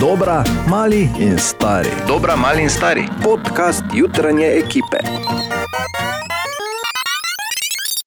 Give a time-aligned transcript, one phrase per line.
[0.00, 1.88] Dobra, mali in stari.
[2.06, 3.08] Dobra, mali in stari.
[3.22, 4.96] Podcast jutranje ekipe.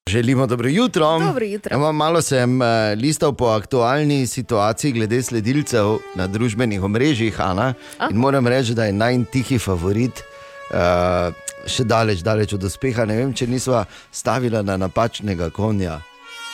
[0.08, 1.20] Želimo dobro jutro.
[1.20, 1.76] Dobro jutro.
[1.76, 7.74] Evo, malo sem uh, listal po aktualni situaciji glede sledilcev na družbenih omrežjih, Ana.
[8.12, 10.24] In moram reči, da je najtihi favorit.
[10.70, 11.34] Uh,
[11.66, 13.06] še daleč, daleč od uspeha.
[13.06, 16.00] Ne vem, če nisva stavila na napačnega konja,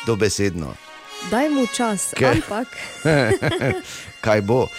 [0.08, 0.85] dobesedno.
[1.26, 2.32] Daj mu čas, Kaj?
[2.32, 2.68] ampak
[4.26, 4.62] Kaj bo?
[4.62, 4.70] Uh,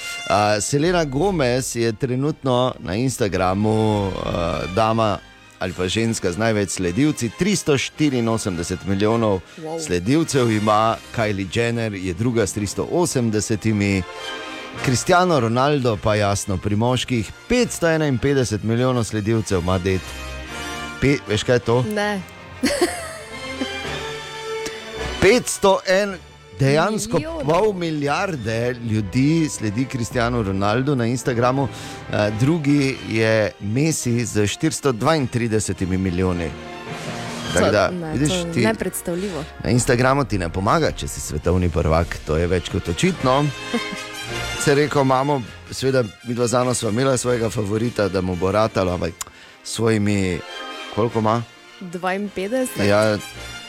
[0.61, 3.71] Selena Gomez je trenutno na Instagramu
[4.07, 4.13] uh,
[4.75, 5.19] dama
[5.59, 7.31] ali pa ženska z največ sledilci.
[7.41, 9.81] 384 milijonov Wow.
[9.81, 14.03] sledilcev ima, Kylie Jenner je druga s 380.
[14.85, 20.01] Cristiano Ronaldo pa jasno pri moških 551 milijonov sledilcev ima det.
[21.01, 21.83] Pe, veš kaj je to?
[21.83, 22.21] ne.
[25.23, 26.17] 501,
[26.59, 27.45] dejansko Milijonov.
[27.45, 31.69] pol milijarde ljudi sledi Kristijanu Ronaldu na Instagramu,
[32.13, 36.51] eh, drugi je Messi z 432 milijoni.
[37.55, 39.45] Tako da, ne, vidiš, ti, nepredstavljivo.
[39.65, 43.45] na Instagramu ti ne pomaga, če si svetovni prvak, to je več kot očitno.
[44.65, 48.93] Se reko, imamo, seveda, mi dva zano smo imeli svojega favorita, da mu bo ratalo,
[48.93, 49.13] ampak
[49.65, 50.39] svojimi,
[50.95, 51.43] koliko ima?
[51.81, 52.83] 52.
[52.83, 53.19] Ja,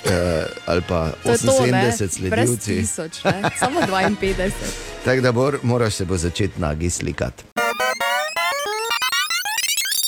[0.05, 1.91] eh, ali pa To je to, ne?
[1.91, 2.75] 78 Brez sledilci.
[2.75, 3.49] tisoč, ne?
[3.59, 3.79] Samo
[4.21, 4.51] 52.
[5.05, 7.43] Tako da bor, moraš se bo začeti nagi slikati.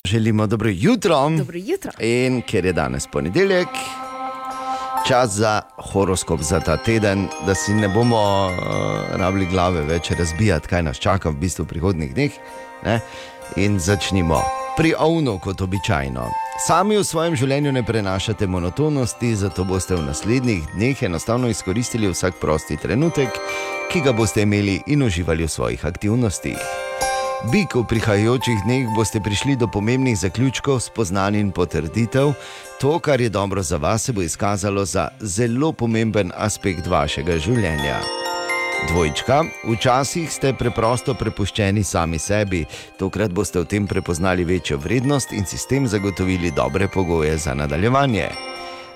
[0.06, 1.30] Želimo dobro jutro.
[1.30, 1.92] Dobro jutro.
[2.00, 3.67] In ker je danes ponedeljek,
[5.08, 8.54] čas za horoskop za ta teden, da si ne bomo uh,
[9.20, 12.32] rabili glave več razbijati, kaj nas čaka v bistvu v prihodnih dneh.
[12.86, 13.00] Ne?
[13.56, 14.59] In začnimo.
[14.80, 16.24] Pri ovnu, kot običajno.
[16.68, 22.38] Sami v svojem življenju ne prenašate monotonosti, zato boste v naslednjih dneh enostavno izkoristili vsak
[22.40, 23.36] prosti trenutek,
[23.92, 26.56] ki ga boste imeli in uživali v svojih aktivnostih.
[27.52, 32.32] Bik v prihajajočih dneh boste prišli do pomembnih zaključkov, spoznanj in potrditev.
[32.80, 38.00] To, kar je dobro za vas, se bo izkazalo za zelo pomemben aspekt vašega življenja.
[38.88, 42.62] Dvojčka, včasih ste preprosto prepuščeni sami sebi,
[43.00, 47.54] tokrat boste v tem prepoznali večjo vrednost in si s tem zagotovili dobre pogoje za
[47.54, 48.30] nadaljevanje.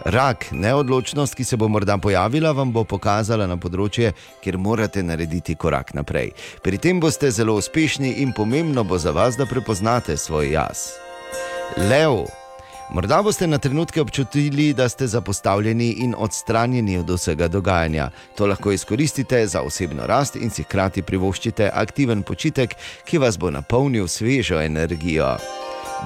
[0.06, 5.56] Rak, neodločnost, ki se bo morda pojavila, vam bo pokazala na področje, kjer morate narediti
[5.56, 6.32] korak naprej.
[6.64, 10.88] Pri tem boste zelo uspešni in pomembno bo za vas, da prepoznate svoj jaz.
[11.78, 12.43] Lev.
[12.90, 18.10] Morda boste na trenutke občutili, da ste zapostavljeni in odstranjeni od vsega dogajanja.
[18.36, 23.52] To lahko izkoristite za osebno rast in si hkrati privoščite aktiven počitek, ki vas bo
[23.52, 25.38] napolnil svežo energijo.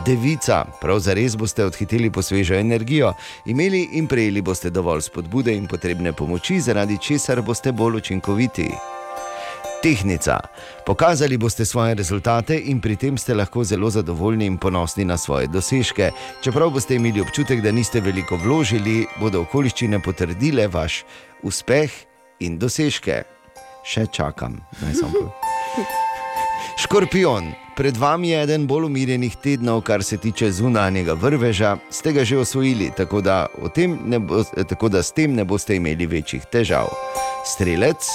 [0.06, 3.14] Devica, prav zares boste odhiteli po svežo energijo,
[3.46, 8.70] imeli in prejeli boste dovolj spodbude in potrebne pomoči, zaradi česar boste bolj učinkoviti.
[9.84, 10.40] Tehnica.
[10.86, 15.48] Pokazali boste svoje rezultate in pri tem ste lahko zelo zadovoljni in ponosni na svoje
[15.48, 16.12] dosežke.
[16.44, 21.04] Čeprav boste imeli občutek, da niste veliko vložili, bodo okoliščine potrdile vaš
[21.44, 21.92] uspeh
[22.40, 23.24] in dosežke.
[23.88, 25.32] Še čakam, naj sem povedal.
[26.78, 32.26] Škorpion, pred vami je eden bolj umirjenih tednov, kar se tiče zunanjega vrveža, ste ga
[32.26, 33.48] že osvojili, tako da,
[34.20, 36.90] bo, tako da s tem ne boste imeli večjih težav.
[37.46, 38.06] Strelec,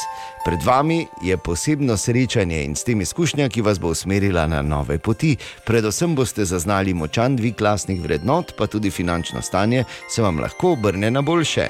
[0.44, 4.98] pred vami je posebno srečanje in s tem izkušnja, ki vas bo usmerila na nove
[4.98, 5.36] poti.
[5.66, 11.10] Predvsem boste zaznali močan dvig klasnih vrednot, pa tudi finančno stanje se vam lahko obrne
[11.10, 11.68] na boljše.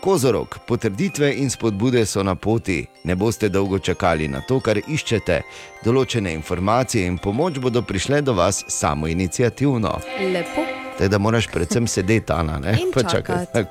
[0.00, 5.40] Kozorog, potrditve in spodbude so na poti, ne boste dolgo čakali na to, kar iščete.
[5.84, 9.98] Določene informacije in pomoč bodo prišle do vas samo inicijativno.
[10.32, 10.66] Lepo.
[10.98, 13.66] Tako da moraš predvsem sedeti, Ana, ne pa čakati.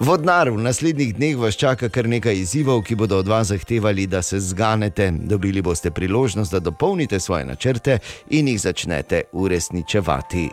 [0.00, 4.22] Vodnar, v naslednjih dneh vas čaka kar nekaj izzivov, ki bodo od vas zahtevali, da
[4.22, 5.12] se zganete.
[5.14, 7.98] Dobili boste priložnost, da dopolnite svoje načrte
[8.30, 10.48] in jih začnete uresničevati.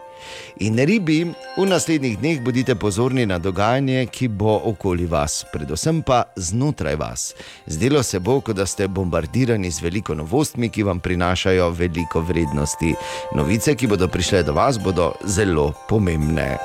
[0.59, 1.23] In ribi,
[1.57, 7.33] v naslednjih dneh bodite pozorni na dogajanje, ki bo okoli vas, predvsem pa znotraj vas.
[7.65, 12.93] Zdelo se bo, kot da ste bombardirani z veliko novostmi, ki vam prinašajo veliko vrednosti.
[13.35, 16.57] Novice, ki bodo prišle do vas, bodo zelo pomembne.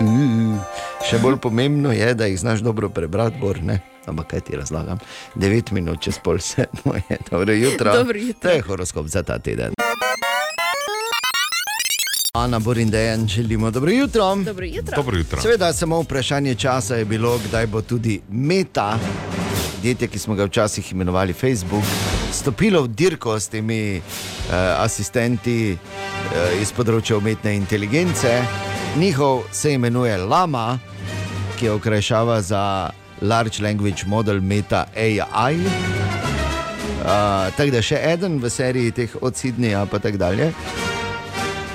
[0.00, 0.58] Mm,
[1.06, 3.78] še bolj pomembno je, da jih znaš dobro prebrati, bor, ne?
[4.06, 4.98] Ampak kaj ti razlagam?
[5.36, 7.92] 9 minut čez pol sedmo je, dobro jutro.
[7.94, 8.50] Dobro jutro.
[8.50, 9.72] To je horoskop za ta teden.
[12.34, 14.34] Ana Borindejan, želimo dobro jutro.
[14.36, 14.96] Dobro jutro.
[14.96, 15.40] Dobro jutro.
[15.42, 18.98] Seveda, samo vprašanje časa je bilo, kdaj bo tudi meta,
[19.76, 21.84] podjetje, ki smo ga včasih imenovali Facebook,
[22.34, 28.34] stopilo v dirko s temi uh, asistenti uh, iz področja umetne inteligence.
[28.98, 30.78] Njihov se imenuje Lama,
[31.58, 32.64] ki je okrajšava za
[33.22, 35.54] Large Language Model Meta AI.
[35.62, 36.04] Uh,
[37.04, 40.46] Uh, tako da še en v seriji teh od Sydneyja pa tako dalje.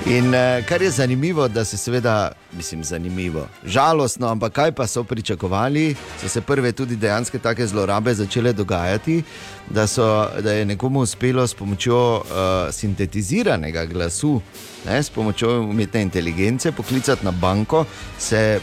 [0.06, 5.04] In uh, kar je zanimivo, da se seveda, mislim, zanimivo, žalostno, ampak kaj pa so
[5.04, 9.22] pričakovali, so se prve tudi dejansko take zlorabe začele dogajati,
[9.70, 12.24] da, so, da je nekomu uspelo s pomočjo uh,
[12.72, 14.40] sintetiziranega glasu,
[14.86, 17.84] ne, s pomočjo umetne inteligence, poklicati na banko,
[18.18, 18.60] se,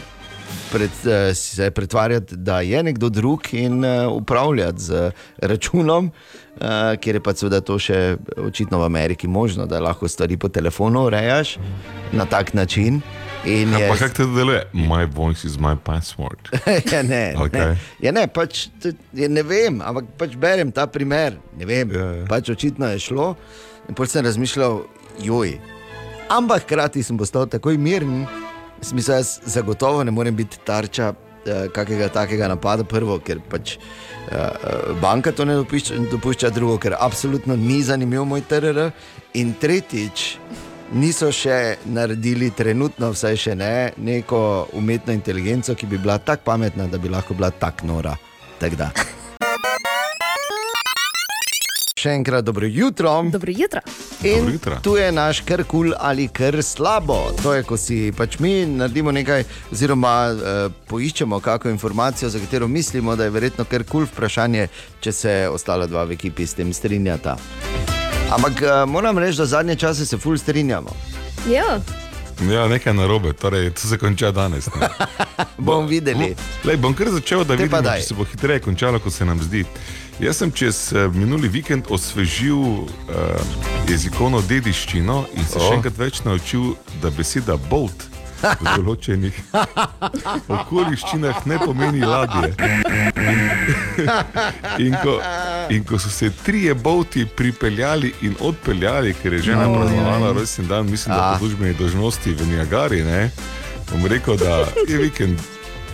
[0.72, 6.10] pred, uh, se pretvarjati, da je nekdo drug in uh, upravljati z računom.
[6.58, 6.66] Uh,
[7.00, 11.04] ker je pa seveda to še očitno v Ameriki možno, da lahko stvari po telefonu
[11.06, 11.56] urejaš
[12.12, 12.98] na tak način.
[13.46, 14.64] In Ja, je, pa kako to deluje?
[14.74, 16.50] My voice is my password.
[16.92, 17.60] ja, ne, Okej.
[17.60, 17.76] ne.
[18.00, 18.66] Ja, ne, pač,
[19.14, 21.38] ja, ne vem, ampak pač berem ta primer.
[21.56, 22.26] Ne vem, Ja, ja.
[22.26, 23.36] pač očitno je šlo.
[23.88, 24.82] In potem sem razmišljal,
[25.22, 25.54] joj.
[26.28, 28.26] Ampak hkrati sem postal takoj miren,
[28.82, 31.12] smisel, jaz zagotovo ne morem biti tarča
[31.46, 33.78] eh, kakega takega napada, prvo, ker pač.
[34.28, 38.90] Uh, banka to ne dopušča, dopušča, drugo, ker absolutno ni zanimiv moj TRR.
[39.40, 40.24] In tretjič,
[40.92, 44.40] niso še naredili, trenutno vsaj še ne, neko
[44.76, 48.16] umetno inteligenco, ki bi bila tako pametna, da bi lahko bila tako nora.
[48.60, 48.92] Tak da.
[51.98, 53.10] Še enkrat dobro jutro.
[53.32, 53.80] Dobro jutro.
[54.22, 54.76] In Dobro jutro.
[54.82, 57.16] tu je naš kar kul ali kar slabo.
[57.42, 59.42] To je, ko si pač mi naredimo nekaj,
[59.74, 64.68] oziroma uh, poiščemo kakšno informacijo, za katero mislimo, da je verjetno kar kul vprašanje,
[65.00, 67.34] če se ostala dva v ekipi s tem strinjata.
[68.30, 70.94] Ampak uh, moram reči, da zadnje čase se ful strinjamo.
[71.50, 71.80] Ja,
[72.46, 74.68] Ja, nekaj narobe, torej to se konča danes.
[74.74, 74.88] ne.
[75.58, 76.34] Bomo videli.
[76.64, 78.00] Lej, bom kar začel, da daj.
[78.00, 79.64] če se bo hitreje končalo, kot se nam zdi.
[80.20, 82.86] Jaz sem čez eh, minuli vikend osvežil uh,
[83.88, 85.66] jezikovno dediščino in se O.
[85.68, 88.07] še enkrat več naučil, da beseda bolt
[88.42, 89.38] v določenih
[90.58, 92.54] okoliščinah ne pomeni ladje.
[94.78, 95.18] In ko,
[95.74, 100.90] in ko so se trije bolti pripeljali in odpeljali, ker je žena praznovala rojsten dan,
[100.90, 101.32] mislim, da Ah.
[101.32, 103.30] po službeni dožnosti v Niagari, ne,
[103.90, 105.38] bom rekel, da je vikend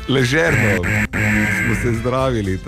[0.09, 0.85] ležerno,
[1.65, 2.59] smo se zdravili.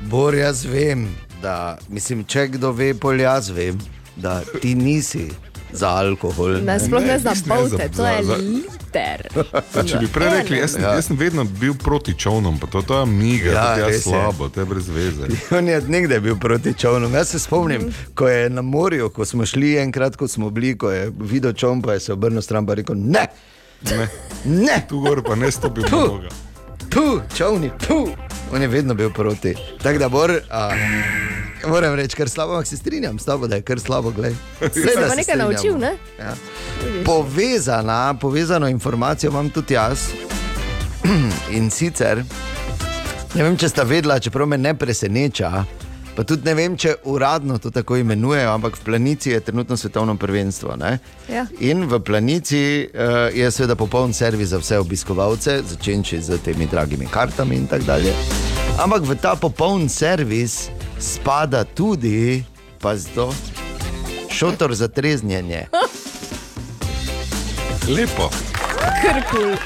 [0.00, 1.08] Bor, jaz vem,
[1.42, 3.78] da mislim, če kdo ve, pol jaz vem,
[4.16, 5.30] da ti nisi
[5.72, 6.60] za alkohol.
[6.60, 9.28] ne, sploh ne Ne, za bolte, za- to je za- liter.
[9.74, 10.92] A če bi prej rekli, jaz, Ja.
[10.92, 13.98] jaz sem vedno bil proti čovnom, pa to, to je miga, Ja, ja, to je
[14.00, 15.26] slabo, to je brez veze.
[15.50, 17.12] On je nekdaj bil proti čovnom.
[17.12, 17.90] Jaz se spomnim, Mhm.
[18.14, 21.82] ko je na morju, ko smo šli enkrat, ko smo bili, ko je videl čovn,
[21.82, 23.26] pa je se obrnil stran in rekel: Ne,
[23.82, 24.08] Ne,
[24.44, 26.08] ne, tu gor pa ne stopim na Puh.
[26.10, 26.28] noga.
[26.88, 28.12] tu, čovni, tu.
[28.52, 29.54] On je vedno bil proti.
[29.82, 30.32] Tako da bor.
[30.50, 30.70] A,
[31.66, 34.10] Moram reči, kar slabo, ampak se strinjam s tabo, da je kar slabo.
[34.10, 34.34] glej.
[34.60, 35.52] Se Seveda pa se nekaj strinjamo.
[35.52, 35.92] naučil, ne?
[36.18, 36.34] Ja.
[37.04, 39.98] Povezana, povezano informacijo imam tudi jaz.
[41.50, 42.24] In sicer,
[43.34, 45.64] ne vem, če sta vedela, čeprav me ne preseneča,
[46.20, 50.18] pa tudi ne vem, če uradno to tako imenujejo, ampak v Planici je trenutno svetovno
[50.20, 50.74] prvenstvo.
[50.76, 50.98] Ne?
[51.32, 51.46] Ja.
[51.64, 57.08] In v Planici uh, je seveda popoln servis za vse obiskovalce, začenči z temi dragimi
[57.08, 58.12] kartami in tako dalje.
[58.76, 60.68] Ampak v ta popoln servis
[61.00, 62.44] spada tudi,
[62.84, 63.32] pa to,
[64.28, 65.72] šotor za treznjenje.
[67.88, 68.28] Lepo.
[69.00, 69.56] Krkul.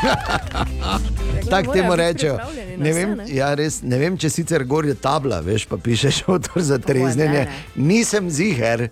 [1.50, 2.36] Tako temu rečejo.
[2.80, 3.26] Ne vse, vem, ne?
[3.34, 7.46] ja, res, ne vem, če sicer gor je tabla, veš, pa pišeš avtor za treznjenje.
[7.76, 8.88] Nisem ziger,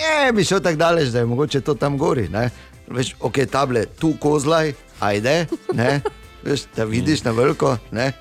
[0.00, 2.28] ne bi šel tako daleč, da je mogoče to tam gori.
[2.32, 2.48] Ne?
[2.88, 4.72] Veš, ok, table, tu kozlaj,
[5.04, 5.42] ajde,
[5.74, 6.00] ne?
[6.46, 8.12] veš, da vidiš na veliko, ne?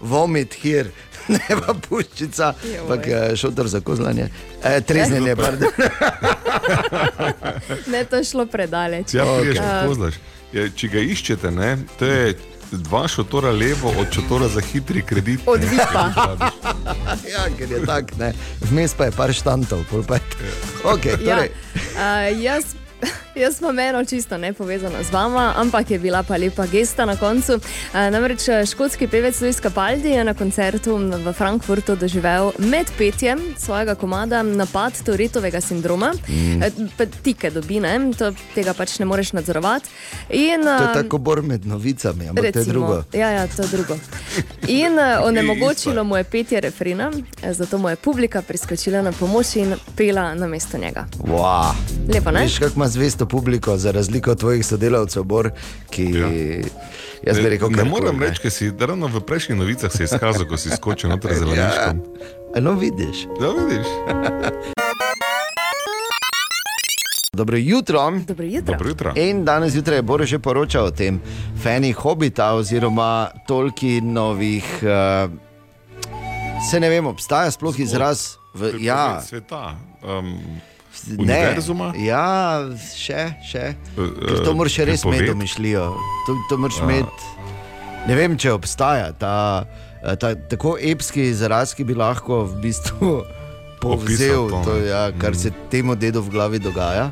[0.00, 0.90] vomit hier.
[1.30, 2.46] Ne pa puščica,
[2.80, 4.24] ampak eh, šotor za kozlanje.
[4.64, 5.68] E, treznjenje, pardon.
[7.92, 9.14] Ne, to je šlo predaleč.
[9.14, 10.16] Ja, okay.
[10.50, 12.32] Ja, če ga iščete, ne, to je
[12.72, 15.40] dva šotora levo od šotora za hitri kredit.
[15.46, 16.12] Od Vipa.
[17.34, 18.32] ja, ker je tak, ne.
[18.70, 20.22] Vmes pa je par štantov, pol pa je.
[20.84, 22.74] Okay, Ja, torej, uh, jaz,
[23.42, 27.16] jaz pa meno čisto ne povezana z vama, ampak je bila pa lepa gesta na
[27.16, 27.54] koncu.
[27.54, 33.38] Uh, namreč eh, škotski pevec Luis Capaldi je na koncertu v Frankfurtu doživel med petjem
[33.58, 36.12] svojega komada napad Toretovega sindroma.
[36.28, 36.88] Mm.
[37.22, 38.12] Tike dobi, ne?
[38.18, 39.90] To, tega pač ne moreš nadzorovati.
[40.30, 43.02] In, To je tako bor med novicami, ampak to je drugo.
[43.12, 43.98] Ja, ja, to je drugo.
[44.68, 47.10] In onemogočilo mu je petje refrena,
[47.42, 51.06] eh, zato mu je publika priskočila na pomoč in pela na mesto njega.
[51.18, 51.72] Wow.
[52.14, 52.40] Lepo, ne?
[52.40, 52.58] Veš,
[52.90, 55.50] zvesto publiko, za razliko od tvojih sodelavcev, Bor,
[55.90, 56.10] ki.
[56.10, 56.28] Ja.
[57.22, 60.46] Jaz bi rekel, ne kar moram reči, ker si ravno v prejšnjih novicah se izkazal,
[60.48, 62.02] ko si skočil noter z zeleniškom.
[62.54, 62.60] Ja.
[62.60, 63.26] No, vidiš.
[63.40, 63.86] Ja, vidiš.
[67.40, 68.12] Dobro jutro.
[68.26, 68.72] Dobro jutro.
[68.72, 69.12] Dobro jutro.
[69.16, 71.20] In danes zjutraj je Boris že poročal o tem,
[71.62, 74.64] fani hobita oziroma Tolkienovih.
[74.82, 75.30] Uh,
[76.70, 79.78] se ne vem, obstaja sploh izraz V, ja, sveta.
[80.02, 80.38] Um,
[81.08, 81.16] ne.
[81.24, 81.92] univerzuma?
[81.98, 82.64] Ja,
[82.94, 83.74] še, še.
[83.96, 85.86] Ker Eh, to moraš res imeti domišljijo.
[86.26, 87.30] To, to moraš imeti.
[88.08, 89.64] Ne vem, če obstaja ta,
[90.02, 93.10] eh, ta tako epski izraz, ki bi lahko v bistvu
[93.84, 94.86] povzel to, to, ne.
[94.88, 97.10] ja, kar se temu dedu v glavi dogaja.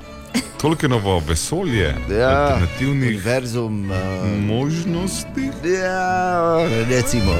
[0.58, 3.90] Tolkienovo vesolje, Ja, alternativnih univerzum.
[3.90, 3.96] Uh,
[4.42, 5.50] možnosti.
[5.64, 6.58] Ja,
[6.90, 7.36] recimo.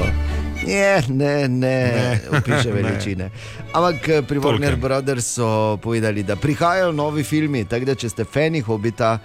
[0.67, 3.29] Je, ne, ne, ne, opiše veličine.
[3.73, 4.75] Ampak eh, pri Warner.
[4.75, 9.19] Brothers so povedali, da prihajajo novi filmi, tako da če ste fani hobita,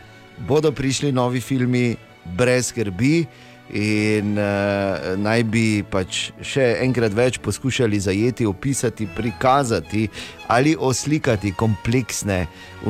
[0.48, 1.96] bodo prišli novi filmi
[2.36, 3.26] brez skrbi.
[3.74, 10.04] In uh, naj bi pač še enkrat več poskušali zajeti, opisati, prikazati
[10.52, 12.42] ali oslikati kompleksne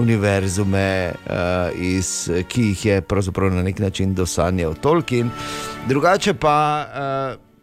[0.02, 5.30] univerzume, uh, iz, ki jih je pravzaprav na nek način dosanjal Tolkien.
[5.86, 6.58] Drugače pa.
[7.38, 7.53] Uh,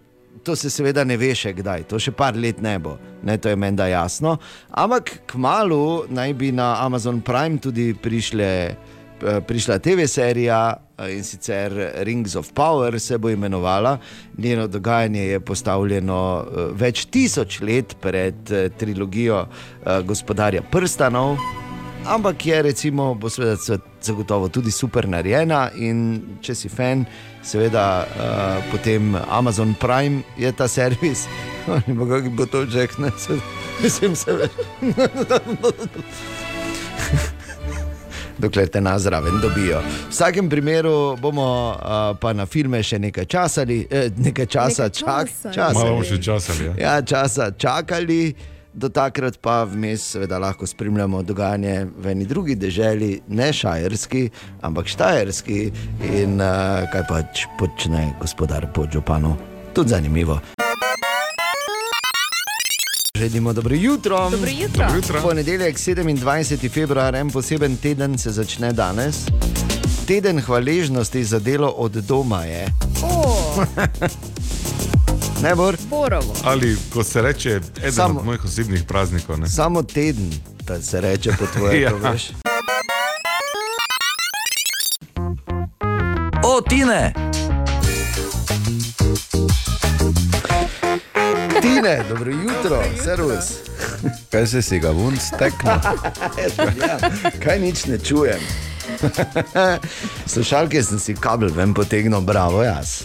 [0.44, 3.52] To se seveda ne ve še kdaj, to še par let ne bo, ne, to
[3.52, 4.40] je meni da jasno.
[4.74, 10.62] Ampak kmalo naj bi na Amazon Prime tudi prišle, eh, prišla TV serija
[10.98, 14.00] eh, in sicer Rings of Power se bo imenovala.
[14.38, 19.46] Njeno dogajanje je postavljeno eh, več tisoč let pred trilogijo
[20.06, 21.38] Gospodarja prstanov.
[22.06, 25.70] Ampak je, recimo, bo seveda zagotovo tudi super narejena.
[25.76, 27.06] In če si fan,
[27.46, 31.28] seveda uh, potem Amazon Prime je ta servis.
[31.88, 33.38] Ne bo kako bo to že, ne se,
[33.84, 34.52] mislim, se več.
[38.42, 39.78] Dokler te nas zraven dobijo.
[39.80, 44.98] V vsakem primeru bomo uh, pa na filme še nekaj časa, eh, nekaj časa, Nekaj
[44.98, 45.74] čak, časa, časa.
[45.78, 46.66] Malo bomo še časali.
[46.66, 46.74] Ja.
[46.82, 48.34] Ja, časa čakali,
[48.74, 54.30] do takrat pa vmes seveda lahko spremljamo dogajanje v eni drugi deželi, ne šajerski,
[54.62, 55.72] ampak štajerski
[56.14, 59.38] in uh, kaj pač počne gospodar pod županom.
[59.74, 60.40] Tudi zanimivo.
[63.22, 64.30] Želimo dobro jutro.
[64.30, 64.86] Dobro jutro.
[64.86, 65.22] Dobro jutro.
[65.22, 66.70] Ponedeljek, 27.
[66.72, 69.16] februar, en poseben teden se začne danes.
[70.08, 72.68] Teden hvaležnosti za delo od doma je.
[73.04, 73.36] O,
[75.42, 75.78] Ne, Bor?
[75.82, 76.34] Borovo.
[76.44, 79.40] Ali kot se reče, eden Samo- od mojih osebnih praznikov.
[79.40, 79.50] Ne?
[79.50, 81.82] Samo teden, da se reče po tvojem.
[81.82, 81.90] Ja.
[81.90, 82.16] ja.
[86.44, 87.14] O, Tine!
[91.62, 93.46] Tine, dobro jutro, servus.
[94.32, 95.72] Kaj se si ga vun stekne?
[96.82, 96.98] Ja,
[97.44, 98.40] kaj nič ne čujem.
[100.26, 103.02] Slušalke sem si kabel ven potegnil, bravo, jaz.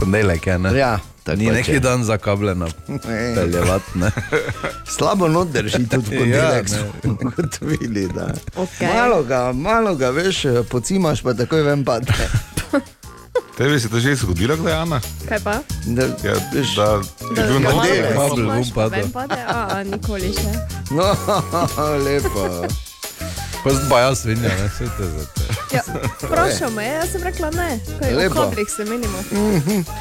[0.00, 0.78] Ponedeljek je, ne?
[0.78, 1.80] Ja, tako Ni pač neki je.
[1.80, 2.68] dan za kabljeno.
[2.88, 3.34] Ne.
[3.34, 4.10] Peljevati, ne?
[4.88, 6.68] Slabo not drži tudi Ja, ne.
[6.68, 8.08] smo ugotovili.
[8.08, 8.32] da.
[8.56, 8.88] Okay.
[8.90, 12.14] Malo ga, malo ga, veš, pocimaš, pa takoj ven padne.
[13.56, 15.00] Tebi se je to že zgodilo, kdaj je Ana?
[15.28, 15.54] Kaj pa?
[15.86, 16.86] Da, Ja, veš, da
[17.34, 17.82] je bil na delu.
[17.82, 18.14] več.
[18.14, 18.96] kabel Imaš, ven pa pade.
[18.96, 19.40] ven pade?
[19.44, 20.52] A, a, nikoli še.
[20.90, 21.06] No,
[21.98, 22.44] lepo.
[23.58, 24.68] Pa zdaj pa jaz svinja, ne?
[24.68, 25.47] Vse te za te.
[25.72, 25.82] Ja,
[26.22, 27.80] Vprašal me, je, jaz sem rekla ne.
[28.00, 29.18] Kaj, v kobrih se menimo.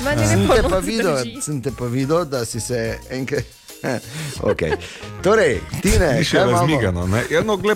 [0.05, 3.45] Meni Sem ne te, pa videl, sem te pa videl, da si se enkrat.
[4.41, 4.73] Okay.
[5.21, 7.05] Torej, Tine, Ni še razmigano.
[7.07, 7.21] ne.
[7.29, 7.75] Ja, no, če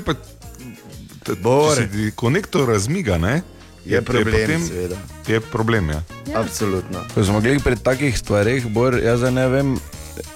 [1.75, 3.41] se ti konektor razmiga, ne,
[3.85, 4.97] Je problem, potem, seveda.
[5.27, 5.89] je problem.
[5.89, 6.01] Ja.
[6.35, 7.05] Absolutno.
[7.13, 9.77] Ko smo gledali pri takih stvareh, Bor, jaz ne vem,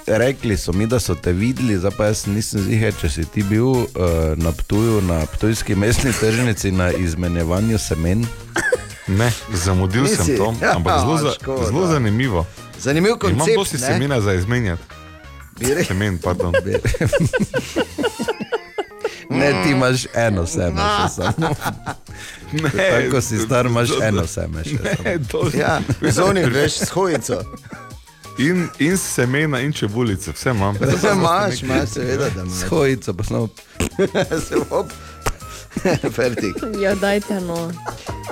[0.07, 3.43] rekli so mi, da so te videli, zdaj pa jaz nisem ziger, če si ti
[3.43, 3.87] bil uh,
[4.35, 8.25] na Ptuju, na Ptujski mestni tržnici na izmenjevanju semen.
[9.07, 10.15] Ne, zamudil Nisi?
[10.15, 11.31] sem to, ampak zelo, za,
[11.67, 12.45] zelo zanimivo.
[12.79, 13.57] Zanimiv Imam koncept.
[13.57, 13.87] dosti ne?
[13.87, 14.81] semena za izmenjati.
[15.59, 15.85] Bi rekel.
[15.85, 16.53] Semen, pardon.
[19.29, 21.49] Ne, ti imaš eno seme, še samo.
[22.51, 22.69] Ne,
[23.01, 24.63] Tako si star, imaš eno seme.
[24.63, 24.77] Še.
[25.05, 25.79] Ne, to, Ja,
[26.11, 27.41] zoni, veš, s hojico.
[28.37, 30.75] In, in semena, in čebulice, vse imam.
[30.91, 32.63] Vse imaš, imaš, seveda, da imaš.
[32.63, 33.47] hojico pa samo.
[34.41, 34.87] Se hop.
[36.11, 36.55] Fertik.
[36.79, 37.71] Ja, dajte no.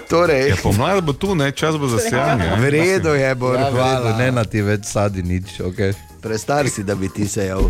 [0.09, 2.49] Torej, Ja, pomlad bo tu, ne, čas bo za sejanje.
[2.57, 5.79] v redu je, Bor, Ja, hvala, ne na ti več sadi nič, ok.
[6.21, 7.67] Prestar si, da bi ti sejal.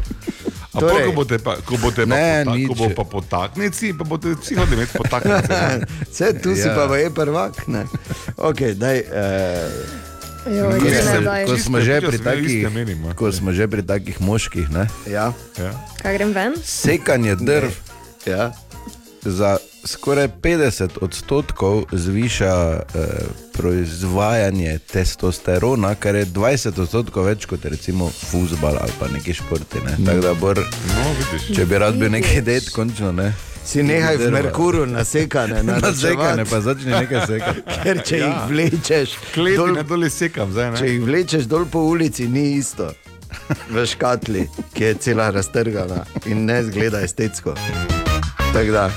[0.70, 0.90] A Torej.
[0.90, 2.68] torej, ko boste pa, ko boste pa, Ne, pota, nič.
[2.68, 5.58] ko bo pa potaknici, pa boste vsi hodili imeti potaknice.
[6.08, 6.74] Vse tu si Ja.
[6.78, 7.68] pa je prvak.
[7.68, 7.86] Ne?
[8.38, 8.98] Ok, daj.
[9.02, 10.13] Uh,
[10.48, 11.48] Jo, sem-.
[11.48, 11.80] Ko smo
[12.20, 13.14] takih, iste menimo.
[13.16, 14.88] ko smo že pri takih moških, ne?
[15.08, 15.72] ja, Ja.
[16.04, 16.54] Kaj grem ven?
[16.64, 17.72] sekanje drv
[18.28, 18.52] ja.
[19.24, 23.08] za skoraj 50 odstotkov zviša eh,
[23.54, 29.80] proizvajanje testosterona, kar je 20 odstotkov več kot recimo futbol ali pa neki športi.
[29.86, 29.98] Ne?
[30.06, 30.60] Tako da, bor,
[30.94, 31.04] No,
[31.56, 33.34] če bi rad bil neki det, končno ne.
[33.66, 34.32] Si nehaj v.
[34.32, 37.64] Merkuru nasekane, na Na sekanje pa začne nekaj sekati.
[37.84, 38.28] Ker če ja.
[38.28, 39.16] jih vlečeš
[39.56, 40.82] dol, ne doli sekam, zdaj ne.
[40.82, 42.92] če jih vlečeš dol po ulici, ni isto.
[43.72, 44.48] V škatli.
[44.74, 47.56] ki je cela raztrgana in ne zgleda estetsko.
[48.54, 48.92] Tako da,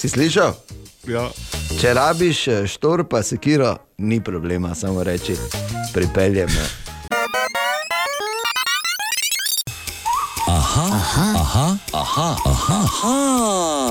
[0.00, 0.54] si slišal?
[1.08, 1.28] Ja.
[1.80, 5.36] Če rabiš eh, štor, pa sekiro, ni problema, samo reči,
[5.92, 6.48] pripeljem.
[6.48, 6.66] me.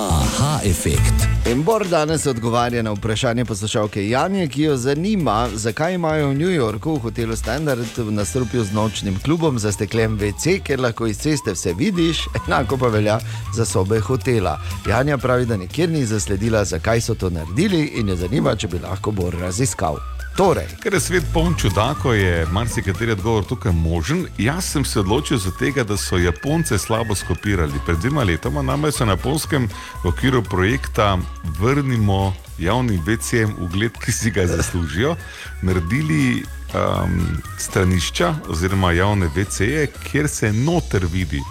[0.09, 1.18] Aha, efekt.
[1.49, 6.51] In Bor danes odgovarja na vprašanje poslušalke Janje, ki jo zanima, zakaj imajo v New
[6.51, 11.51] Yorku v hotelu Standard nasprotju z nočnim klubom za steklen WC, ker lahko iz ceste
[11.57, 13.17] vse vidiš, enako pa velja
[13.55, 14.59] za sobe hotela.
[14.87, 18.85] Janja pravi, da nikjer ni zasledila, zakaj so to naredili in jo zanima, če bi
[18.85, 19.97] lahko Bor raziskal.
[20.37, 24.25] Torej, Ker je svet poln čudakov, je marsikateri odgovor tukaj možen.
[24.37, 27.81] Jaz sem se odločil za tega, da so Japonce slabo skopirali.
[27.85, 29.67] Pred dvema letoma namreč so na Polskem
[30.03, 31.17] v okviru projekta
[31.59, 35.15] Vrnimo javnim VC-jem ugled, ki si ga zaslužijo,
[35.61, 36.43] naredili
[36.73, 37.19] um,
[37.57, 41.41] stranišča oziroma javne VC-je, kjer se noter vidi.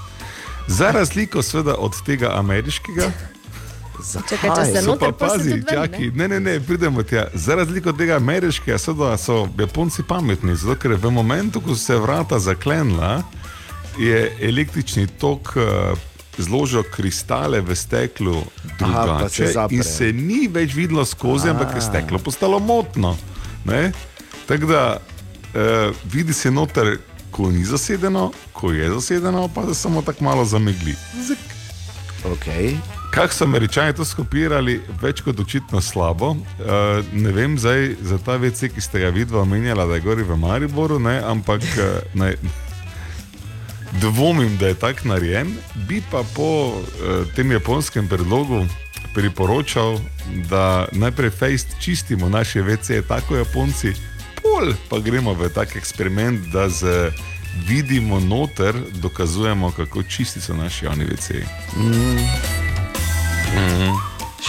[0.67, 3.13] Za razliko seveda od tega ameriškega,
[4.29, 7.27] Čakaj, če se noter, pa pazi, čaki, ne, ne, ne, pridemo tja.
[7.35, 11.83] Za razliko od tega ameriškega, seveda so Japonci pametni, zato ker v momentu, ko so
[11.83, 13.23] se vrata zaklenila,
[13.99, 15.99] je električni tok uh,
[16.39, 19.77] zložil kristale v steklu Aha, pa se drugače zapre.
[19.77, 23.17] in se ni več videlo skozi, ampak je steklo postalo motno.
[24.47, 26.99] Tako da uh, vidi se noter,
[27.31, 30.95] ko ni zasedeno, ko je zasedeno, pa se samo tako malo zamegli.
[31.27, 31.43] Zik.
[32.25, 32.98] okay.
[33.11, 36.31] Kako so američani to skopirali, več kot očitno slabo.
[36.31, 36.39] Uh,
[37.13, 40.37] ne vem zdaj za ta VC, ki ste ga vidva omenjala, da je gori v
[40.37, 42.35] Mariboru, ne, ampak uh, ne,
[44.01, 45.57] dvomim, da je tak narejen.
[45.89, 48.67] Bi pa po uh, tem japonskem predlogu
[49.15, 49.99] priporočal,
[50.51, 53.95] da najprej fejst čistimo naše VC, tako Japonci,
[54.43, 57.11] pol pa gremo v tak eksperiment, da z
[57.67, 61.43] vidimo noter, dokazujemo, kako čisti so naši javni VC.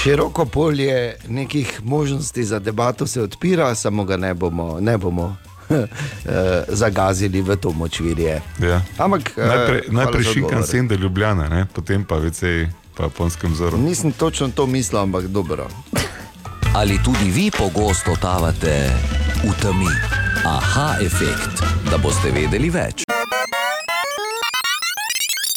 [0.03, 5.35] Široko polje nekih možnosti za debato se odpira, samo ga ne bomo, ne bomo
[5.69, 5.85] eh,
[6.67, 8.41] zagazili v to močvirje.
[8.59, 8.81] Ja.
[8.97, 10.67] Ampak eh, Najprej, najprej odgovor.
[10.67, 11.65] sen do Ljubljana, ne?
[11.73, 12.41] potem pa VC
[12.95, 13.77] po japonskem vzoru.
[13.77, 15.67] Nisem točno to mislil, ampak dobro.
[16.75, 18.89] Ali tudi vi pogosto totavate
[19.43, 19.91] v temi?
[20.45, 23.03] Aha, efekt, da boste vedeli več.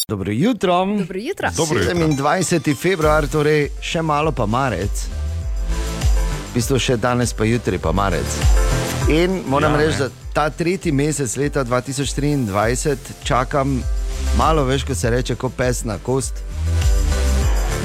[0.07, 0.85] Dobro jutro.
[0.85, 1.49] Dobro jutro.
[1.57, 1.95] Dobro jutro.
[1.95, 2.75] 27.
[2.75, 5.05] februar, torej še malo pa marec.
[6.51, 8.27] V bistvu še danes, pa jutri pa marec.
[9.07, 13.79] In moram Ja, reči, da ta tretji mesec leta 2023 čakam
[14.35, 16.43] malo več, kot se reče, kot pes na kost.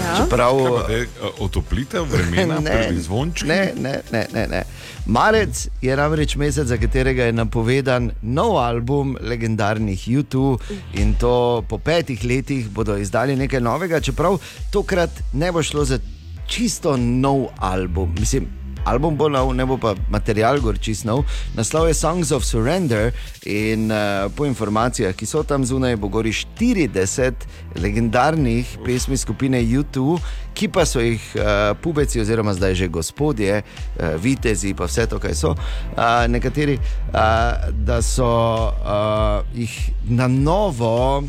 [0.09, 0.17] Ja.
[0.17, 3.49] Čeprav, te, a, Otoplitev vremena, prvi zvončki.
[3.49, 4.63] ne, ne, ne, ne, ne.
[5.07, 10.61] Marec je namreč mesec, za katerega je napovedan nov album legendarnih YouTube
[10.95, 14.39] in to po petih letih bodo izdali nekaj novega, čeprav
[14.73, 15.99] tokrat ne bo šlo za
[16.47, 18.15] čisto nov album.
[18.21, 18.49] Mislim,
[18.85, 21.25] album bo nov, ne bo pa material gor čist nov.
[21.57, 23.13] Naslov je Songs of Surrender
[23.47, 30.21] in uh, po informacijah, ki so tam zunaj, bo gori 40 legendarnih pesmi skupine YouTube,
[30.55, 35.19] ki pa so jih uh, pubeci, oziroma zdaj že gospodje, uh, vitezi, pa vse to,
[35.23, 36.79] kaj so, uh, nekateri,
[37.13, 39.75] uh, da so uh, jih
[40.09, 41.23] na novo.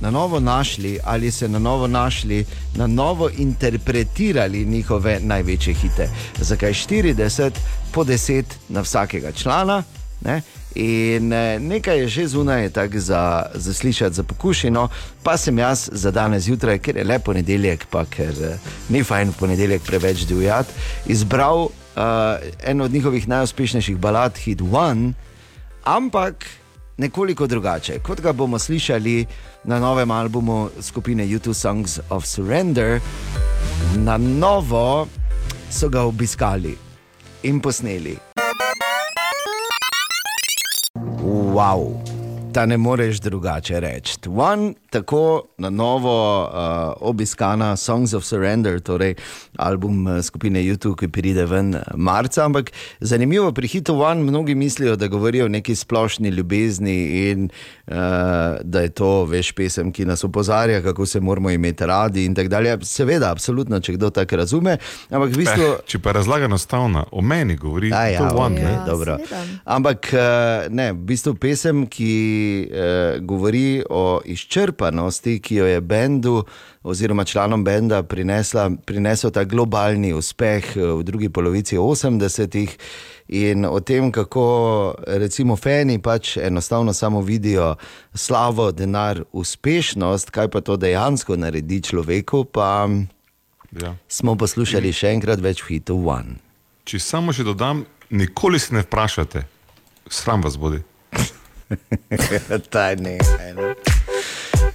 [0.00, 6.08] Na novo našli ali se na novo našli, na novo interpretirali njihove največje hite.
[6.38, 7.50] Zakaj 40,
[7.92, 9.82] po 10 na vsakega člana?
[10.24, 10.42] Ne?
[10.74, 14.88] In eh, nekaj je že zunaj, tako za, za slišati, za pokušino,
[15.22, 19.32] pa sem jaz za danes zjutraj, ker je le ponedeljek, pa ker eh, ni fajn
[19.32, 20.72] ponedeljek preveč divjati,
[21.06, 21.70] izbral uh,
[22.64, 25.12] eno od njihovih najuspešnejših balad, Hit One,
[25.84, 26.44] ampak
[26.96, 27.98] nekoliko drugače.
[27.98, 29.26] Kot ga bomo slišali
[29.64, 33.00] na novem albumu skupine YouTube Songs of Surrender,
[33.96, 35.08] na novo
[35.70, 36.76] so ga obiskali
[37.42, 38.16] in posneli.
[41.22, 42.15] Wow.
[42.56, 44.14] Da ne moreš drugače reči.
[44.28, 46.48] One, tako na novo uh,
[47.00, 49.14] obiskana Songs of Surrender, torej
[49.58, 52.46] album uh, skupine YouTube, ki pride ven uh, marca.
[52.46, 56.96] Ampak zanimivo pri hitu One, mnogi mislijo, da govorijo o neki splošni ljubezni
[57.30, 62.24] in uh, da je to veš pesem, ki nas opozarja, kako se moramo imeti radi
[62.24, 62.78] in tako dalje.
[62.82, 64.76] Seveda, absolutno, če kdo tako razume.
[65.10, 65.68] Ampak v bistvu.
[65.70, 68.60] Eh, če pa je razlaga enostavna, o meni govori, A ja, to one?
[68.60, 69.16] Ja, dobro.
[69.16, 69.60] seveda.
[69.64, 72.12] Ampak eh, ne, v bistvu pesem, ki
[72.66, 76.44] eh, govori o izčrpanosti ki jo je bendu
[76.82, 82.78] oziroma članom benda prinesla, prinesel ta globalni uspeh eh, v drugi polovici 80-ih.
[83.28, 84.44] In o tem, kako
[85.06, 87.74] recimo fani pač enostavno samo vidijo
[88.14, 92.88] slavo, denar, uspešnost, kaj pa to dejansko naredi človeku, pa
[93.72, 93.94] Ja.
[94.08, 96.38] smo poslušali še enkrat več v hitu One.
[96.84, 99.42] Če samo še dodam, nikoli se ne vprašate,
[100.08, 100.80] sram vas bodi.
[102.70, 103.74] Ta ne, eno.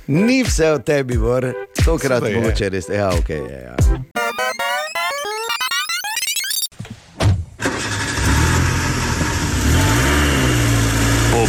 [0.08, 1.54] Ni vse o tebi, Bor,
[1.86, 2.36] tokrat je.
[2.36, 2.90] mogoče res.
[2.90, 4.21] Ja, ok, je, ja.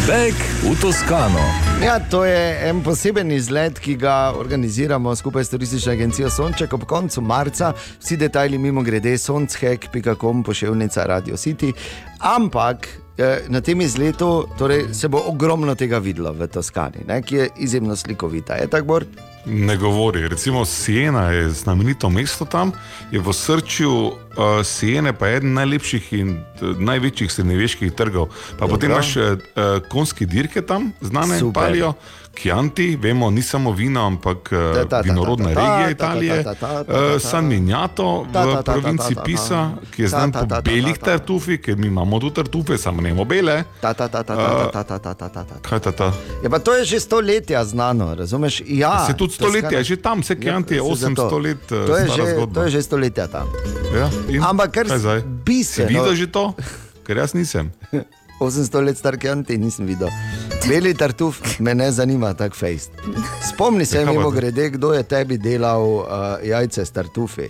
[0.03, 0.35] Pobeg
[0.67, 1.39] v Toskano.
[1.79, 6.89] Ja, to je en poseben izlet, ki ga organiziramo skupaj s turistično agencijo Sonček ob
[6.91, 7.71] koncu marca.
[8.01, 11.71] Vsi detajli mimo grede sonchek.com, pošiljnica Radio City.
[12.19, 12.89] Ampak
[13.49, 17.97] na tem izletu torej, se bo ogromno tega videlo v Toskani, ne, ki je izjemno
[17.97, 18.55] slikovita.
[18.55, 19.05] Je tako, Bor?
[19.47, 20.29] Ne govori.
[20.29, 22.73] Recimo Siena je znamenito mesto tam,
[23.11, 24.15] je v srčju uh,
[24.65, 28.31] Siene pa eden najlepših in uh, največjih srednjeveških trgov.
[28.59, 29.37] Pa potem imaš uh,
[29.89, 31.63] konski dirke tam, znane Super.
[31.63, 31.95] palijo.
[32.35, 34.51] Chianti, vemo, ni samo vino, ampak
[35.05, 36.45] vinorodna regija Italije,
[37.21, 42.31] San Miniato v provinci Pisa, ki je znan po belih tartufih, ker mi imamo tu
[42.31, 43.65] tartufe, samo ne imamo bele.
[43.81, 43.95] Kaj
[45.81, 46.13] ta ta?
[46.43, 48.63] Ja, pa to je že stoletja znano, razumeš?
[48.67, 52.83] Ja, se tudi stoletja, že tam se Chianti je 800 let stara To je že
[52.83, 53.47] stoletja tam.
[54.49, 55.23] Ampak kar zdaj?
[55.45, 55.87] Bise.
[55.87, 56.55] Si videl že to?
[57.07, 57.71] Ker jaz nisem.
[58.41, 60.09] 800 let star Chianti nisem videl.
[60.69, 62.91] Beli tartuf me ne zanima, tako fejst.
[63.45, 66.05] Spomni se, Ja, mimo grede, kdo je tebi delal uh,
[66.43, 67.49] jajce s tartufi.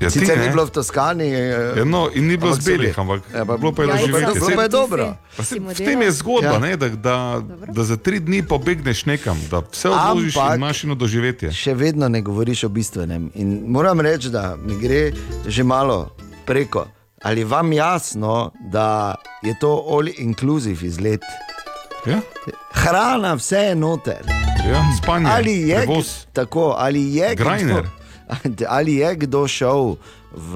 [0.00, 0.44] Ja, ti Sicer ne.
[0.44, 1.26] ni bilo v Toskani.
[1.26, 3.94] Uh, Ja, no, in ni bilo z belih, ampak Ja, pa- bilo pa je Ja,
[3.94, 4.24] doživeti.
[4.24, 5.04] pa bilo pa je dobro.
[5.36, 6.58] Pa se, v tem je zgodba, Ja.
[6.58, 7.16] ne, da, da,
[7.68, 11.52] da za tri dni pobegneš nekam, da vse odložiš Ampak- in imaš eno doživetje.
[11.52, 13.30] še vedno ne govoriš o bistvenem.
[13.34, 15.12] In moram reči, da mi gre
[15.46, 16.08] že malo
[16.46, 16.86] preko.
[17.22, 21.20] Ali vam jasno, da je to all inclusive izlet?
[22.06, 22.20] Ja?
[22.72, 24.24] Hrana, vse je noter.
[24.70, 26.26] Ja, spanje, Ali je, prevoz.
[26.32, 27.84] tako, ali je Grajner.
[28.44, 29.96] Kdo, ali je kdo šel
[30.32, 30.54] v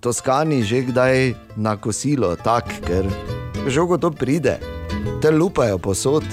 [0.00, 3.06] Toskani že kdaj na kosilo, tak, ker
[3.66, 4.58] žogo to pride,
[5.20, 6.24] te lupajo posod.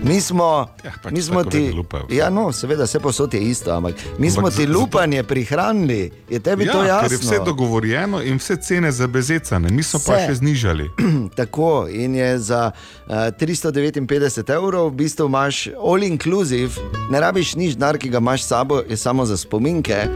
[0.00, 3.72] Mi smo, Ja, pač mi smo ti, lupajo ja, no, seveda, vse posod je isto,
[3.72, 7.02] ampak mi smo Ampak ti za- lupanje prihranili, je tebi to Ja, jasno.
[7.02, 10.86] ker je vse dogovorjeno in vse cene zabezecane, mi smo pa še znižali.
[11.36, 14.06] Tako in je za uh, 359
[14.48, 16.78] evrov, v bistvu imaš all inclusive,
[17.10, 20.06] ne rabiš nič denar, ki ga imaš s sabo, je samo za spominke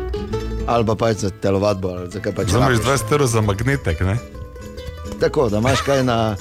[0.64, 2.06] ali pa pač za telovadbo.
[2.06, 2.78] za pač rabiš.
[2.78, 4.14] 20 evrov za magnetek, ne?
[5.18, 6.36] Tako, da imaš kaj na,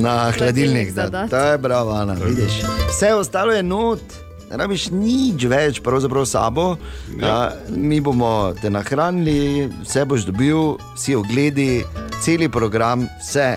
[0.00, 0.92] na hladilnik.
[0.92, 2.62] Da, to je bravo, Ana, vidiš.
[2.90, 4.00] Vse ostalo je not.
[4.50, 6.76] Ne rabiš nič več, pravzaprav sabo.
[7.20, 7.52] Ja.
[7.68, 11.84] Mi bomo te nahranili, vse boš dobil, vsi ogledi,
[12.22, 13.48] celi program, vse.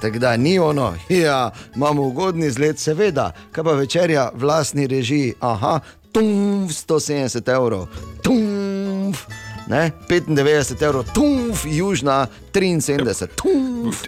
[0.00, 0.94] Tako da ni ono,
[1.26, 5.80] ja, imamo ugodni izlet, seveda, kaj pa večerja, vlastni režiji, aha,
[6.12, 7.86] tumf, 170 evrov,
[8.22, 9.26] tumf,
[9.68, 14.06] ne, 95 evrov, tumf, južna, 73, tumf.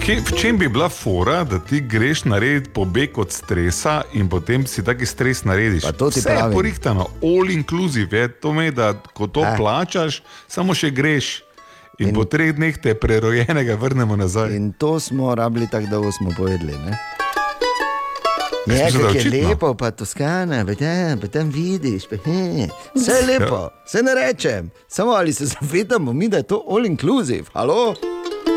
[0.00, 4.66] Kje, v čem bi bila fora, da ti greš narediti pobeg od stresa in potem
[4.66, 5.82] si taki stres narediš?
[5.82, 6.52] Pa to ti Vse je pravim.
[6.52, 9.54] porihtano, all inclusive, je to me, da ko to Eh.
[9.56, 11.42] plačaš, samo še greš.
[11.98, 14.50] In, in po treh dneh te prerojenega vrnemo nazaj.
[14.50, 16.72] In to smo rabili tako dolgo, smo povedali.
[16.74, 16.96] Ne?
[18.66, 22.16] Ne, Jaz mislim, da kako je lepo, pa Toskana, pa tam, pa tam vidiš, pa,
[22.18, 24.70] he, vse je lepo, vse ne rečem.
[24.88, 27.94] Samo ali se zavedamo mi, da je to all inclusive, halo?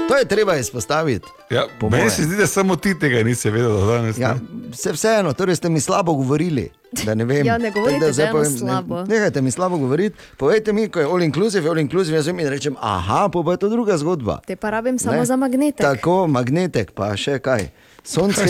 [0.09, 1.27] To je treba izpostaviti.
[1.49, 4.17] Ja, po meni se zdi, da samo ti tega nisi vedel danes.
[4.17, 4.35] Ja,
[4.71, 6.69] vse, vseeno, torej ste mi slabo govorili.
[7.05, 7.45] da ne vem.
[7.47, 8.95] Ja, ne govorite Tako da povem, slabo.
[8.97, 10.15] Ne, nehajte mi slabo govoriti.
[10.37, 13.57] Povejte mi, ko je all inclusive, all inclusive, jaz vem in rečem, aha, pa, je
[13.57, 14.39] to druga zgodba.
[14.47, 15.25] Te pa rabim samo Ne?
[15.25, 15.81] za magnetek.
[15.81, 17.67] Tako, magnetek, pa še kaj.
[18.03, 18.43] Sonce,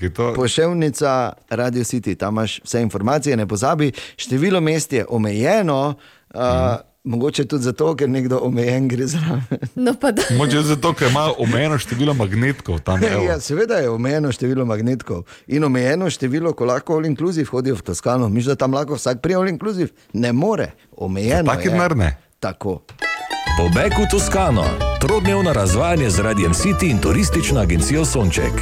[0.00, 0.32] je to?
[0.34, 3.92] Poševnica Radio City, tam imaš vse informacije, ne pozabi.
[4.16, 5.94] Število mest je omejeno,
[6.34, 6.91] uh, Mhm.
[7.04, 9.42] Mogoče tudi zato, ker nekdo omejen gre zraven.
[9.74, 10.22] No, pa da.
[10.36, 13.04] Moče zato, ker ima omejeno število magnetkov tam.
[13.04, 13.24] evo.
[13.24, 17.82] Ja, seveda je omejeno število magnetkov in omejeno število, ko lahko all inclusive hodijo v
[17.82, 18.28] Toskano.
[18.28, 19.88] Miš, da tam lahko vsak prije all inclusive?
[20.12, 21.50] Ne more, omejeno.
[21.50, 21.70] Taki je.
[21.70, 22.16] denar ne.
[22.40, 22.82] Tako.
[23.58, 24.64] Pobeg v Toskano,
[25.00, 28.52] trodnevno razvajanje z Radijem City in turistično agencijo Sonček.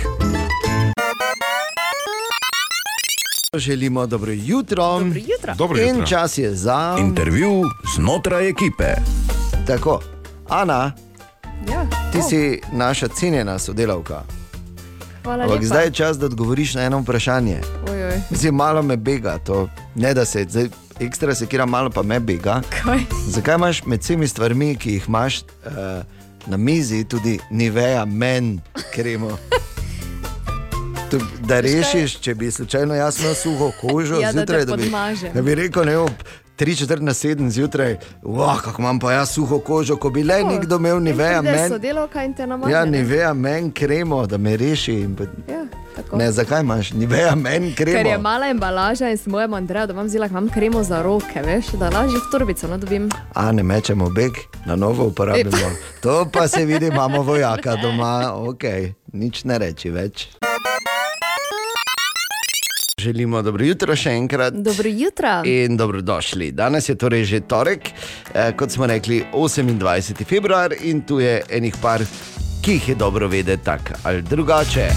[3.54, 4.84] Želimo dobro jutro.
[4.84, 5.54] Dobro jutro.
[5.54, 6.06] Dobro In jutro.
[6.06, 6.96] čas je za.
[7.00, 7.62] Intervju
[7.96, 8.84] znotraj ekipe.
[9.66, 10.00] Tako,
[10.48, 10.92] Ana,
[11.70, 11.86] Ja.
[12.12, 14.22] ti O, si naša cenjena sodelavka.
[15.24, 17.60] Ampak zdaj je čas, da odgovoriš na eno vprašanje.
[17.90, 19.68] Oj, oj, Oj, Mislim, malo me bega to.
[19.94, 20.68] Ne da se, zdaj,
[21.00, 22.62] ekstra sekira, malo pa me bega.
[22.74, 22.98] kaj?
[23.26, 25.42] Zakaj imaš med vsemi stvarmi, ki jih imaš uh,
[26.46, 28.60] na mizi, tudi niveja men
[28.94, 29.38] kremo?
[31.40, 35.31] Da rešiš, če bi slučajno jaz imel suho kožo, Ja, da zjutraj, da, bi, podmaže.
[35.35, 36.11] da bi rekel, ne, ob
[36.59, 40.77] 3-4 na 7 zjutraj, wow, kako imam pa jaz suho kožo, ko bi le nekdo
[40.77, 41.55] imel niveja men.
[41.55, 41.68] men.
[41.70, 42.73] Sodelovka in te namaže.
[42.73, 42.90] Ja, ne?
[42.90, 45.09] niveja men kremo, da me reši.
[45.49, 45.64] Ja,
[45.96, 46.16] tako.
[46.16, 47.96] Ne, zakaj imaš niveja men kremo?
[47.96, 51.42] Ker je mala embalaža in sem mojemu Andreju, da vam zila, imam kremo za roke,
[51.46, 53.09] veš, da lažje v torbico no, dobim.
[53.35, 54.33] A ne mečemo beg,
[54.66, 55.70] na novo uporabimo.
[56.03, 58.64] To pa se vidi, imamo vojaka doma, ok,
[59.12, 60.29] nič ne reči več.
[63.00, 64.54] Želimo dobro jutro še enkrat.
[64.54, 65.40] Dobro jutro.
[65.44, 66.50] In dobrodošli.
[66.52, 67.88] Danes je torej že torek,
[68.34, 70.24] eh, kot smo rekli, 28.
[70.24, 72.04] februar in tu je enih par,
[72.62, 74.90] ki jih je dobro vedeti tako ali drugače.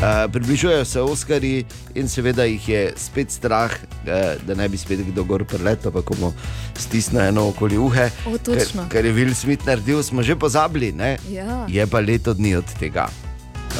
[0.00, 3.70] Eh, približujejo se Oskari in seveda jih je spet strah,
[4.06, 6.32] eh, da ne bi spet kdo gor preletel, pa ko mu
[6.78, 8.10] stisne eno okoli uhe.
[8.26, 8.88] O, točno.
[8.88, 11.18] Ker, ker je Will Smith naredil, smo že pozabili, ne?
[11.30, 11.66] Ja.
[11.68, 13.10] je pa leto dni od tega.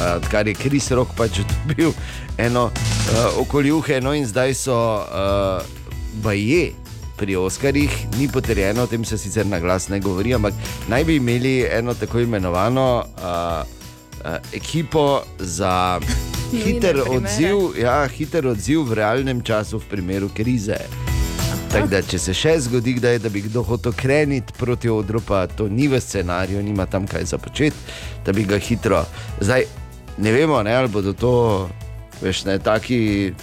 [0.01, 1.91] Uh, odkar je Kris Rok pač dobil
[2.37, 5.61] eno uh, okoli uhe, no in zdaj so uh,
[6.23, 6.71] baje
[7.21, 10.57] pri Oskarjih, ni potrjeno, o tem se sicer na glas ne govori, ampak
[10.89, 13.61] naj bi imeli eno tako imenovano uh,
[14.25, 15.99] uh, ekipo za
[16.49, 20.81] hiter odziv, ja, hiter odziv v realnem času v primeru krize.
[21.71, 25.45] Tako da, če se še zgodi, kdaj, da bi kdo hotel kreniti proti odru, pa
[25.47, 27.77] to ni v scenariju, nima tam kaj za početi,
[28.25, 29.05] da bi ga hitro.
[29.39, 29.69] Zdaj
[30.17, 31.69] ne vemo, ne, ali bodo to,
[32.21, 33.33] veš, ne taki,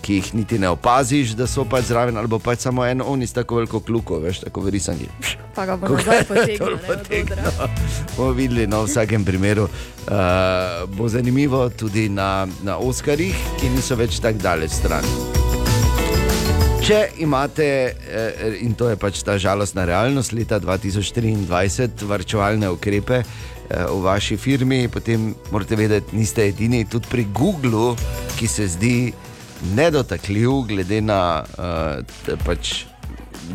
[0.00, 3.32] ki jih niti ne opaziš, da so pač zraven, ali pač samo en, oni s
[3.34, 5.08] tako veliko kluko, veš, tako verisanji.
[5.54, 6.58] Pa ga bo Ko nazaj ga je potegnil.
[6.58, 7.38] dol ne, od potegnil.
[7.48, 7.68] odra.
[8.16, 9.72] Bomo videli, no, v vsakem primeru uh,
[10.94, 15.02] bo zanimivo tudi na, na Oskarjih, ki niso več tako daleč stran.
[16.86, 17.64] Če imate,
[17.98, 23.24] eh, in to je pač ta žalostna realnost leta 2023, varčevalne ukrepe
[23.70, 26.84] v vaši firmi, potem morate vedeti, niste edini.
[26.88, 27.96] Tudi pri Googlu,
[28.38, 29.12] ki se zdi
[29.74, 32.84] nedotakljiv, glede na uh, pač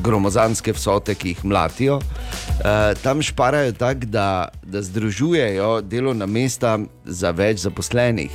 [0.03, 1.99] gromozanske vsote, ki jih mlatijo.
[1.99, 8.31] Uh, tam šparajo tako, da, da združujejo delovna mesta za več zaposlenih.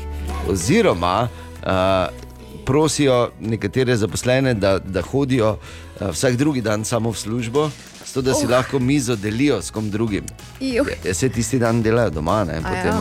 [0.52, 1.28] Oziroma,
[1.64, 2.24] uh,
[2.66, 5.56] prosijo nekatere zaposlene, da, da hodijo
[6.00, 7.70] vsak drugi dan samo v službo,
[8.16, 8.50] zato da si oh.
[8.50, 10.24] lahko mizo delijo s kom drugim.
[10.60, 10.86] Juh.
[11.04, 12.98] Ja, se tisti dan delajo doma, ne, potem, ja.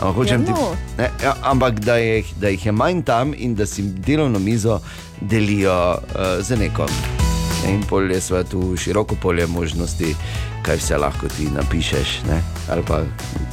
[0.00, 0.76] ampak hočem Ja, ti, no.
[0.98, 4.80] ne, ja, ampak da, je, da jih je manj tam in da si delovno mizo
[5.20, 6.88] delijo uh, z nekom.
[7.68, 10.14] In pol je tu široko polje možnosti,
[10.62, 12.42] kaj vse lahko ti napišeš, ne?
[12.70, 13.02] ali pa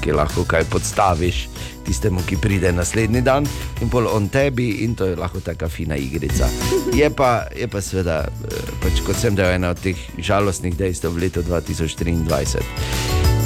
[0.02, 1.48] ki lahko kaj podstaviš
[1.86, 3.48] tistemu, ki pride naslednji dan,
[3.82, 6.50] in pol on tebi, in to je lahko taka fina igrica.
[6.96, 11.16] Je pa, je pa seveda, eh, pač, kot sem dejal, ena od teh žalostnih dejstev
[11.16, 12.64] v letu 2023.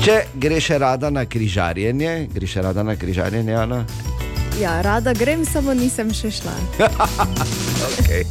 [0.06, 3.86] Če greš rada na križarjenje, greš rada na križarjenje, Ana?
[4.60, 6.56] Ja, rada grem, samo nisem še šla.
[7.95, 8.26] Okay.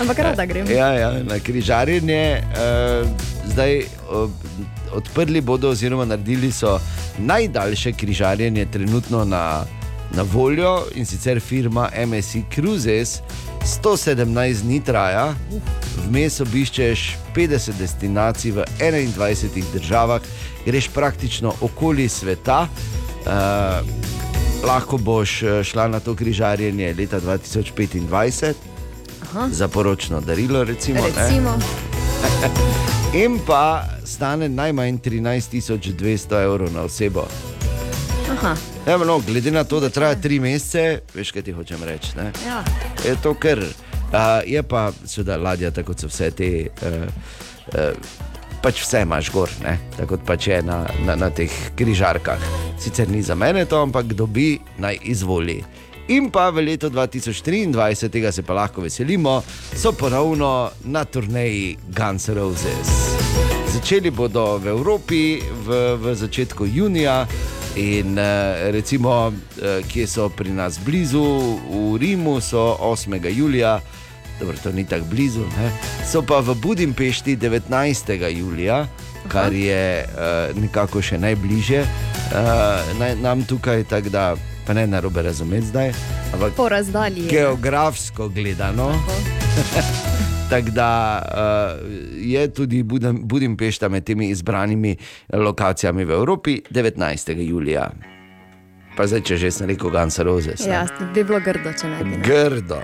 [0.00, 0.66] Ampak rada grem.
[0.70, 2.42] Ja, ja, na križarjenje.
[2.54, 3.08] Uh,
[3.52, 4.30] zdaj uh,
[4.94, 6.78] odprli bodo, oziroma naredili so
[7.18, 9.64] najdaljše križarjenje trenutno na,
[10.12, 13.20] na voljo in sicer firma MSI Cruises.
[13.64, 15.34] 117 dni traja,
[16.06, 17.04] vmes obiščeš
[17.36, 20.20] 50 destinacij v 21 državah,
[20.66, 22.66] greš praktično okoli sveta.
[23.24, 24.14] Uh,
[24.64, 28.52] lahko boš eh, šla na to križarjenje leta 2025
[29.22, 29.48] Aha.
[29.50, 31.00] za poročno darilo, recimo.
[31.06, 31.58] Recimo,
[33.14, 37.26] In pa stane najmanj 13.200 evrov na osebo.
[38.32, 42.16] aha, Ja, no, glede na to, da traja tri mesece, veš, kaj ti hočem reči.
[42.16, 42.32] ne?
[42.46, 42.64] ja.
[43.06, 43.58] Je to kar.
[43.58, 46.66] Uh, je pa seveda ladja, tako kot so vse te.
[46.82, 47.08] Uh,
[47.74, 47.96] uh,
[48.62, 49.78] Pač vse imaš gor, ne?
[49.96, 52.40] tako kot pač je na, na, na teh križarkah.
[52.80, 55.58] Sicer ni za mene to, ampak kdo bi naj izvoli.
[56.08, 59.40] In pa v letu 2023, tega se pa lahko veselimo,
[59.72, 63.16] so ponovno na turneji Guns N' Roses.
[63.72, 67.24] Začeli bodo v Evropi v, v začetku junija.
[67.80, 71.24] In eh, recimo, eh, kje so pri nas blizu,
[71.72, 73.16] v Rimu so 8.
[73.32, 73.80] julija,
[74.40, 75.72] dobro, to ni tako blizu, ne?
[76.04, 78.12] so pa v Budimpešti 19.
[78.28, 78.86] julija,
[79.32, 81.86] kar je eh, nekako še najbližje
[82.98, 85.92] naj, nam tukaj, tako da pa ne narobe razumeti zdaj,
[86.34, 87.22] ampak po razdalji.
[87.22, 87.30] je.
[87.30, 88.92] geografsko gledano.
[90.50, 94.96] Tako da uh, je tudi Budem, Budimpešta med temi izbranimi
[95.32, 97.40] lokacijami v Evropi 19.
[97.40, 97.90] julija.
[98.96, 100.66] Pa zdaj, če že sem rekel, Gans Roses.
[100.66, 100.72] ne.
[100.72, 102.16] Ja, bi bilo grdo, če ne bi.
[102.22, 102.78] Grdo.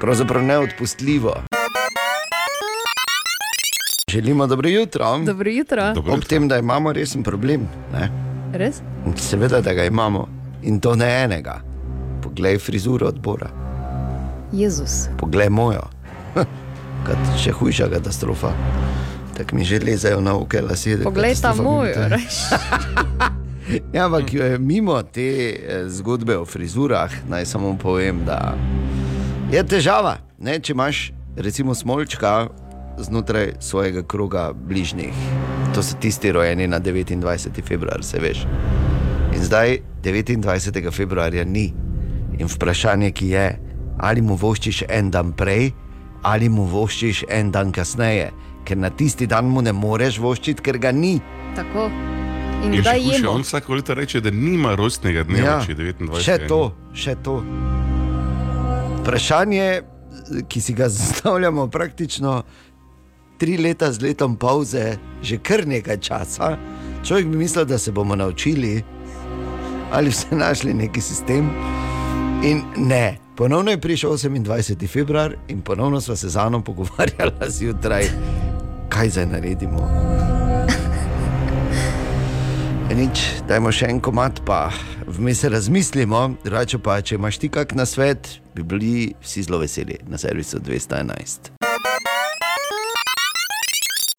[0.00, 1.34] pravzaprav neodpustljivo.
[4.10, 5.18] Želimo dobro jutro.
[5.26, 5.92] Dobro jutro.
[5.94, 6.28] Dobro Ob jutro.
[6.28, 7.68] tem, da imamo resen problem.
[7.92, 8.10] Ne?
[8.52, 8.76] Res?
[9.16, 10.28] Seveda, da ga imamo
[10.66, 11.60] in to ne enega.
[12.22, 13.48] Poglej frizuro odbora,
[14.52, 15.06] Jezus.
[15.16, 15.86] poglej mojo.
[17.06, 18.50] Kad še hujša katastrofa.
[19.36, 20.98] Tako mi že lezajo na oke lasje.
[21.04, 22.18] Poglej ta katastrofa mi moj, je.
[23.92, 28.54] Ja, ampak eh, mimo te eh, zgodbe o frizurah, naj samo povem, da
[29.50, 30.18] je težava.
[30.38, 32.46] Ne, če imaš recimo smolčka
[32.98, 35.14] znotraj svojega kroga bližnjih,
[35.74, 37.62] to so tisti rojeni na 29.
[37.66, 38.46] februar, se veš.
[39.36, 40.90] In zdaj 29.
[40.90, 41.72] februarja ni.
[42.38, 43.46] In vprašanje, ki je,
[44.00, 45.70] ali mu voščiš en dan prej,
[46.24, 48.30] ali mu voščiš en dan kasneje,
[48.64, 51.18] ker na tisti dan mu ne moreš voščiti, ker ga ni.
[51.56, 51.90] Tako.
[52.64, 53.34] In In še kdaj jemo?
[53.36, 56.16] on vsako leto reče, da nima rojstnega dneva, če je 29.
[56.16, 56.24] Ja.
[56.24, 56.60] Še to,
[56.96, 57.36] še to.
[59.02, 59.68] Vprašanje,
[60.48, 62.40] ki si ga zastavljamo praktično
[63.36, 66.54] tri leta z letom pauze, že kar nekaj časa.
[67.04, 68.80] Človek bi mislil, da se bomo naučili
[69.92, 71.50] ali vse našli neki sistem.
[72.44, 74.88] In ne, ponovno je prišel 28.
[74.88, 78.04] februar in ponovno smo se z Anom pogovarjali zjutraj,
[78.88, 79.90] kaj zdaj naredimo.
[82.96, 84.70] Nič, dajmo še en komat, pa
[85.04, 86.38] vmes razmislimo.
[86.44, 90.62] Drugače pa, če imaš ti kak na svet, bi bili vsi zelo veseli na servisu
[90.64, 91.75] 211.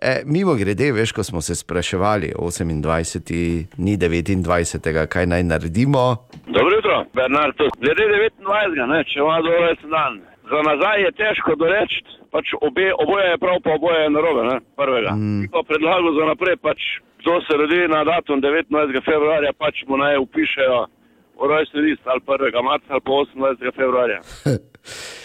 [0.02, 3.66] E, mimo grede, veš, ko smo se spraševali, 28.
[3.78, 5.08] ni 29.
[5.08, 6.04] kaj naj naredimo.
[6.48, 7.58] Dobro jutro, Bernard.
[7.82, 8.88] Glede 29.
[8.94, 10.22] Ne, če ima dobro resen dan.
[10.52, 14.58] Za nazaj je težko doreči, pač obe, oboje je prav, pa oboje je narobe, ne,
[14.80, 15.12] prvega.
[15.18, 15.50] Mm.
[15.52, 16.80] Pa predlagal za naprej, pač
[17.20, 19.02] kdo se rodi na datum 29.
[19.10, 20.80] februarja, pač mu naj upišejo
[21.50, 22.64] rojstni list ali 1.
[22.64, 23.76] marca ali pa 28.
[23.82, 24.20] februarja.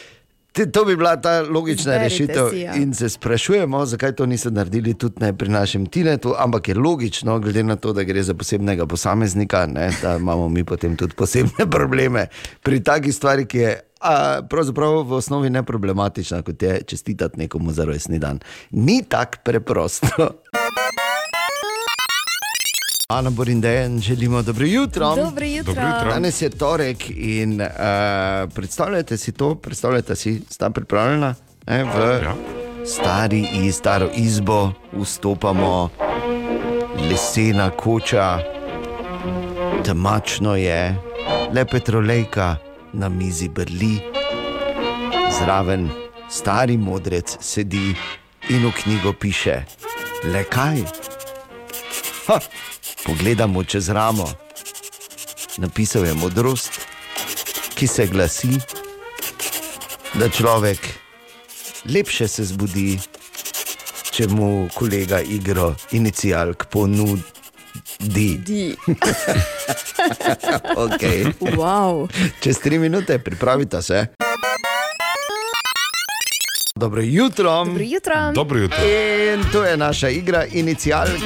[0.72, 2.48] To bi bila ta logična Izberite rešitev.
[2.50, 2.74] si, ja.
[2.74, 7.38] In se sprašujemo, zakaj to niso naredili tudi ne pri našem Tinetu, ampak je logično,
[7.38, 11.70] glede na to, da gre za posebnega posameznika, ne, da imamo mi potem tudi posebne
[11.70, 12.26] probleme
[12.62, 13.80] pri taki stvari, ki je.
[14.02, 18.40] A, pravzaprav v osnovi ne problematična, kot je čestitati nekomu za rojstni dan.
[18.70, 20.06] Ni tako preprosto.
[23.12, 25.16] Ana Borindejan, želimo dobro jutro.
[25.16, 25.74] Dobro jutro.
[25.74, 26.10] Dobro jutro.
[26.10, 27.68] Danes je torek in uh,
[28.54, 31.34] predstavljajte si to, predstavljajte si, sta pripravljena
[31.66, 31.88] ne, v
[32.22, 32.34] Ja.
[32.86, 35.90] stari in staro izbo, vstopamo,
[37.10, 38.38] lesena koča,
[39.84, 40.96] temačno je,
[41.54, 42.56] le petrolejka
[42.92, 44.00] na mizi brli,
[45.38, 45.90] zraven
[46.30, 47.94] stari modrec sedi
[48.48, 49.64] in v knjigo piše:
[50.24, 50.82] Le kaj?
[52.26, 52.38] Ha,
[53.04, 54.30] pogledamo čez ramo.
[55.56, 56.80] Napisal je modrost,
[57.74, 58.58] ki se glasi,
[60.14, 60.78] da človek
[61.84, 62.98] lepše se zbudi,
[64.10, 67.22] če mu kolega igro inicijalk ponudi.
[67.98, 68.76] Di.
[70.76, 71.24] Okay.
[71.54, 72.10] Wow.
[72.40, 74.06] Čez tri minute pripravite se.
[76.74, 77.64] Dobro jutro.
[77.64, 78.32] Dobro jutro.
[78.34, 78.78] Dobro jutro.
[79.34, 81.20] In to je naša igra, inicijalk.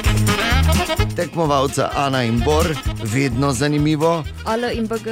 [1.15, 4.23] Tekmovalca Ana in Bor, vedno zanimivo.
[4.45, 5.07] Alo in BG.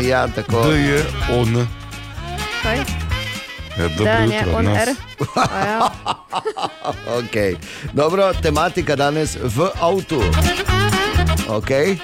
[0.08, 0.68] Ja, tako.
[0.68, 1.66] Da je on.
[2.62, 2.76] Kaj?
[3.78, 4.88] Ja, dobro Da, ne, jutro od on nas.
[4.88, 4.94] R.
[5.66, 5.88] Ja.
[7.18, 7.56] Okay.
[7.92, 10.22] Dobro, tematika danes v avtu.
[11.48, 11.96] Okay.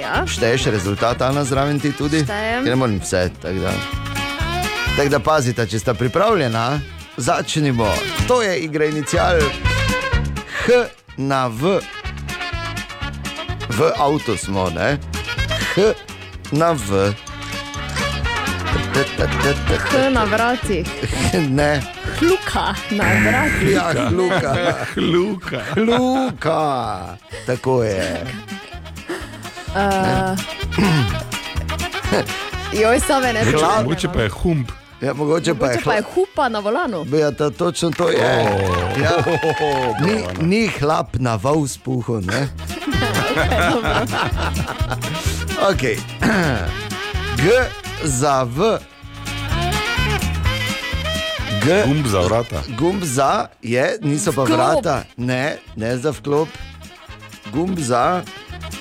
[0.00, 0.26] ja.
[0.26, 2.22] Šteješ rezultat, Ana, zraven ti tudi?
[2.24, 2.64] Štejem.
[2.64, 4.05] Ker Ne morem vse, tako da.
[4.96, 6.80] Tako da pazite, če sta pripravljena,
[7.16, 7.92] začnimo.
[8.28, 9.40] To je igra inicial
[10.64, 10.72] H
[11.16, 11.80] na V.
[13.76, 14.96] V avtu smo, ne?
[15.74, 15.92] H
[16.52, 17.12] na V.
[19.92, 20.86] H na vratih.
[21.50, 21.82] Ne,
[22.18, 23.70] Kluka na vratih.
[23.70, 24.56] ja, Luka.
[24.96, 25.60] Luka.
[25.76, 28.24] Luka, tako je.
[32.72, 33.44] Joj, same ne
[33.82, 34.72] Mogoče pa je hump.
[34.98, 36.14] Ja, mogoče pa je Mogoče pa je hlap.
[36.14, 37.04] hupa na volanu.
[37.12, 38.18] Ja, to, točno to je.
[38.96, 39.12] Ja.
[40.00, 42.20] Ni, ni hlap na val spuhu.
[42.22, 42.48] Ne?
[45.64, 45.96] Okay.
[47.36, 47.44] G
[48.04, 48.78] za V.
[51.60, 52.62] G, Gumb za vrata.
[52.70, 54.56] gumb za je, niso pa Vklop.
[54.56, 56.48] vrata, ne, ne za vklop.
[57.46, 58.22] Gumb za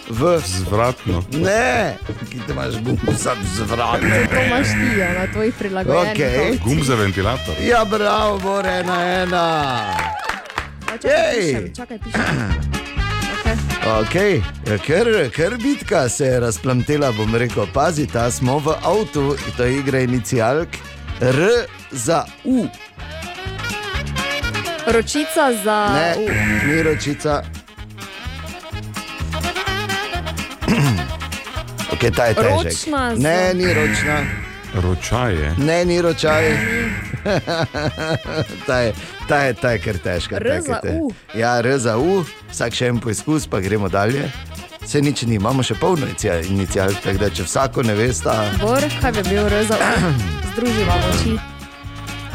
[0.09, 0.39] V.
[0.45, 1.23] Zvratno.
[1.31, 1.97] Ne,
[2.29, 4.01] ki ti imaš gumb za zvrat.
[4.01, 6.11] To imaš ti, ja, na tvojih prilagojenih.
[6.11, 6.39] Okej.
[6.39, 6.61] avtih.
[6.63, 7.55] Gumb za ventilator.
[7.67, 9.47] Ja, bravo, bore ena ena.
[10.85, 12.21] A, Čakaj, pišem, čakaj, pišem.
[13.85, 14.41] Okay.
[14.65, 14.79] Okay.
[14.81, 19.77] Ker, ker bitka se je razplamtela, bom rekel, pazi, ta smo v avtu, to je
[19.77, 20.67] igra inicijalk.
[21.21, 22.65] R za U.
[24.87, 25.89] Ročica za.
[25.93, 26.29] Ne, U.
[26.67, 27.43] ni ročica.
[31.87, 32.65] Okay, ta je težek.
[32.65, 34.17] Ročna za- Ne, ni ročna.
[34.75, 35.53] Ročaje.
[35.57, 36.43] Ne, ni ročaj.
[38.67, 38.93] ta, je,
[39.27, 40.35] ta, je, ta je kar težka.
[40.35, 41.11] R ta je za kar te- U.
[41.33, 44.27] Ja, R za U, vsak še en poizkus, pa gremo dalje.
[44.83, 49.11] Se nič ni, imamo še polno inicialk, tako da če vsako ne veste, Bor, kaj
[49.13, 50.11] bi bil R za U?
[50.51, 51.37] Združiva moči.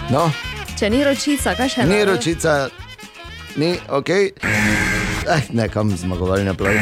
[0.09, 0.31] no,
[0.75, 2.05] Če ni ročica, kaj še ni ne?
[2.07, 2.69] ročica,
[3.57, 4.11] ni ok.
[5.31, 6.77] Eh, nekam zmagovalni aplauz.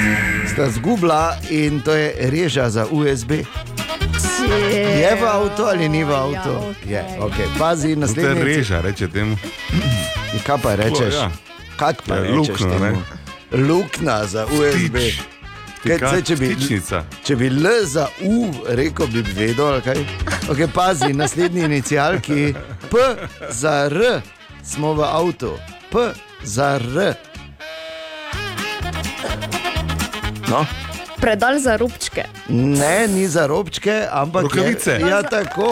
[0.52, 3.30] Sta zgubila in to je reža za USB.
[4.94, 6.72] Je v avtu ali ni v avtu?
[6.88, 7.44] Ja, okej.
[7.44, 7.46] Je, okay.
[7.58, 8.42] Pazi, To je naslednji.
[8.44, 9.36] reža, reče temu.
[10.46, 11.14] Kaj pa rečeš?
[11.14, 11.30] Ja.
[11.76, 12.60] Kak pa Ja, rečeš?
[12.60, 13.02] luknja, temu?
[13.52, 14.96] Luknja za USB.
[14.96, 15.20] Tič.
[15.84, 17.04] Kaj, zdaj, če, bi, Tičnica.
[17.24, 20.00] če bi L za U rekel, bi vedel, kaj.
[20.48, 22.54] Okay, pazi, naslednji inicialki,
[22.90, 22.94] P
[23.50, 24.20] za R,
[24.64, 25.52] smo v avtu.
[25.92, 27.14] P za R.
[30.50, 30.66] No,
[31.20, 32.24] Predal za rubčke.
[32.48, 34.90] ne, ni za robčke, ampak Rokavice.
[34.90, 35.66] Je, ja, tako.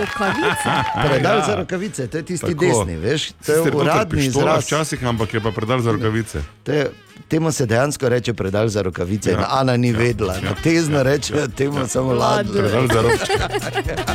[0.00, 0.70] Rokavice.
[1.08, 1.44] Predal Ja.
[1.46, 2.64] za rokavice, to je tisti Tako.
[2.64, 4.64] desni, veš, to je uradni izraz.
[4.64, 6.40] Včasih, ampak je pa predal za rokavice.
[6.64, 6.90] To je,
[7.28, 9.30] temu se dejansko reče predal za rokavice.
[9.30, 9.46] Ja.
[9.50, 9.98] Ana ni ja.
[9.98, 10.54] vedela, ja.
[10.62, 11.86] tezno reče temu ja.
[11.86, 12.52] samo ladno.
[12.52, 13.32] Predal za rokavice.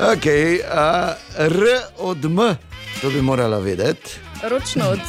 [0.00, 1.62] Okay, uh, R
[1.98, 2.38] od M,
[3.00, 4.10] to bi morala vedeti.
[4.42, 5.00] Ročno od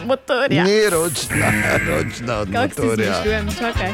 [0.00, 0.64] motorja.
[0.64, 1.46] Ni ročna,
[1.88, 3.14] ročna od Kako si motorja.
[3.14, 3.92] zmišljujem, čakaj.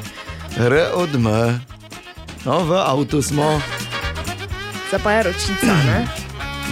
[0.59, 1.24] R od M,
[2.44, 3.61] no v avtu smo,
[4.88, 6.07] Zdaj pa je ročica, ne?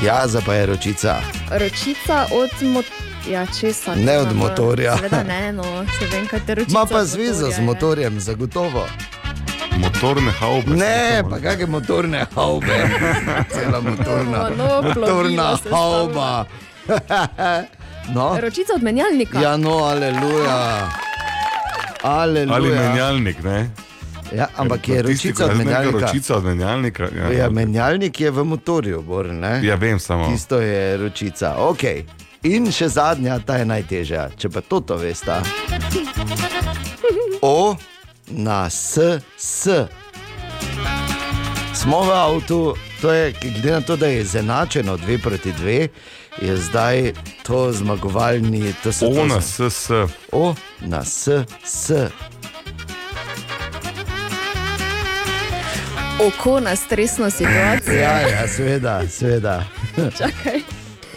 [0.02, 1.16] ja, za pa je ročica.
[1.50, 3.02] Ročica od motorja.
[3.24, 3.94] Ja, česa?
[3.94, 4.96] Ne od No, motorja.
[4.96, 6.74] Seveda ne, no, se vem, kaj te ročica.
[6.74, 7.64] Ma pa od zvezo z je.
[7.64, 8.86] motorjem, zagotovo.
[9.72, 10.70] Motorne haube.
[10.70, 12.88] Ne, pa kakšne motorne haube,
[13.52, 16.44] cela motorna, No, plovilo motorna hauba.
[18.08, 19.40] No, Ročica od menjalnika.
[19.40, 20.88] ja, no, aleluja.
[22.02, 22.54] Aleluja.
[22.54, 23.70] Ali menjalnik, ne?
[24.32, 25.98] Ja, ampak je ročica od menjalnika.
[25.98, 27.08] Ročica od menjalnika.
[27.16, 29.60] Ja, Ja, menjalnik je v motorju, bor, ne?
[29.62, 30.26] ja vem samo.
[30.26, 31.54] Tisto je ročica.
[31.58, 32.04] Okay.
[32.42, 35.36] In še zadnja, ta je najtežja, če pa to, to veste.
[37.42, 37.76] O
[38.28, 38.98] na S,
[39.38, 39.68] S.
[41.72, 45.88] Smo v avtu, to je, glede na to, da je izenačeno 2 proti 2,
[46.42, 49.90] je zdaj to zmagovalni, to se Ona, to, s, s.
[50.32, 51.28] O na S,
[51.64, 51.90] S.
[56.26, 57.94] Oko na stresno situacijo.
[57.94, 59.64] Ja, ja, seveda, seveda.
[59.96, 60.60] Čakaj.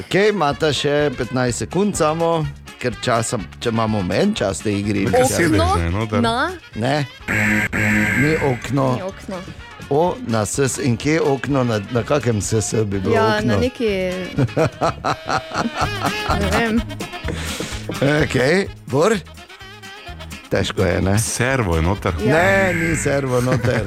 [0.09, 2.45] Okay, imate še 15 sekund, samo,
[2.79, 6.21] ker časa, če imamo menj čas v tej igri, Kaj sedeš, Okno ne, noter?
[6.21, 7.05] na ne,
[8.21, 9.39] ni okno, ni okno.
[9.89, 13.15] O, na SS in kje okno, na, na kakem SS bi bilo?
[13.15, 13.53] Ja, okno?
[13.53, 13.85] na neki.
[16.41, 16.81] ne vem.
[18.23, 18.35] Ok,
[18.85, 19.17] bor.
[20.49, 21.19] Težko je, ne?
[21.19, 22.13] Servo je noter.
[22.25, 22.35] Ja.
[22.35, 23.83] Ne, ni servo noter.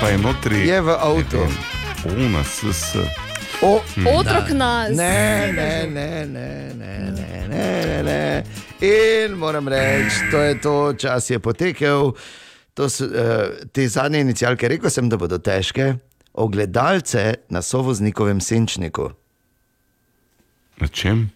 [0.00, 0.68] pa je notri.
[0.68, 1.38] Je v avtu.
[2.04, 2.96] O, na SS.
[3.62, 4.06] O, hm.
[4.06, 4.96] Otrok na SS.
[4.96, 8.44] Ne, ne, ne, ne, ne, ne, ne, ne.
[8.80, 12.12] In moram reči, to je to, čas je potekel.
[12.74, 13.10] To so, uh,
[13.72, 15.94] te zadnje inicijalke, rekel sem, da bodo težke.
[16.34, 19.12] Ogledalce na sovoznikovem senčniku.
[20.82, 21.28] Na čem?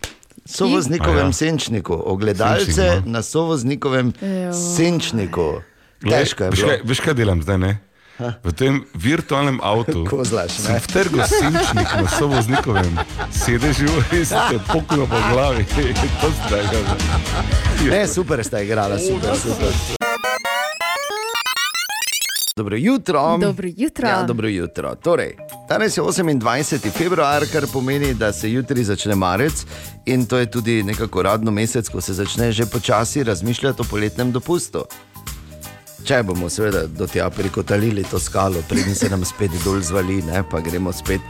[0.45, 1.33] Sovoznikovem ja.
[1.33, 3.13] senčniku, ogledalce Senčnik, no.
[3.13, 4.53] na sovoznikovem Joj.
[4.77, 5.61] senčniku.
[6.03, 6.71] Težko je veš, bilo.
[6.73, 7.59] kaj, veš, kaj delam zdaj?
[7.59, 7.79] Ne?
[8.19, 12.99] V tem virtualnem avtu Kozlaš, sem vtrgal senčnik na sovoznikovem
[13.31, 15.63] sedežu in se poknil po glavi.
[16.23, 16.79] To zdaj ga
[17.87, 19.98] Ne, super ste igrali, super, super.
[22.59, 23.39] Dobro jutro.
[23.39, 24.09] Dobro jutro.
[24.09, 24.95] Ja, dobro jutro.
[24.95, 25.37] Torej,
[25.69, 26.91] danes je 28.
[26.91, 29.65] februar, kar pomeni, da se jutri začne marec
[30.07, 34.33] in to je tudi nekako radno mesec, ko se začne že počasi razmišljati o poletnem
[34.33, 34.83] dopustu.
[36.05, 40.43] Če bomo seveda do tja prikotalili to skalo, preden se nam spet dol zvali, ne,
[40.51, 41.21] pa gremo spet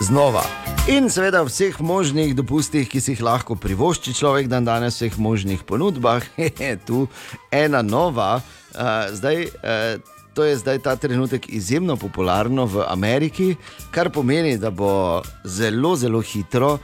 [0.00, 0.44] znova.
[0.86, 5.66] In seveda vseh možnih dopustih, ki si jih lahko privošči človek dan danes, vseh možnih
[5.66, 6.22] ponudbah,
[6.62, 7.08] je tu
[7.50, 9.50] ena nova, uh, zdaj.
[9.64, 13.54] Uh, To je zdaj ta trenutek izjemno popularno v Ameriki,
[13.90, 16.80] kar pomeni, da bo zelo, zelo hitro uh,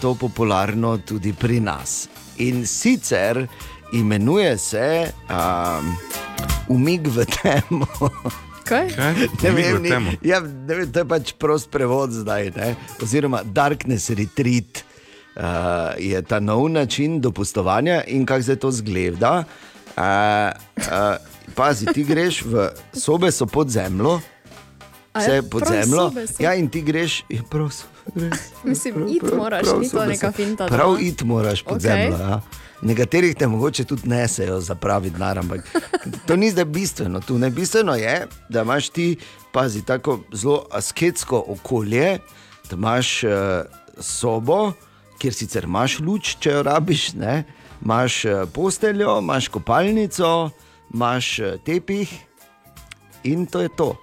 [0.00, 2.08] to popularno tudi pri nas.
[2.38, 3.46] In sicer
[3.92, 5.96] imenuje se um,
[6.68, 7.86] umik v temo.
[8.64, 8.94] Kaj?
[8.94, 9.14] Kaj?
[9.42, 12.76] Ne vem, v ni, ja, ne vem, to je pač prost prevod zdaj, ne?
[13.02, 14.84] oziroma Darkness Retreat
[15.34, 19.36] uh, je ta nov način dopustovanja in kako zdaj to zgleda.
[19.98, 24.20] Uh, uh, pazi, ti greš v sobe, so pod zemljo,
[25.14, 26.12] A vse ja, pod prav zemljo.
[26.38, 28.38] Ja, in ti greš, je prav, so- greš.
[28.64, 30.66] Mislim, it moraš, prav ni to neka finta.
[30.66, 31.00] Prav doma.
[31.00, 31.80] it moraš pod okay.
[31.80, 32.16] zemljo.
[32.18, 32.40] Ja.
[32.82, 35.68] Nekaterih te mogoče tudi nesejo za pravi denar, ampak
[36.26, 37.20] to ni zdaj bistveno.
[37.20, 39.16] Tu ne bistveno je, da imaš ti,
[39.52, 42.18] pazi, tako zelo asketsko okolje,
[42.70, 43.30] da imaš uh,
[44.00, 44.72] sobo,
[45.18, 47.44] kjer sicer imaš luč, če jo rabiš, ne?
[47.84, 50.50] imaš uh, posteljo, imaš kopalnico,
[50.94, 52.08] imaš uh, tepih
[53.24, 53.96] in to je to.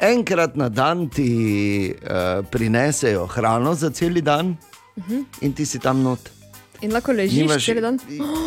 [0.00, 4.56] Enkrat na dan ti uh, prinesejo hrano za cel dan
[5.40, 6.20] in ti si tam not.
[6.80, 7.98] In lahko ležiš cel dan.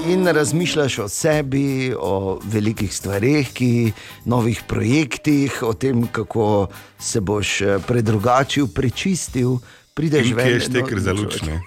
[0.09, 3.93] in razmišljaš o sebi, o velikih stvareh, ki,
[4.25, 6.67] novih projektih, o tem, kako
[6.99, 9.59] se boš eh, predrugačil, prečistil.
[9.93, 10.47] Prideš In ven.
[10.47, 11.41] je šteker no, za luč?
[11.41, 11.61] ne?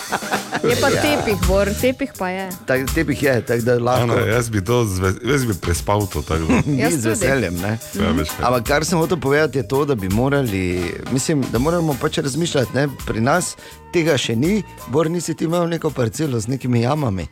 [0.70, 2.50] Je pa tepih, bor, tepih pa je.
[2.66, 4.02] Tak, tepih je, tako da lahko.
[4.02, 6.20] Ano, jaz, bi to, zve- jaz bi prespal to.
[6.20, 7.54] tako Jaz z veseljem.
[7.56, 7.78] Ne?
[7.94, 8.44] Ja, veš kaj.
[8.44, 12.74] Ampak kar sem hotel povedati, je to, da bi morali, mislim, da moramo pač razmišljati.
[12.74, 12.88] Ne?
[13.06, 13.54] Pri nas
[13.88, 17.24] tega še ni, bor nisi ti imel neko parcelo z nekimi jamami.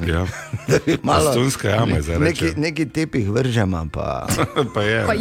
[0.00, 0.22] Ja.
[1.02, 4.28] Malo- Stonska jama je zdaj Neki, neki tepih vržemo, pa.
[4.70, 5.00] Pa je.
[5.02, 5.14] Pa.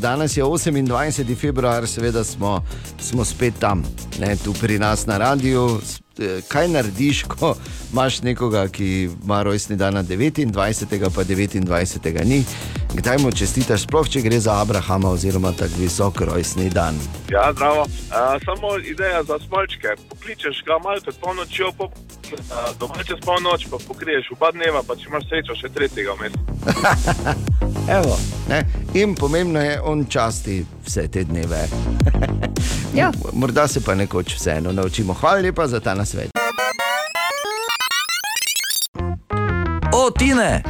[0.00, 1.36] Danes je 28.
[1.36, 2.64] februar, seveda smo,
[3.00, 3.82] smo spet tam,
[4.20, 5.80] ne, tu pri nas na radiju.
[6.18, 7.54] Eh, Kaj narediš, ko
[7.92, 11.14] imaš nekoga, ki ima rojstni dan na 29.
[11.14, 12.24] pa 29.
[12.24, 12.44] ni?
[12.94, 16.98] Kdaj mu čestitaš, sploh če gre za Abrahama oziroma tako visok rojstni dan?
[17.30, 17.82] Ja, zdravo.
[17.82, 19.88] Uh, samo ideja za smolčke.
[20.08, 24.96] Pokličeš ga malo pred polnočjo, po, uh, doma čez polnoč, pa pokriješ oba dneva, pa
[24.96, 26.32] če imaš srečo, še tretjega vmes.
[27.90, 28.18] Evo,
[28.48, 28.66] ne?
[28.94, 31.58] In pomembno je, on časti vse te dneve.
[32.94, 33.12] Ja.
[33.32, 35.14] Morda se pa nekoč vseeno naučimo.
[35.14, 36.30] Hvala lepa za ta nasvet.
[39.92, 40.62] O, Tine!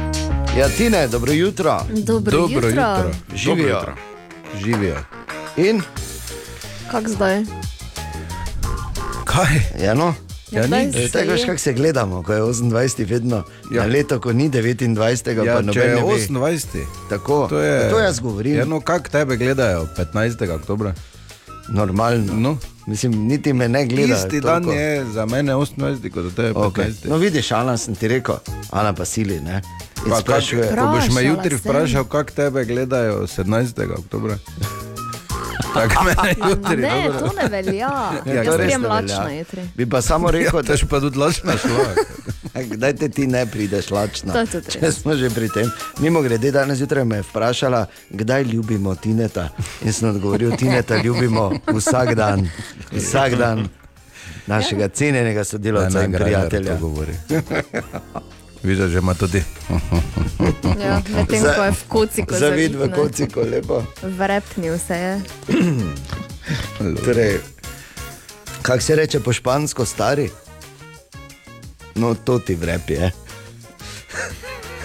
[0.57, 1.81] Ja, Tine, dobro jutro.
[1.89, 3.11] Dobro, Dobro jutro.
[3.35, 3.67] Živijo.
[3.67, 3.93] jutro.
[4.63, 4.97] Živijo.
[5.57, 5.81] In,
[6.91, 7.43] Kak zdaj?
[9.25, 9.61] Kaj?
[9.79, 10.13] ja, no.
[10.51, 10.95] Ja, nič.
[10.95, 11.45] se E, Tako veš, je?
[11.45, 13.07] kako se gledamo, ko je 28.
[13.07, 13.43] vedno ja.
[13.71, 13.81] Ja.
[13.81, 15.45] na leto, ko ni 29.
[15.45, 16.27] Ja, pa noben je ne ve.
[16.27, 16.85] 28.
[17.09, 18.55] Tako, To, je, to jaz govorim.
[18.55, 20.55] Ja, no, kako tebe gledajo 15.
[20.55, 20.91] oktober?
[21.69, 22.33] Normalno.
[22.33, 22.57] No.
[22.87, 24.15] Mislim, niti me ne gleda.
[24.15, 26.71] Isti dan je za mene 28, kot za tebe 15.
[26.71, 27.09] Okay.
[27.09, 28.35] No, vidiš, Ana, sem ti rekel,
[28.71, 29.39] Ana pa sili.
[29.39, 29.61] Ne?
[30.05, 33.99] In Pa kak, sprašuje, ko boš me jutri vprašal, kako tebe gledajo 17.
[33.99, 34.35] oktober.
[35.73, 36.13] Tako me
[36.49, 36.77] jutri.
[36.77, 37.19] Ne, dobro.
[37.19, 37.73] to ne velja.
[37.73, 39.29] Ja, Jaz grem velja.
[39.29, 39.61] jutri.
[39.75, 41.85] Bi pa samo rekel, Ja, da tež pa tudi lačna šla.
[42.71, 44.33] Kdaj te ti ne prideš lačna?
[44.35, 45.71] Je Če smo že pri tem.
[45.99, 49.49] Mimo grede, danes zjutraj me je vprašala, kdaj ljubimo Tineta.
[49.81, 52.49] In sem odgovoril, Tineta ljubimo vsak dan,
[52.91, 53.67] vsak dan
[54.47, 56.77] našega cenjenega sodelavca in prijatelja.
[58.63, 59.43] Vidiš, že ima tudi.
[60.77, 62.95] Ja, medtem Za- ko je v kociku Zavid v zavit, ne.
[62.95, 63.83] kociku, lepo.
[64.03, 65.21] Vrepnil se je.
[67.05, 67.39] Torej,
[68.61, 70.29] kako se reče po špansko, stari?
[71.95, 73.11] No, to ti vrep je.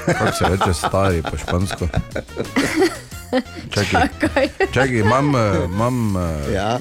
[0.06, 1.88] Kako se reče stari po špansko?
[3.70, 4.48] Čakaj, Kaj?
[4.66, 6.78] čakaj imam, eh, imam eh, Ja.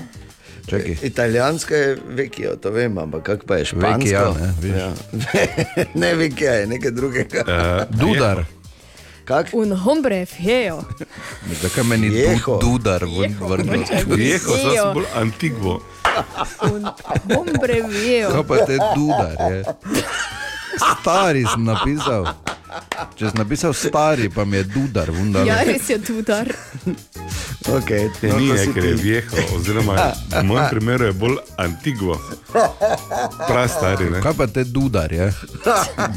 [0.69, 0.97] Čakaj.
[1.01, 3.99] Italijansko je vekijo, to vem, ampak kako pa je špansko?
[3.99, 4.81] Vekija, ne, vidiš.
[4.81, 5.85] ja.
[6.01, 7.43] ne vekija je nekaj drugega.
[7.47, 8.45] Uh, Dudar.
[9.25, 9.47] Kak?
[9.53, 10.83] Un hombre fjejo.
[11.61, 12.59] Zakaj meni Jeho.
[12.61, 13.03] du, dudar
[13.39, 13.83] vrnil?
[14.17, 15.81] Jeho, zdaj sem bolj antigvo.
[16.61, 16.85] Un
[17.33, 18.29] hombre fjejo.
[18.29, 19.63] Kaj pa te dudar je?
[20.77, 22.27] Stari sem napisal.
[23.15, 25.45] Če sem napisal stari, pa mi je dudar, vendar.
[25.47, 26.49] Ja, res je tudar.
[27.65, 28.93] Okay, no, Ni ti.
[28.93, 29.95] vieho, oziroma
[30.29, 32.19] v mojem primeru je bolj antigvo.
[33.47, 34.21] Prav stari, ne?
[34.21, 35.31] Kaj pa te dudar je?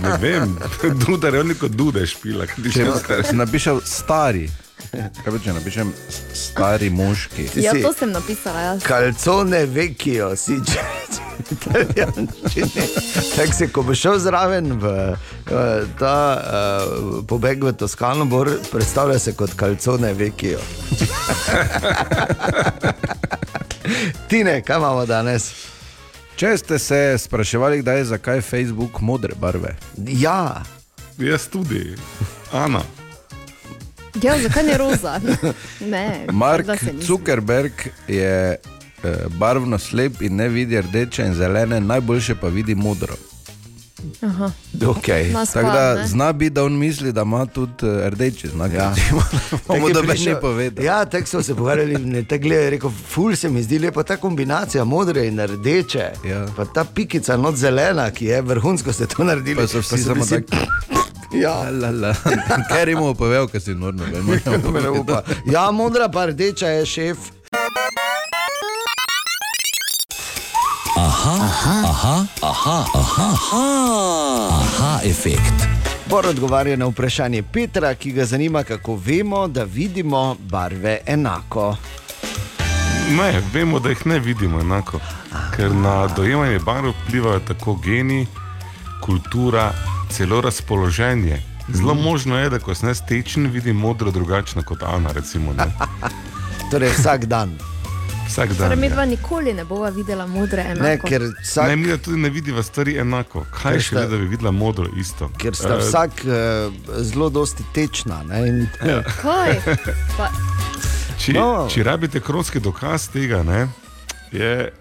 [0.03, 0.59] Ne vem,
[1.07, 2.47] dudar je neko dude špila.
[2.47, 2.91] kaj ti Če
[3.25, 4.49] sem napisal stari,
[4.93, 5.93] kaj pa če napišem
[6.35, 7.49] stari moški?
[7.61, 8.83] Ja, to sem napisala jaz.
[8.87, 10.85] Kalcone vekijo, si če
[11.55, 12.87] italijanščini.
[13.37, 14.93] Tako se, ko bo šel zraven v
[15.99, 20.61] ta uh, pobeg v Toskano, bo predstavlja se kot kalcone vekijo.
[24.29, 25.51] Tine, kaj imamo danes?
[26.39, 29.75] Če ste se spraševali, kdaj je zakaj Facebook modre barve,
[30.07, 30.63] Ja,
[31.19, 31.97] Jaz tudi,
[32.53, 32.85] Ana.
[34.15, 35.21] Ja, zakaj ne roza?
[35.83, 36.67] Ne, Mark.
[37.01, 37.73] Zuckerberg
[38.09, 38.57] je
[39.05, 43.15] eh, barvno slep in ne vidi rdeče in zelene, najboljše pa vidi modro.
[44.23, 45.33] Aha, okay.
[45.47, 48.73] Tako pa, da zna biti, da on misli, da ima tudi eh, rdeči znak.
[48.73, 48.95] Ja.
[49.67, 50.85] Tako je da ne prišel- povedal.
[50.85, 54.17] Ja, tako so se pogovarjali, ne te gledaj, rekel, ful se mi zdi lepa ta
[54.17, 56.11] kombinacija modre in rdeče.
[56.25, 56.47] Ja.
[56.57, 59.57] Pa ta pikica not zelena, ki je vrhunsko ste to naredili.
[59.57, 60.57] Pa so vsi samo si- tako.
[61.33, 62.15] Ja, La, la.
[62.73, 64.05] Ker jim bo povedal, kaj si norno.
[64.73, 65.23] me ne upa.
[65.45, 67.19] Ja, modra pa rdeča je šef.
[70.97, 71.37] Aha,
[71.85, 73.29] aha, aha, aha,
[74.51, 75.69] aha, efekt.
[76.07, 81.77] Bor odgovarja na vprašanje Petra, ki ga zanima, kako vemo, da vidimo barve enako.
[83.11, 85.01] Ne, vemo, da jih ne vidimo enako.
[85.57, 88.27] Ker na dojemanje barv vplivajo tako geni,
[89.01, 89.73] kultura,
[90.11, 91.43] celo razpoloženje.
[91.69, 95.13] Zelo možno je, da ko sem jaz tečen, vidim modro drugačno kot Ana.
[95.13, 95.65] Recimo, ne.
[96.71, 97.59] Torej vsak dan.
[98.27, 98.79] Vsak Torej, dan.
[98.79, 98.91] mi Ja.
[98.91, 100.83] dva nikoli ne bova videla modre enako.
[100.83, 103.45] Ne, ker, vsak, Ne, mi da tudi ne vidiva stvari enako.
[103.53, 105.31] Kaj Ker še sta- le, da bi videla modro isto?
[105.39, 106.33] ker sta Eh, vsak uh,
[107.03, 108.23] zelo dosti tečna.
[108.25, 108.67] Ne, in,
[109.15, 109.61] Kaj?
[110.17, 110.29] Pa,
[111.21, 111.69] Če, no.
[111.69, 113.69] če rabite kronski dokaz tega, ne,
[114.33, 114.73] je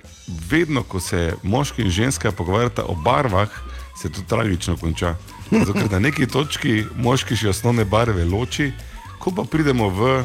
[0.49, 3.49] vedno, ko se moški in ženska pogovarjata o barvah,
[3.97, 5.15] se to tragično konča.
[5.51, 8.71] Zato, ker na neki točki moški še osnovne barve loči,
[9.17, 10.23] ko pa pridemo v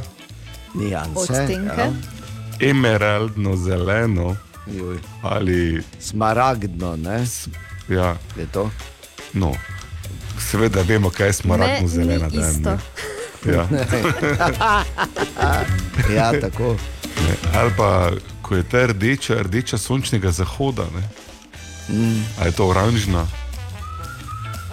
[0.75, 1.33] nijanse.
[1.33, 1.91] odtenke.
[2.61, 4.37] emeraldno zeleno
[4.69, 7.25] Juj, ali Smaragdno, ne,
[7.89, 8.71] ja, je to.
[9.33, 9.53] no.
[10.41, 12.29] Seveda vemo, kaj je smaragdno Ne, zelena.
[12.29, 12.71] dajem, isto.
[12.71, 12.79] ne.
[13.47, 13.67] Ja.
[16.11, 16.77] Ja, tako.
[17.19, 18.11] Ne, ali pa,
[18.43, 21.03] ko je ta rdeča, rdeča sončnega zahoda, ne?
[21.89, 22.23] Mm.
[22.39, 23.27] ali je to oranžna,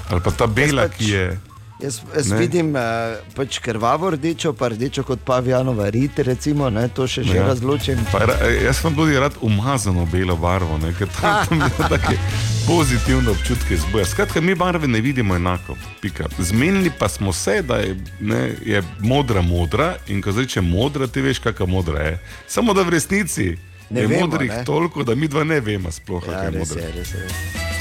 [0.10, 1.40] ali pa ta bela, pač- ki je.
[1.80, 2.38] Jaz, jaz Ne.
[2.38, 2.82] vidim uh,
[3.34, 7.46] pač krvavo rdečo, pa rdečo kot pavijanova rit, recimo, ne, to še, še Ja.
[7.46, 7.96] razločim.
[8.12, 12.14] Pa, ra- jaz sem tudi rad umazano belo barvo, ne, ker tam, tam je tako
[12.68, 14.06] pozitivno občutke zbuja.
[14.06, 15.74] Skratka, mi barve ne vidimo enako.
[16.02, 16.28] Pika.
[16.38, 21.22] Zmenili pa smo se, da je, ne, je modra modra in ko rečem modra, ti
[21.22, 22.20] veš, kakšna modra je.
[22.46, 23.56] Samo da v resnici
[23.90, 24.66] Ne je vemo, modrih ne.
[24.66, 26.84] toliko, da mi dva ne vemo sploh, Ja, kaj je res modra.
[26.84, 27.79] je, res je.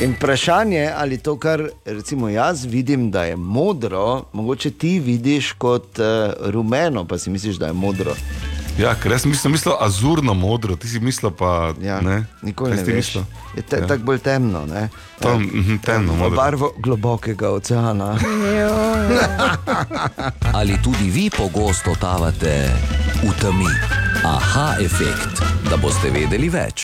[0.00, 5.98] In vprašanje, ali to, kar recimo jaz vidim, da je modro, mogoče ti vidiš kot
[5.98, 6.04] uh,
[6.42, 8.12] rumeno, pa si misliš, da je modro.
[8.78, 12.24] Ja, ker jaz mislim, mislil azurno modro, ti si mislil pa Ja, ne.
[12.42, 12.96] Nikoli ne ti veš.
[12.96, 13.24] mislil?
[13.56, 13.82] Je te, Ja.
[13.82, 13.88] ja.
[13.88, 14.66] tako bolj temno.
[14.66, 14.88] Ne?
[15.20, 16.36] Tam, mhm, temno V modro.
[16.36, 18.18] barvo globokega oceana.
[20.52, 22.68] Ali tudi vi pogosto totavate
[23.22, 23.72] v temi?
[24.24, 25.40] Aha, efekt,
[25.70, 26.82] da boste vedeli več.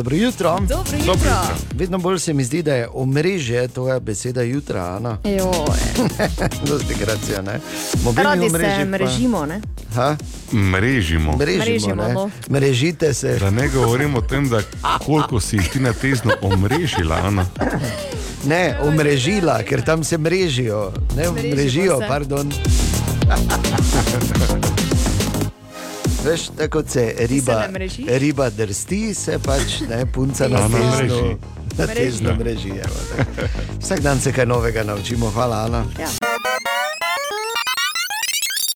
[0.00, 0.58] Dobro jutro.
[0.60, 1.30] Dobro jutro.
[1.74, 5.18] Vedno bolj se mi zdi, da je omrežje, to je beseda jutra, Ana.
[5.24, 5.78] Joj.
[6.68, 7.60] Dosti gracija, ne?
[8.04, 9.60] Mobilni Radi omrežji se pa- mrežimo, ne?
[9.94, 10.16] Ha?
[10.52, 11.32] Mrežimo.
[11.32, 12.14] Mrežimo, Mrežimo, ne?
[12.50, 13.36] Mrežite se.
[13.38, 14.60] Da ne govorim o tem, da
[14.98, 17.46] koliko si jih ti na tezno omrežila, Ana.
[18.44, 20.92] Ne, omrežila, ker tam se mrežijo.
[21.16, 22.08] Ne, Mrežimo mrežijo, se.
[22.08, 22.52] pardon.
[26.24, 28.06] Veš, tako se riba, mrežiš?
[28.08, 31.36] riba drsti, se pač ne punca na Ja, mreži.
[31.78, 32.68] na tezno mreži.
[32.68, 32.82] ne.
[33.80, 35.84] Vsak dan se kaj novega naučimo, hvala Ana.
[35.98, 36.08] Ja.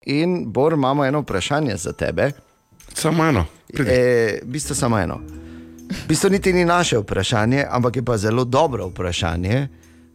[0.05, 2.31] In Bor, imamo eno vprašanje za tebe.
[2.95, 3.47] Samo eno.
[3.69, 3.91] Pridi.
[3.91, 3.97] E,
[4.43, 5.21] v bistvu samo eno.
[5.91, 9.69] V bistvu niti ni naše vprašanje, ampak je pa zelo dobro vprašanje.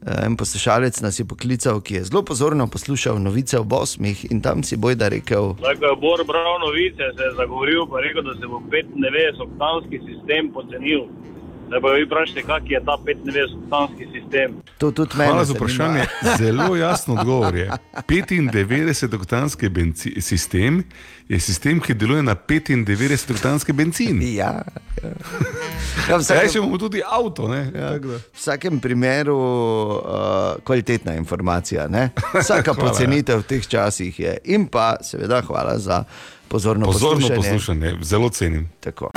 [0.05, 4.41] E, En poslušalec nas je poklical, ki je zelo pozorno poslušal novice o osmih in
[4.41, 8.23] tam si bojda rekel, Zdaj, ko je Bor bral novice, se je zagovoril in rekel,
[8.23, 11.03] da se bo 95-oktanski sistem pocenil.
[11.69, 14.49] Zdaj pa vi vprašate, kak je ta 95-oktanski sistem.
[14.77, 15.29] to tudi meni.
[15.29, 16.03] Hvala za vprašanje.
[16.37, 17.69] Zelo jasen odgovor je.
[18.03, 20.83] 95-oktanski benci- sistem
[21.27, 24.17] je sistem, ki deluje na 95-oktanski benzin.
[24.31, 24.65] Ja,
[24.97, 25.09] ja.
[26.09, 27.47] ja v, Zdaj še vsakem, bomo tudi avto.
[27.47, 27.69] Ne?
[27.71, 28.07] ja, da.
[28.09, 30.01] v vsakem primeru uh,
[30.59, 31.85] kvalitetna informacija.
[31.87, 32.09] Ne?
[32.33, 32.89] Vsaka Hvala, ja.
[32.89, 34.33] pocenitev v teh časih je.
[34.47, 36.01] In pa seveda hvala za
[36.47, 37.35] pozorno, Pozorno poslušanje.
[37.37, 38.69] poslušanje, zelo cenim.
[38.79, 39.13] Tako.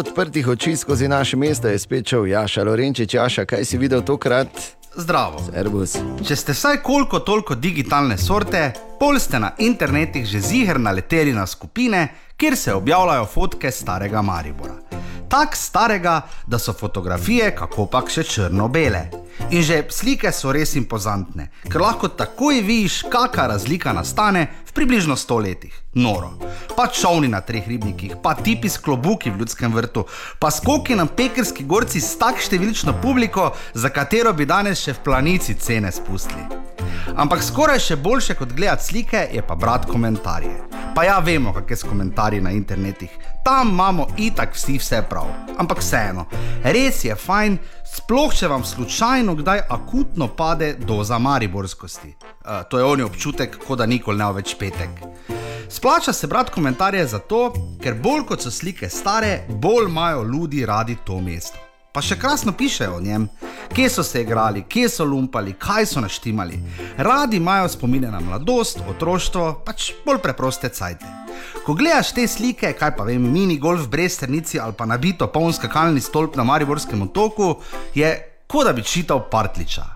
[0.00, 3.14] Odprtih oči skozi naše mesto je spet šel Jaša Lorenčič.
[3.14, 4.48] Jaša, kaj si videl tokrat?
[4.96, 5.40] Zdravo.
[5.56, 5.94] Airbus.
[6.20, 11.46] Če ste vsaj koliko toliko digitalne sorte, pol ste na internetih že ziger naleteli na
[11.46, 14.74] skupine, kjer se objavljajo fotke starega Maribora.
[15.28, 19.08] Tako starega, da so fotografije kako pač še črno-bele.
[19.50, 25.16] In že slike so res impozantne, ker lahko takoj vidiš, kakšna razlika nastane v približno
[25.16, 25.74] 100 letih.
[25.94, 26.30] Noro.
[26.76, 30.06] Pa čovni na treh ribnikih, pa tipi s klobuki v ljudskem vrtu,
[30.38, 35.04] pa skoki na pekerski gorci s tako številčno publiko, za katero bi danes še v
[35.04, 36.46] planici cene spustili.
[37.16, 40.56] Ampak skoraj še boljše kot gledati slike je pa brati komentarje.
[40.94, 43.10] Pa ja, vemo, kakšne so komentarji na internetih.
[43.44, 45.26] Tam imamo itak vsi vse prav.
[45.58, 46.26] Ampak vseeno,
[46.64, 47.58] res je fajn,
[47.96, 52.14] sploh če vam slučajno kdaj akutno pade doza mariborskosti.
[52.46, 55.02] Uh, to je oni občutek, kot da nikoli ne več petek.
[55.68, 60.96] Splača se brati komentarje zato, ker bolj kot so slike stare, bolj imajo ljudi radi
[61.04, 61.65] to mesto.
[61.96, 63.22] Pa še krasno pišejo o njem.
[63.72, 66.58] Kje so se igrali, kje so lumpali, kaj so naštimali.
[66.96, 71.08] Radi imajo spomine na mladost, otroštvo, pač bolj preproste cajte.
[71.64, 75.56] Ko gledaš te slike, kaj pa vem, mini golf brez strnici ali pa nabito poln
[75.56, 77.54] skakalni stolp na Mariborskem otoku,
[77.96, 78.12] je
[78.46, 79.86] kot da bi čital partliča.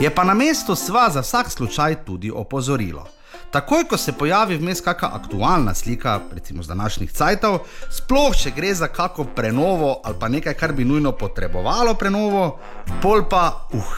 [0.00, 3.06] Je pa na mestu sva za vsak slučaj tudi opozorilo.
[3.50, 7.58] Takoj, ko se pojavi vmes kakšna aktualna slika, recimo z današnjih cajtov,
[7.90, 12.58] sploh če gre za kakšno prenovo ali pa nekaj, kar bi nujno potrebovalo prenovo,
[13.02, 13.94] pol pa, uh,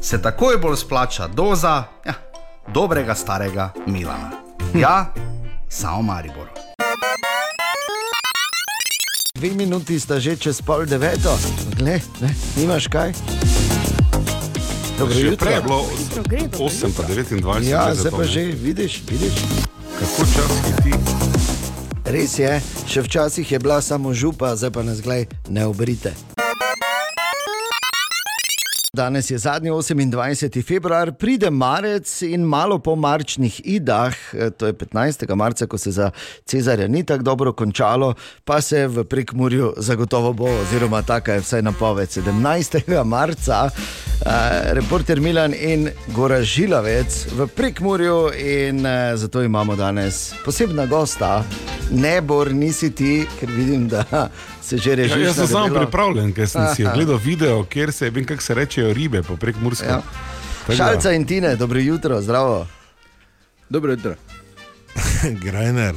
[0.00, 2.14] se takoj bolj splača doza ja,
[2.74, 4.30] dobrega starega Milana.
[4.74, 5.06] Ja,
[5.68, 6.50] samo Maribor.
[9.34, 11.38] Dve minuti sta že čez pol deveto,
[11.78, 13.12] Gle, ne, nimaš kaj.
[14.98, 15.36] Dobro jutro.
[15.36, 17.68] prej je bilo Hitro gre, dobro 8 pa 29.
[17.68, 19.32] Ja, zdaj zato pa že vidiš, vidiš.
[19.98, 20.98] Kako čas hiti?
[22.04, 26.14] Res je, še včasih je bila samo župa, zdaj pa nas glej, ne obrite.
[28.96, 30.66] Danes je zadnji 28.
[30.66, 35.34] februar, pride marec in malo po marčnih idah, eh, to je 15.
[35.34, 36.10] marca, ko se za
[36.44, 41.62] Cezarja ni tako dobro končalo, pa se v prekmurju zagotovo bo, oziroma taka je vsaj
[41.62, 43.04] napoved 17.
[43.04, 43.68] marca.
[44.16, 44.32] Uh,
[44.72, 51.44] reporter Milan in Gora Žilavec v prekmurju, in uh, zato imamo danes posebna gosta.
[51.90, 54.30] Ne, Bor, nisi ti, ker vidim, da
[54.66, 55.16] se že Ja, režiš.
[55.18, 58.92] jaz sem samo pripravljen, ker sem si ogledal video, kjer se, vem, kako se rečejo
[58.92, 60.00] ribe, poprek Murska.
[60.66, 60.74] Ja.
[60.76, 62.66] Šalca in Tine, dobro jutro, zdravo.
[63.68, 64.14] Dobro jutro.
[65.44, 65.94] Grajner.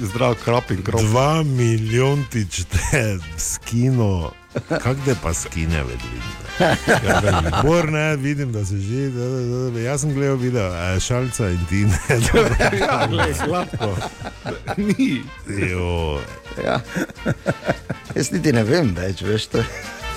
[0.00, 1.02] Zdrav, krop in krop.
[1.02, 3.02] Dva milijontič te
[3.36, 4.30] skino,
[4.68, 6.22] kako te pa skine vidim.
[6.60, 10.68] Ja, Bor ne, vidim, da se že, da, da, da, jaz sem gledal video,
[11.00, 11.98] šalca in tine.
[12.80, 13.96] Ja, glej, sladko.
[14.76, 15.22] Ni.
[15.70, 16.20] Jo,
[16.64, 16.80] Ja.
[18.14, 19.62] Jaz niti ne vem več, veš to.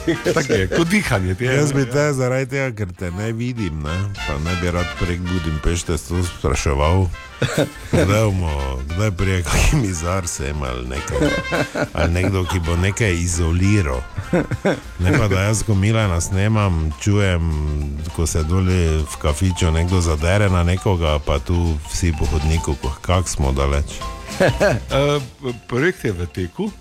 [0.35, 1.35] Tako je, kot dihanje.
[1.35, 3.97] Te, Jaz bi te zaradi tega, ker te ne vidim, ne,
[4.27, 7.07] pa ne bi rad prek budim pešte to spraševal.
[7.91, 11.17] Bomo, kdaj prije kakšen mizar sem ali nekaj.
[11.93, 14.01] Ali nekdo, ki bo nekaj izoliral.
[14.99, 17.51] Ne pa da jaz, ko Milana snemam, čujem,
[18.15, 23.29] ko se doli v kafiču nekdo zadere na nekoga, pa tu vsi po hodniku, kako
[23.29, 23.99] smo daleč.
[24.33, 25.21] Uh,
[25.69, 26.71] projekt je v teku, uh,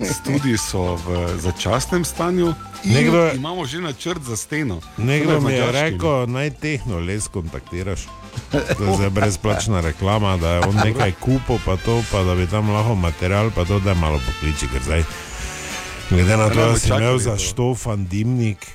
[0.00, 2.54] študiji so v začasnem stanju.
[2.84, 4.80] Nekdo- Imamo že načrt za steno.
[4.96, 8.06] Nekdo mi je rekel, naj tehno les kontaktiraš.
[8.50, 12.68] To je brezplačna reklama, da je on nekaj kupil, pa to, pa da bi tam
[12.68, 15.02] lahko material, pa to, da malo pokliči, ker zdaj.
[16.06, 17.38] Glede na to, Ja, da bomo si imel za to.
[17.40, 18.66] štofan dimnik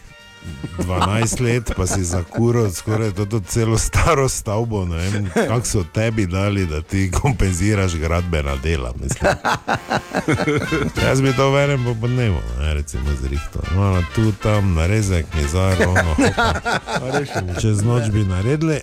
[0.77, 4.87] 12 let, pa si zakuril skoraj to, to celo staro stavbo,
[5.33, 8.93] kako so tebi dali, da ti kompenziraš gradbena dela.
[9.01, 9.31] mislim.
[11.07, 13.59] Jaz bi to verjem po dnevu, ne, recimo zrihto.
[13.75, 16.53] Malo tu, tam, narezek, mizar, ono, hopa.
[17.61, 18.81] Čez noč bi naredili.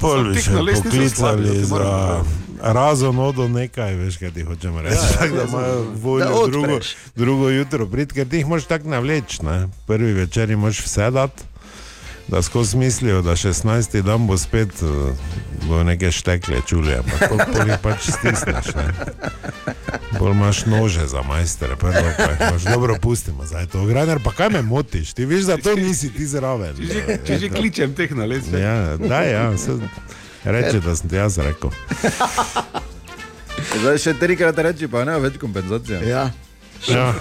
[0.00, 2.43] Pol bi še poklicali ti moram za povedati.
[2.72, 4.96] Razen odo nekaj, veš, kaj ti hočem reči.
[4.96, 6.78] Ja, tak, da imajo voljo drugo,
[7.16, 9.40] drugo jutro priti, ker ti jih moš tako navleč.
[9.40, 9.68] Ne?
[9.86, 11.42] Prvi večer jim moš vse dati,
[12.28, 14.02] da skozi mislijo, da 16.
[14.02, 15.12] dan bo spet uh,
[15.68, 18.74] bo neke štekle čuli, ampak pol- jih pač stisneš.
[18.74, 18.88] Ne?
[20.18, 22.62] Bolj imaš nože za majstere, prvo pa jih imaš.
[22.62, 23.84] Dobro, pustimo zdaj to.
[23.84, 25.12] Graner, pa kaj me motiš?
[25.12, 26.76] Ti veš, da to nisi ti zraven.
[27.26, 28.48] Če že, že kličem teh na les.
[28.52, 29.78] Ja, da, ja, se
[30.44, 31.70] reče, da sem ti jaz rekel.
[33.80, 36.02] Zdaj še trikrat reči, pa ne več kompenzacije.
[36.08, 36.28] Ja.
[36.88, 37.14] Ja.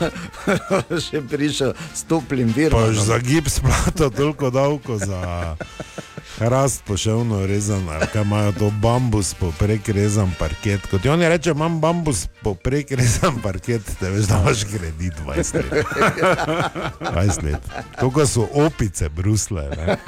[1.05, 2.89] še prišel s toplim Pa virom.
[2.91, 5.55] už za gips plato toliko davko za
[6.39, 10.87] rast poševno rezan, ali kaj imajo to bambus poprek rezan parket.
[10.91, 15.55] Kot ti oni reče, imam bambus poprek rezan parket, te veš, da imaš kredit 20
[15.71, 15.85] let.
[17.15, 17.61] 20 let.
[17.99, 19.69] To, ko so opice brusle.
[19.77, 19.97] ne.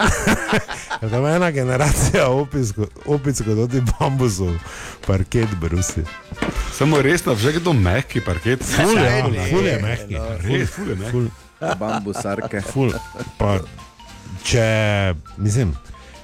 [1.01, 2.67] Ja, Tam je ena generacija opic,
[3.05, 4.53] opic kot ti bambusov
[5.07, 6.01] parket brusi.
[6.73, 8.63] Samo resno, že kdo mehki parket.
[8.63, 9.87] Ful, ne, ful je no.
[9.87, 10.15] mehki.
[10.47, 11.25] Res, ful je mehki.
[11.79, 12.61] Bambusarke.
[12.61, 12.93] Ful.
[13.37, 13.59] Pa,
[14.43, 14.65] če,
[15.37, 15.75] mislim,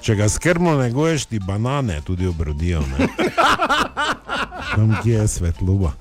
[0.02, 2.80] če ga skrbno neguješ, ti banane tudi obrodijo.
[2.80, 3.08] ne.
[4.76, 5.92] Tam, kje je svetloba.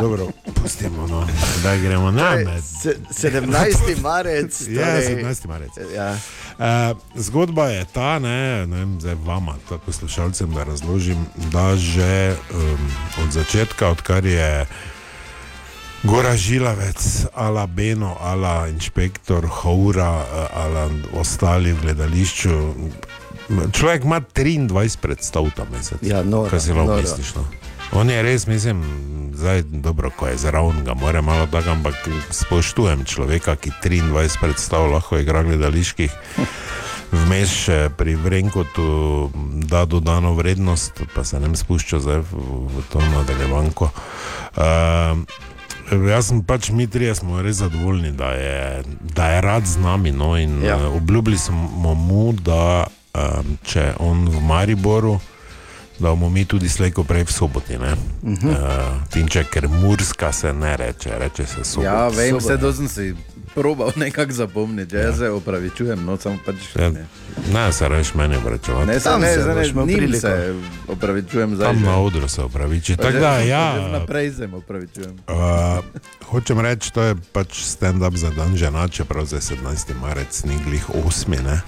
[0.00, 1.26] Dobro, pustimo, no.
[1.62, 2.64] da gremo na med.
[2.82, 2.96] Se-
[3.30, 4.00] 17.
[4.02, 4.60] marec.
[4.68, 5.46] Ja, torej- 17.
[5.46, 5.70] marec.
[5.94, 6.16] Ja.
[6.58, 12.36] Uh, zgodba je ta, ne, ne vem, zdaj vama, tako poslušalcem, da razložim, da že
[12.54, 12.90] um,
[13.24, 14.66] od začetka, odkar je
[16.02, 22.74] Gora Žilavec, ala Beno, ala inšpektor Houra, eh, ala ostali v gledališču.
[23.48, 25.98] Človek ima 23 predstav ta mesec.
[26.02, 27.34] Ja, noro, Kaj si lahko misliš?
[27.34, 27.44] No?
[27.92, 28.82] On je res, mislim,
[29.32, 31.94] zdaj dobro, ko je zraven, ga mora malo tako, ampak
[32.30, 36.12] spoštujem človeka, ki 23 predstav lahko igra gledaliških.
[37.08, 39.30] Vmes še pri Vrenkotu
[39.64, 43.88] da dodano vrednost, pa se ne spušča zdaj v, v to nadaljevanko.
[44.52, 45.16] Uh,
[45.88, 50.12] jaz sem pač, mi trije smo res zadovoljni, da je, da je rad z nami.
[50.12, 50.76] No, in, Ja.
[50.76, 50.88] ja.
[50.88, 52.84] uh, obljubili smo mu, da
[53.14, 53.22] um,
[53.62, 55.20] če on v Mariboru,
[55.98, 57.76] da bomo mi tudi slejko prej v soboti.
[57.76, 57.82] Uh
[58.22, 58.34] Mhm.
[58.36, 58.50] -huh.
[58.50, 61.90] uh, Tinče, ker Murska se ne reče, reče se sobota.
[61.90, 63.14] Ja, vem, vse to sem si
[63.54, 65.02] probal nekako zapomniti, ja.
[65.02, 66.54] jaz se opravičujem, no samo pač.
[66.76, 67.06] Ja, Ne,
[67.52, 68.86] ne se reš meni vračevati.
[68.86, 70.20] ne, se, Tam ne, ne, imel njim priliko.
[70.20, 70.54] se
[70.88, 71.66] opravičujem zdaj.
[71.66, 71.84] Tam že.
[71.84, 72.96] na odru se opraviči.
[72.96, 75.16] Pa Tako da, ja, Vnaprej se opravičujem.
[75.28, 75.84] Uh,
[76.24, 79.56] hočem reči, to je pač stand-up za dan žena, čeprav za 17.
[79.96, 81.42] marec ni glih 8.
[81.42, 81.60] Ne?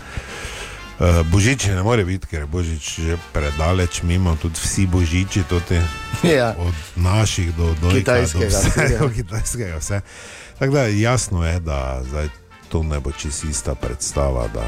[1.01, 5.81] Uh, božič ne more biti, ker je božič že predaleč mimo, tudi vsi božiči, tudi
[6.37, 6.53] Ja.
[6.59, 9.77] od naših do, do Kitajskega, do vse, do kitajskega.
[9.81, 10.01] Vse.
[10.59, 12.29] Tako da jasno je, da zdaj
[12.69, 14.61] to ne bo čisto ista predstava, da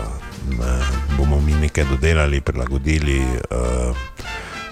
[0.48, 0.80] ne,
[1.20, 3.20] bomo mi nekaj dodelali, prilagodili.
[3.52, 3.96] Uh,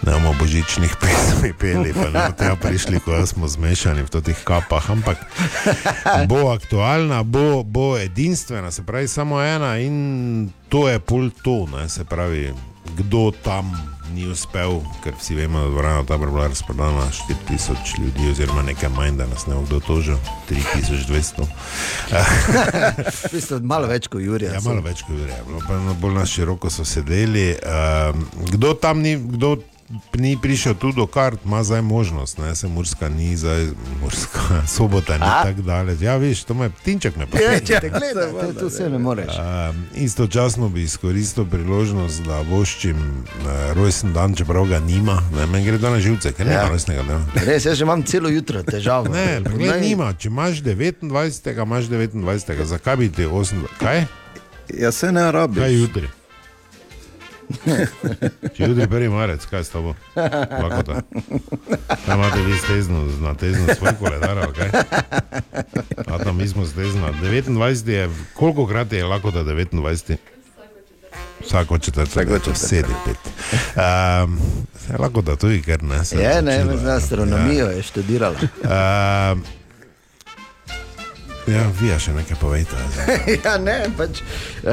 [0.02, 4.40] Ne bomo božičnih pesmi peli, pa ne bomo tega prišli, ko smo zmešani v teh
[4.44, 5.20] kapah, ampak
[6.30, 11.88] bo aktualna, bo, bo edinstvena, se pravi samo ena in to je pol to, ne,
[11.88, 12.54] se pravi,
[12.96, 13.68] kdo tam
[14.14, 17.06] ni uspel, ker vsi vemo, da je dvorana ta bila razprodana
[17.48, 20.16] 4000 ljudi, oziroma nekaj manj, da nas ne bo kdo tožil,
[20.50, 21.46] 3200.
[23.28, 24.52] V bistvu malo več kot Jurija.
[24.56, 27.52] Ja, malo več kot na bolj na široko so sedeli.
[27.54, 29.56] Um, kdo tam ni, kdo
[30.14, 33.66] ni prišel tu do kart, ima zdaj možnost, ne se Murska ni, zdaj
[34.00, 34.40] Murska
[34.76, 35.42] sobota ni A?
[35.42, 36.00] tako daleč.
[36.00, 37.60] Ja, veš, to me tinček me Ja, pa.
[37.60, 39.34] če te gleda, to, to se ne moreš.
[39.34, 45.22] Um, istočasno bi izkoristil priložnost, da voščim uh, rojsten dan, čeprav ga nima.
[45.32, 46.52] Ne, meni gre to na živce, ker Ja.
[46.52, 47.24] nima rojstnega dneva.
[47.36, 49.08] Res, jaz že imam celo jutro težavo.
[49.08, 50.12] Ne, Naj- nima.
[50.12, 51.02] Če imaš 29,
[51.56, 53.66] imaš 29, zakaj bi ti 28?
[53.78, 54.04] Kaj?
[54.72, 55.58] Ja, se ne rabiš.
[55.58, 56.08] Kaj jutri?
[58.58, 59.94] Jutri prvi marec, kaj s tabo?
[60.62, 61.00] Lakota.
[62.06, 64.70] Kaj imate vi stezno, na tezno svoj koledar, kaj?
[66.06, 67.12] A tam mi smo stezno.
[67.22, 70.16] 29 je, koliko krat je lakota 29?
[71.40, 72.56] Vsako četrtek, Vsako četrtek.
[72.58, 73.16] sedi pet.
[73.76, 74.40] Um,
[74.98, 75.96] lahko da tudi, ker ne.
[76.12, 78.34] Je, ne, odločila, za astronomijo je študirala.
[78.62, 79.42] Um,
[81.46, 82.76] ja, vi ja še nekaj povejte.
[83.38, 84.20] ja, ne, pač.
[84.60, 84.72] Uh,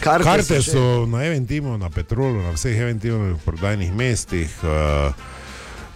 [0.00, 4.50] karte, Karte še- so na Eventimu, na Petrolu, na vseh Eventimovih prodajnih mestih.
[4.60, 5.12] eh,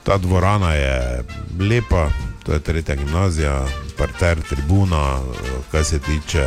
[0.03, 1.23] Ta dvorana je
[1.61, 2.11] lepa,
[2.43, 3.63] to je tretja gimnazija,
[3.95, 5.39] parter, tribuna, eh,
[5.71, 6.43] kar se tiče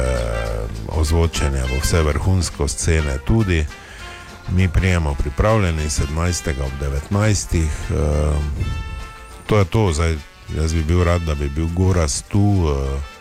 [0.90, 3.66] ozvočenja, bo vse vrhunsko, scene tudi.
[4.50, 6.60] Mi prijemo pripravljeni 17.
[6.60, 7.64] ob 19.
[7.90, 8.36] eh,
[9.48, 10.18] To je to, zdaj,
[10.52, 12.44] jaz bi bil rad, da bi bil Goras tu.
[12.68, 13.14] eh,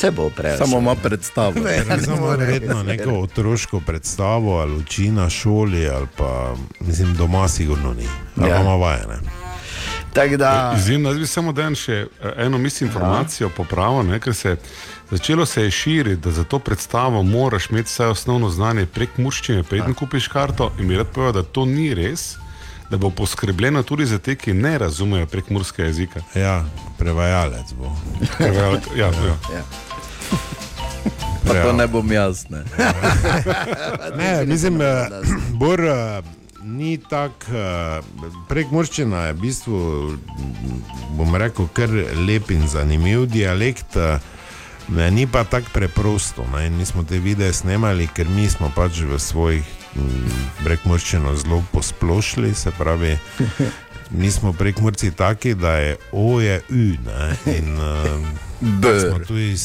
[0.00, 0.56] Se bo prej.
[0.56, 1.52] Samo ima predstavo.
[1.58, 2.44] Ja, ne Samo more.
[2.44, 8.06] verjetno neko otroško predstavo ali uči na šoli, ali pa mislim, doma sigurno ni.
[8.36, 8.56] Ali Ja.
[8.56, 9.18] pa ima vajene.
[10.12, 10.74] Tako da.
[10.76, 14.56] Izjemno, jaz bi samo dan še eh, eno mislim informacijo popravil, ne, ker se
[15.10, 19.62] začelo se je širiti, da za to predstavo moraš imeti vsaj osnovno znanje prek muščine,
[19.62, 22.36] preden kupiš karto in mi rad povedal, da to ni res,
[22.90, 26.20] da bo poskrbljeno tudi za te, ki ne razumejo prek murskega jezika.
[26.34, 26.64] Ja,
[26.98, 27.92] prevajalec bo.
[28.38, 29.36] Prevajalec, ja, ja.
[29.54, 29.62] Ja.
[31.50, 31.62] Pa Ja.
[31.64, 32.46] to ne bom jaz.
[32.48, 32.62] Ne.
[34.16, 35.08] Ne, mislim, eh,
[35.52, 36.22] Bor eh,
[36.62, 38.02] ni tako,
[38.48, 39.78] prek Murščina je v bistvu,
[41.10, 43.96] bom rekel, kar lep in zanimiv dialekt.
[43.96, 44.18] eh,
[44.88, 46.42] Ne, ni pa tako preprosto.
[46.50, 46.66] Ne?
[46.66, 49.62] in Mi smo te videe snemali, ker mi smo pač v svojih
[50.60, 53.18] prekmorščino zelo posplošili, se pravi,
[54.10, 56.74] mi smo prekmorci taki, da je O je U.
[57.06, 57.36] Ne?
[57.56, 58.26] In, uh,
[58.60, 59.00] Br.
[59.00, 59.56] smo tudi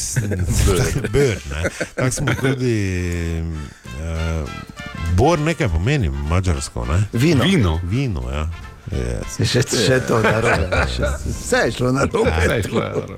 [1.10, 1.70] Br, ne.
[1.94, 3.42] Tako smo tudi.
[3.84, 4.48] Uh,
[5.16, 6.84] Bor nekaj pomeni, mačarsko.
[6.84, 7.02] Ne?
[7.12, 7.44] Vino.
[7.44, 7.80] Vino.
[7.84, 8.48] Vino, ja.
[8.90, 9.40] Yes.
[9.42, 10.68] Še, še to narobe.
[11.26, 13.16] Vse je šlo na robe.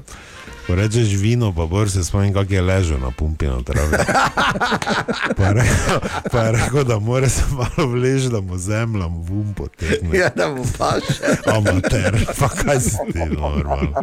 [0.68, 3.96] Ko rečeš vino, pa bor se spomnim, kako je ležal na pumpi na travi.
[5.36, 5.98] Pa je rekel,
[6.30, 10.12] pa je rekel da mora se malo vleči, da mu zemlja vum potegne.
[10.12, 11.24] Ja, da mu paše.
[11.46, 14.02] Amater, pa kaj si ti normalno.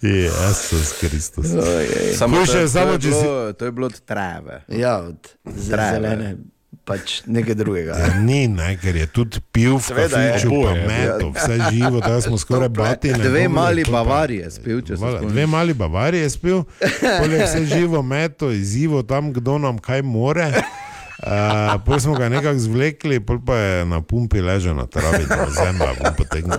[0.00, 1.46] Jezus Kristus.
[2.14, 4.62] Samo, to, Hujše je samo, to, če je si- bilo, to je bilo od trave.
[4.68, 5.28] Ja, od
[5.64, 5.90] Trave.
[5.92, 6.36] zelene,
[6.86, 7.96] pač nekaj drugega.
[7.98, 10.32] Ja, ni, ne, ker je tudi pil v Seveda je.
[10.32, 13.10] kafiču, pa Oboje, meto, vse živo, da smo skoraj bati.
[13.10, 15.32] ne Dve mali bavarije spil, če se Vala, spomniš.
[15.32, 16.62] Dve mali bavarije je spil,
[17.18, 20.46] poleg vse živo meto, izzivo tam, kdo nam kaj more.
[21.18, 25.46] Uh, Potem smo ga nekako zvlekli, pol pa je na pumpi ležal na travi, da
[25.48, 26.58] zemlja bom potegnil.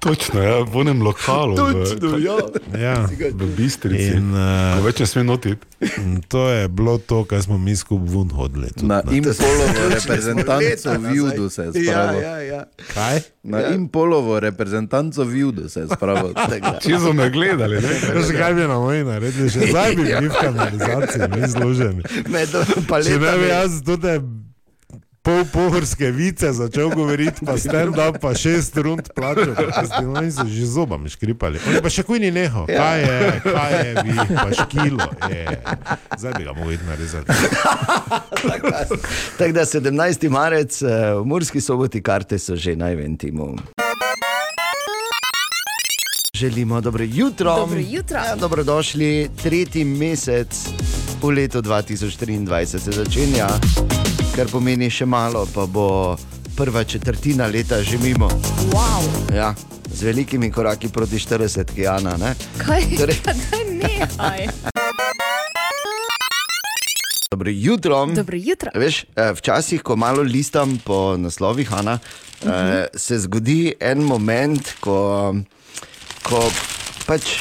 [0.00, 1.56] Točno, ja, v onem lokalu.
[1.56, 2.36] Točno, ja.
[2.74, 2.96] Ja.
[3.32, 4.10] V Bistrici.
[4.12, 5.60] In, uh, več ne sme notiti.
[6.28, 8.68] To je bilo to, kar smo mi skupaj vun hodili.
[8.68, 9.16] tudi, Na ne.
[9.16, 12.20] Impolovo reprezentanco v Judu se je Ja, spravil.
[12.20, 12.60] ja, ja.
[12.90, 13.20] Kaj?
[13.42, 16.32] Na Impolovo reprezentanco v Judu se je spravil.
[16.82, 17.92] Če so me gledali, ne?
[18.14, 22.02] Veš, kaj bi na moji naredili, še zdaj bi bili v kanalizaciji, mi zloženi.
[22.28, 22.48] Med
[23.04, 23.52] Če ne bi paletami.
[23.52, 24.20] jaz tudi
[25.24, 30.44] pol pohorske vice začel govoriti, pa stand up, pa šest rund plačal, pa in so
[30.44, 31.56] že zobami škripali.
[31.64, 32.76] Oni pa še kuj ni neho, Ja.
[32.76, 35.62] kaj je, kaj je, vi, pa škilo je.
[36.18, 37.32] Zdaj bi ga mogel iti narezati.
[39.38, 40.28] Tako da 17.
[40.28, 43.56] marec eh, v Murski soboti karte so že na Eventimu.
[46.36, 47.56] Želimo dobro jutro.
[47.56, 48.16] Dobro jutro.
[48.18, 50.68] Ja, dobrodošli, tretji mesec
[51.24, 53.48] v letu 2023 se začenja,
[54.36, 56.16] kar pomeni še malo, pa bo
[56.52, 58.28] prva četrtina leta že mimo.
[58.68, 59.00] Wow.
[59.32, 59.54] Ja,
[59.88, 62.18] z velikimi koraki proti 40, ki Jana.
[62.20, 62.34] Ne?
[62.60, 62.84] Kaj?
[63.00, 64.42] Torej- Daj nehaj.
[67.32, 68.04] Dobro jutro.
[68.12, 68.68] Dobro jutro.
[68.76, 71.98] Veš, eh, včasih, ko malo listam po naslovih, Ana,
[72.44, 72.86] uh -huh.
[72.96, 75.32] se zgodi en moment, ko,
[76.22, 76.52] ko
[77.06, 77.40] pač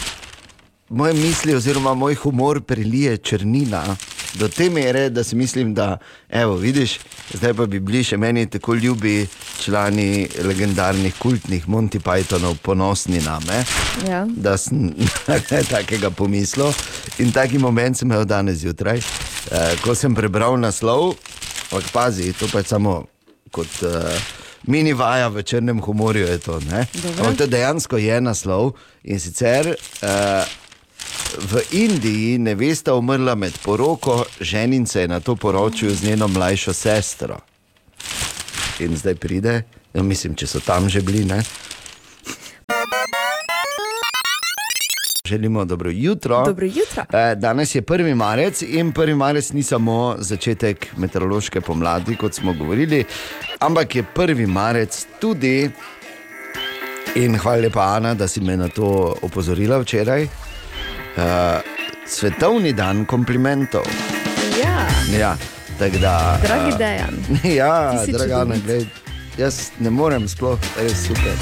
[0.94, 3.96] moje misli oziroma moj humor prelije črnina.
[4.34, 5.98] Do te mere, da si mislim, da
[6.30, 7.00] evo, vidiš,
[7.34, 9.28] zdaj pa bi bili še meni tako ljubi
[9.62, 13.64] člani legendarnih kultnih Monty Pythonov, ponosni name,
[14.10, 14.26] Ja.
[14.26, 14.94] da sem
[15.74, 16.74] takega pomislil.
[17.20, 21.14] In taki moment sem imel danes zjutraj, eh, ko sem prebral naslov,
[21.72, 23.04] ampak pazi, to pa je samo
[23.52, 24.18] kot eh,
[24.68, 26.26] mini vaja v črnem humorju.
[26.28, 26.60] Je to,
[27.38, 28.74] to dejansko je naslov
[29.04, 29.76] in sicer.
[30.02, 30.63] Eh,
[31.52, 36.74] V Indiji nevesta umrla med poroko, ženin se je na to poročil z njeno mlajšo
[36.74, 37.38] sestro.
[38.80, 39.62] In zdaj pride,
[39.94, 41.26] no, mislim, če so tam že bili.
[41.26, 41.44] Ne?
[45.28, 46.46] Želimo dobro jutro.
[46.46, 47.04] Dobro jutro.
[47.14, 48.16] Eh, Danes je 1.
[48.16, 49.16] marec in 1.
[49.16, 53.06] marec ni samo začetek meteorološke pomladi, kot smo govorili,
[53.60, 54.48] ampak je 1.
[54.48, 55.70] marec tudi.
[57.16, 60.28] In hvala lepa, Ana, da si me na to opozorila včeraj.
[61.18, 61.62] Uh,
[62.08, 63.86] svetovni dan komplimentov.
[64.64, 64.88] Ja.
[65.18, 65.38] Ja,
[65.80, 66.40] tako da.
[66.44, 67.16] Dragi eh, Dejan.
[67.60, 68.64] Ja, Ti si draga, čudovit.
[68.66, 68.88] gled,
[69.38, 71.38] jaz ne morem sploh, res super.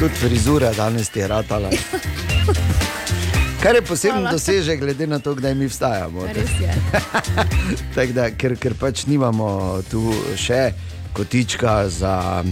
[0.00, 1.70] Tudi frizura danes ti je ratala.
[3.62, 4.32] Kar je poseben Hvala.
[4.32, 6.26] dosežek, glede na to, kdaj mi vstajamo.
[6.34, 6.74] Res je.
[7.94, 10.02] Tak da, ker, ker pač nimamo tu
[10.36, 10.72] še
[11.14, 12.42] kotička za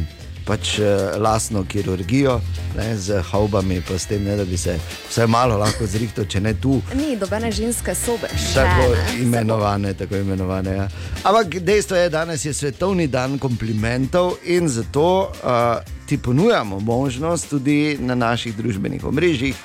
[0.47, 2.41] pač eh, lastno kirurgijo,
[2.77, 4.79] ne, z haubami, pa s tem, ne, da bi se
[5.11, 6.81] vsaj malo lahko zrihtel, če ne tu.
[6.97, 8.33] Ni dobene ženske sobe.
[8.33, 9.07] Še, Tako ne.
[9.23, 10.77] imenovane, tako imenovane.
[10.77, 10.89] Ja.
[11.29, 17.51] Ampak dejstvo je, da danes je svetovni dan komplimentov in zato uh, ti ponujamo možnost
[17.51, 19.57] tudi na naših družbenih omrežjih,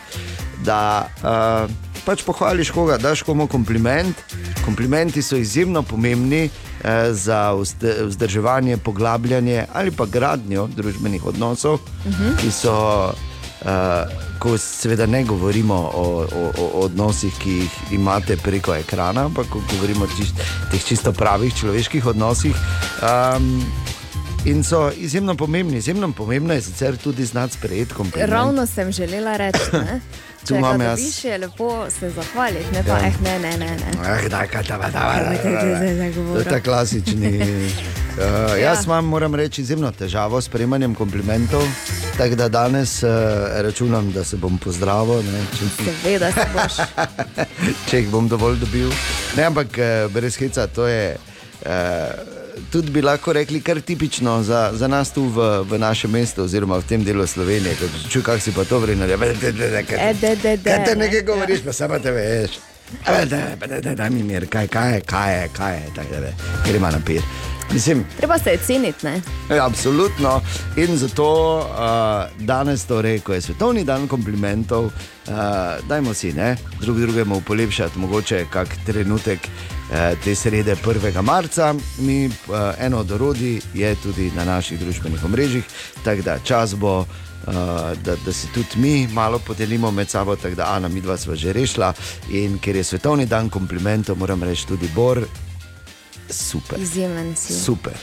[0.66, 1.70] da uh,
[2.06, 4.18] pač pohvališ koga, daš komu kompliment.
[4.66, 6.50] Komplimenti so izjemno pomembni
[7.12, 12.38] za vzd- vzdrževanje, poglabljanje ali pa gradnjo družbenih odnosov, uh -huh.
[12.42, 13.12] ki so
[13.62, 13.70] Uh,
[14.40, 19.62] ko seveda ne govorimo o, o, o odnosih, ki jih imate preko ekrana, ampak ko
[19.72, 20.36] govorimo o čist,
[20.72, 22.56] teh čisto pravih človeških odnosih.
[23.02, 23.66] Um,
[24.46, 25.78] in so izjemno pomembni.
[25.78, 28.32] Izjemno pomembno je sicer tudi znati sprejeti kompliment.
[28.32, 29.60] Ravno sem želela reči.
[30.48, 31.00] Tu Če ga imam jaz.
[31.00, 33.08] dobiš, je lepo se zahvaliti, ne pa Ja.
[33.08, 33.68] eh, ne, ne, ne.
[33.68, 33.90] ne.
[34.18, 35.38] Eh, daj, kaj ta Kaj te zdaj
[35.74, 36.44] To je zagovoril?
[36.46, 37.32] ta klasični.
[37.38, 38.24] Uh,
[38.64, 41.64] jaz imam, moram reči, izjemno težavo s prejemanjem komplimentov.
[42.18, 43.10] Tako da danes uh,
[43.58, 45.22] računam, da se bom pozdravil.
[45.24, 46.76] ne, če- Seveda se boš.
[47.90, 48.90] če jih bom dovolj dobil.
[49.36, 51.18] Ne, ampak eh, brez heca, to je.
[51.62, 52.37] Eh,
[52.72, 56.78] tudi bi lahko rekli, kar tipično za, za nas tu v, v našem mestu, oziroma
[56.78, 57.76] v tem delu Slovenije.
[58.10, 59.10] Čuj, kak si pa to vrenil.
[59.10, 60.14] E, de, de, de, Kaj
[60.86, 61.06] te ne.
[61.06, 62.60] nekaj govoriš, pa samo te veš.
[63.06, 66.32] Da, da, da, da mi mir, kaj, kaj je, kaj je, kaj je, da,
[66.66, 67.22] ker ima napir.
[67.74, 69.22] Mislim, Treba se je ceniti, ne?
[69.50, 70.42] Ja, absolutno.
[70.76, 74.94] In zato uh, danes, torej, ko je svetovni dan komplimentov, uh,
[75.90, 79.40] dajmo si ne, drug drugemu polepšati, mogoče kak trenutek
[80.24, 81.22] te srede 1.
[81.22, 81.76] marca.
[81.98, 85.64] Mi, uh, eno od orodij je tudi na naših družbenih omrežjih,
[86.04, 87.06] tako da čas bo.
[87.48, 87.54] Uh,
[88.04, 91.36] da, da si tudi mi malo podelimo med sabo, tako da Ana, mi dva sva
[91.36, 91.94] že rešila.
[92.30, 95.22] In ker je svetovni dan komplimentov, moram reči tudi Bor,
[96.30, 96.80] super.
[96.80, 97.54] Izjemen si.
[97.54, 97.94] Super.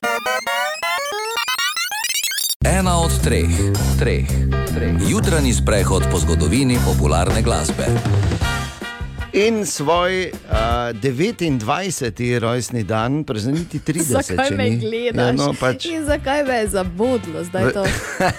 [2.64, 3.50] Ena od treh,
[3.98, 4.26] treh,
[4.74, 4.96] treh.
[5.10, 7.86] Jutranji sprehod po zgodovini popularne glasbe.
[9.34, 12.38] In svoj uh, 29.
[12.38, 14.02] rojstni dan, prezniti 30.
[14.02, 14.76] Zakaj me ni.
[14.78, 15.26] gledaš?
[15.26, 17.82] Ja, no, pač, In zakaj me je zabudlo zdaj to?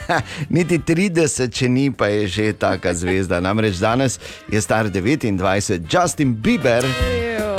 [0.56, 3.42] niti 30, če ni, pa je že taka zvezda.
[3.44, 6.88] Namreč danes je star 29, Justin Bieber,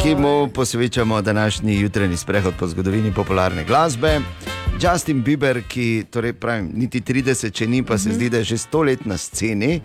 [0.06, 4.20] ki mu posvečamo današnji jutranji sprehod po zgodovini popularne glasbe.
[4.80, 8.58] Justin Bieber, ki torej pravim, niti 30, če ni, pa se zdi, da je že
[8.58, 9.80] sto let na sceni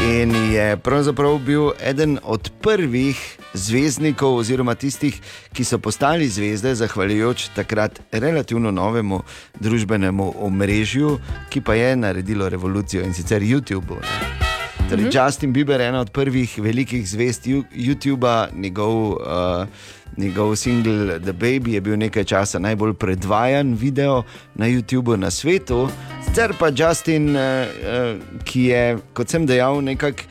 [0.00, 5.20] in je pravzaprav bil eden od prvih zvezdnikov, oziroma tistih,
[5.52, 9.20] ki so postali zvezde, zahvaljujoč takrat relativno novemu
[9.60, 11.18] družbenemu omrežju,
[11.50, 14.00] ki pa je naredilo revolucijo in sicer YouTube.
[14.88, 15.10] Torej, Mhm.
[15.12, 19.66] Justin Bieber je ena od prvih velikih zvest YouTuba, njegov, uh,
[20.16, 24.22] njegov single The Baby je bil nekaj časa najbolj predvajan video
[24.54, 25.88] na YouTubu na svetu.
[26.24, 30.22] Sicer pa Justin, uh, uh, ki je, kot sem dejal, nekako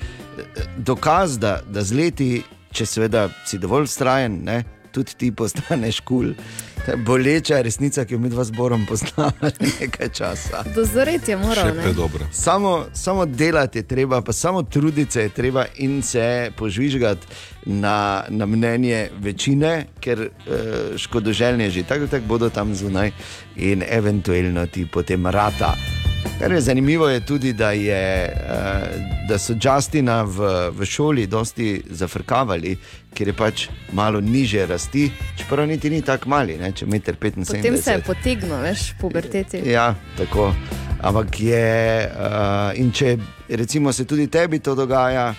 [0.77, 6.33] dokaz, da, da z leti, če seveda si dovolj vztrajen, ne, tudi ti postaneš kul.
[6.33, 6.66] Cool.
[6.87, 10.63] To je boleča resnica, ki jo mi dva zborom poznamo že nekaj časa.
[10.75, 11.75] Dozoreti je moral.
[11.75, 11.83] ne?
[12.31, 17.27] Samo, samo delati je treba, pa samo truditi se je treba in se požvižgati
[17.65, 23.11] na, na mnenje večine, ker uh, škodoželjni že tako tako bodo tam zunaj
[23.55, 25.96] in eventualno ti potem rata.
[26.39, 31.81] Kar je zanimivo, je tudi, da, je, uh, da so Justina v, v šoli dosti
[31.89, 32.77] zafrkavali,
[33.13, 37.55] ker je pač malo niže rasti, čeprav niti ni tako mali, ne, če meter 75.
[37.57, 39.63] Potem se je potegnil, veš, puberteti.
[39.65, 40.53] Ja, tako.
[41.01, 43.17] Ampak je, uh, in če
[43.49, 45.33] recimo se tudi tebi to dogaja,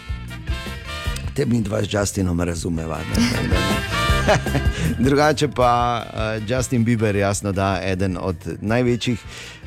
[1.34, 2.98] te mi dva z Justinom razumeva.
[2.98, 3.97] ne, da ne.
[5.04, 9.18] Drugače pa uh, Justin Bieber, jasno, da je eden od največjih,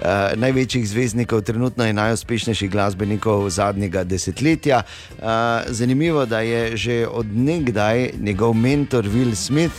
[0.02, 4.82] uh, največjih zvezdnikov, trenutno je najuspešnejših glasbenikov zadnjega desetletja.
[5.18, 5.26] Uh,
[5.68, 9.76] zanimivo, da je že od nekdaj njegov mentor Will Smith.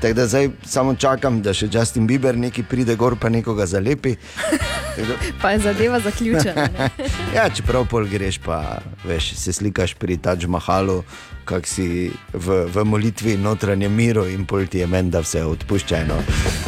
[0.00, 4.16] Tako da zdaj samo čakam, da še Justin Bieber nekaj pride gor, pa nekoga zalepi.
[5.00, 6.68] Da- Pa je zadeva zaključena.
[7.34, 11.02] Ja, čeprav pol greš, pa veš, se slikaš pri Taj Mahalu,
[11.44, 16.14] kak si v, v molitvi notranje miru in pol ti je menda vse odpuščeno.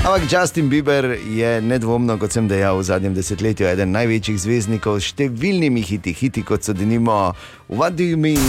[0.04, 5.12] Ampak Justin Bieber je nedvomno, kot sem dejal, v zadnjem desetletju eden največjih zvezdnikov s
[5.12, 7.34] številnimi hiti, hiti kot so denimo
[7.68, 8.42] What do you mean?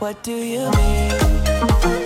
[0.00, 1.97] What do you mean?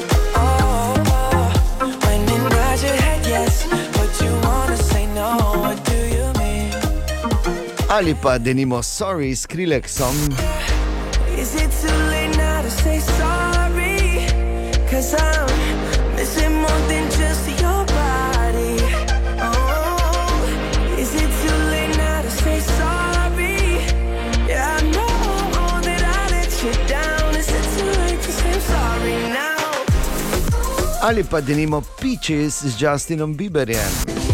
[28.03, 31.07] Late to say I'm sorry now?
[31.07, 34.32] Ali pa denimo Peaches z Justinom Bieberjem.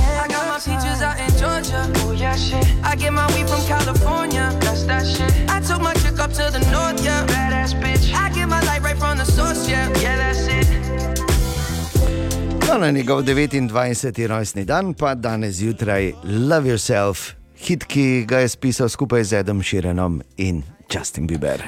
[0.58, 1.86] My peaches out in Georgia.
[2.02, 2.66] Oh yeah, shit.
[2.82, 4.50] I get my weed from California.
[4.60, 5.30] That's that shit.
[5.48, 7.24] I took my chick up to the north, yeah.
[7.26, 8.12] Badass bitch.
[8.12, 9.86] I get my light right from the source, yeah.
[10.02, 10.66] Yeah, that's it.
[12.66, 14.26] No, na njegov 29.
[14.26, 19.62] rojstni dan, pa danes zjutraj Love Yourself, hit, ki ga je spisal skupaj z Edom
[19.62, 21.67] Širenom in Justin Bieber.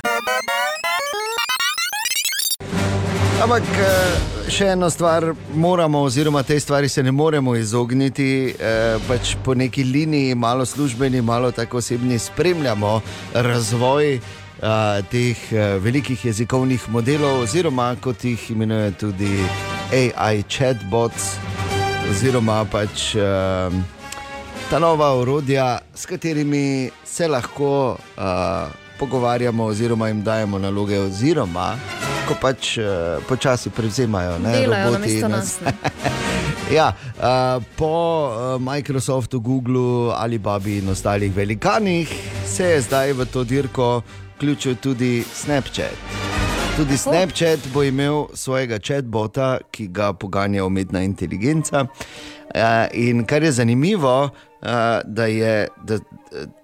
[3.40, 9.32] Ampak eh, še eno stvar moramo, oziroma tej stvari se ne moremo izogniti, eh, pač
[9.44, 13.00] po neki liniji, malo službeni, malo tako osebni, spremljamo
[13.32, 14.20] razvoj eh,
[15.08, 19.32] teh eh, velikih jezikovnih modelov, oziroma kot jih imenuje tudi
[19.88, 21.38] AI chatbots,
[22.12, 23.14] oziroma pač
[24.70, 31.72] ta nova orodja, s katerimi se lahko uh, pogovarjamo, oziroma jim dajemo naloge, oziroma
[32.30, 35.58] ko pač uh, počasi prevzemajo ne, Delajo roboti namesto nas.
[36.78, 37.90] ja, uh, po
[38.30, 42.06] uh, Microsoftu, Googlu, Alibabi in ostalih velikanih
[42.46, 44.02] se je zdaj v to dirko
[44.36, 45.98] vključil tudi Snapchat.
[46.76, 51.86] Tudi Snapchat bo imel svojega chatbota, ki ga poganja umetna inteligenca.
[52.54, 55.98] Uh, in kar je zanimivo, uh, da je, da,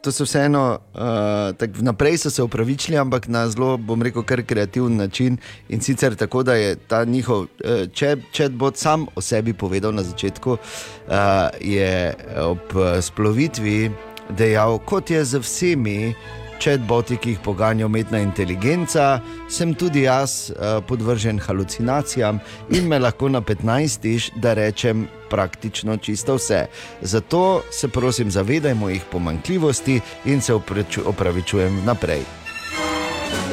[0.01, 4.43] to so vseeno, uh, tako vnaprej so se upravičili, ampak na zelo, bom rekel, kar
[4.43, 5.39] kreativen način.
[5.69, 7.49] In sicer tako, da je ta njihov uh,
[7.95, 11.17] chat, chatbot sam o sebi povedal na začetku, uh,
[11.61, 13.91] je ob splovitvi
[14.31, 16.15] dejal, kot je z vsemi.
[16.61, 23.29] Chatboti, ki jih poganja umetna inteligenca, sem tudi jaz uh, podvržen halucinacijam in me lahko
[23.29, 26.67] na 15, da rečem praktično čisto vse.
[27.03, 30.55] Zato se prosim, zavedajmo jih pomankljivosti in se
[31.07, 32.46] opravičujem naprej.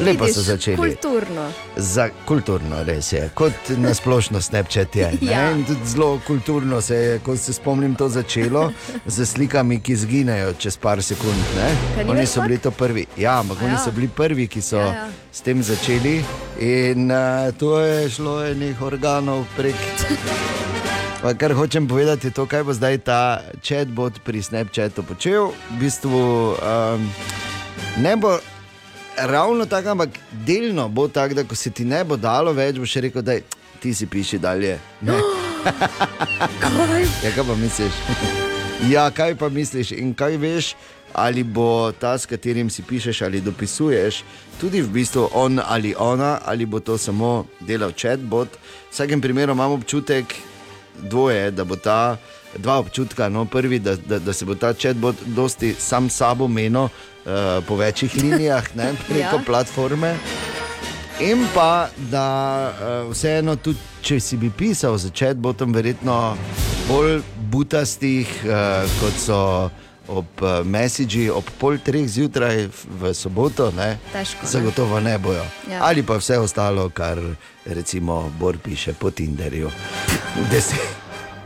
[0.06, 0.78] Lepo so Vidiš, začeli.
[0.78, 1.52] Kulturno.
[1.78, 5.12] Za kulturno, res je, kot na splošno Snapchat je.
[5.22, 5.32] Ja.
[5.32, 5.52] Ja.
[5.52, 8.72] In tudi zelo kulturno se je, ko se spomnim, to začelo
[9.06, 11.38] z slikami, ki zginejo čez par sekund.
[11.56, 12.04] ne.
[12.12, 13.06] Oni so bili to prvi.
[13.18, 13.80] Ja, ampak A oni ja.
[13.80, 15.06] so bili prvi, ki so Ja, ja, ja.
[15.06, 15.10] ja.
[15.32, 16.24] s tem začeli.
[16.60, 19.76] In uh, to je šlo enih organov prek.
[21.22, 25.56] Pa kar hočem povedati, je to, kaj bo zdaj ta chatbot pri Snapchatu počel.
[25.72, 26.20] V bistvu
[26.60, 27.10] um,
[27.98, 28.40] ne bo
[29.18, 32.96] ravno tako, ampak delno bo tako, da ko se ti ne bo dalo več, boš
[32.96, 33.38] rekel, da
[33.80, 34.80] ti si piši dalje.
[35.02, 35.20] Ne.
[36.64, 37.06] Kaj?
[37.24, 37.94] Ja, kaj pa misliš?
[38.90, 40.74] Ja, kaj pa misliš in kaj veš,
[41.14, 44.24] ali bo ta, s katerim si pišeš ali dopisuješ,
[44.60, 48.48] tudi v bistvu on ali ona, ali bo to samo delal chatbot.
[48.50, 50.36] V vsakem primeru imam občutek
[51.00, 52.18] dvoje, da bo ta.
[52.58, 53.30] Dva občutka.
[53.30, 56.90] No, prvi, da, da, da se bo ta chatbot dosti sam sabo menil
[57.26, 57.32] uh,
[57.64, 59.44] po večjih linijah, ne, preko Ja.
[59.46, 60.16] platforme.
[61.22, 62.28] In pa, da
[63.06, 66.38] uh, vseeno, tudi če si bi pisal za chatbotom, verjetno
[66.88, 68.52] bolj butastih, uh,
[69.00, 69.70] kot so
[70.06, 74.50] ob uh, Messagi, ob pol treh zjutraj v- soboto, ne, Težko, ne?
[74.50, 75.46] zagotovo ne bojo.
[75.66, 75.80] Ja.
[75.82, 77.22] Ali pa vse ostalo, kar
[77.66, 79.70] recimo Bor piše po Tinderju.
[80.52, 80.82] Deset.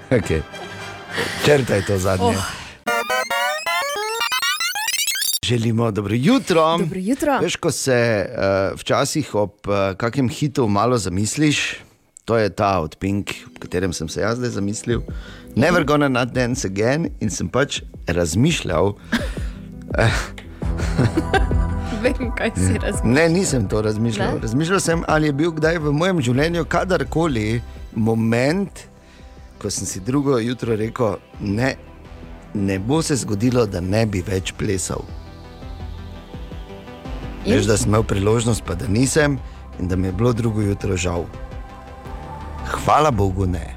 [0.09, 0.41] Okay.
[1.45, 2.33] Črtaj to zadnje.
[2.33, 2.66] Oh.
[5.47, 6.77] Želimo dobro jutro.
[6.77, 7.39] Dobro jutro.
[7.41, 11.75] Veš, ko se uh, včasih ob uh, kakem hitu malo zamisliš,
[12.25, 15.01] to je ta od Pink, v katerem sem se jaz zdaj zamislil.
[15.55, 18.91] Never gonna not dance again in sem pač razmišljal.
[22.03, 23.13] Vem, kaj si razmišljal.
[23.13, 24.27] Ne, nisem to razmišljal.
[24.27, 24.35] Ne?
[24.35, 24.41] Ne?
[24.41, 27.61] Razmišljal sem, ali je bil kdaj v mojem življenju kadarkoli
[27.95, 28.83] moment,
[29.63, 31.75] ko sem si drugo jutro rekel, ne,
[32.53, 35.07] ne bo se zgodilo, da ne bi več plesal.
[37.47, 37.53] In?
[37.55, 39.37] Veš, da sem imel priložnost, pa da nisem
[39.79, 41.23] in da mi je bilo drugo jutro žal.
[42.67, 43.75] Hvala Bogu, ne.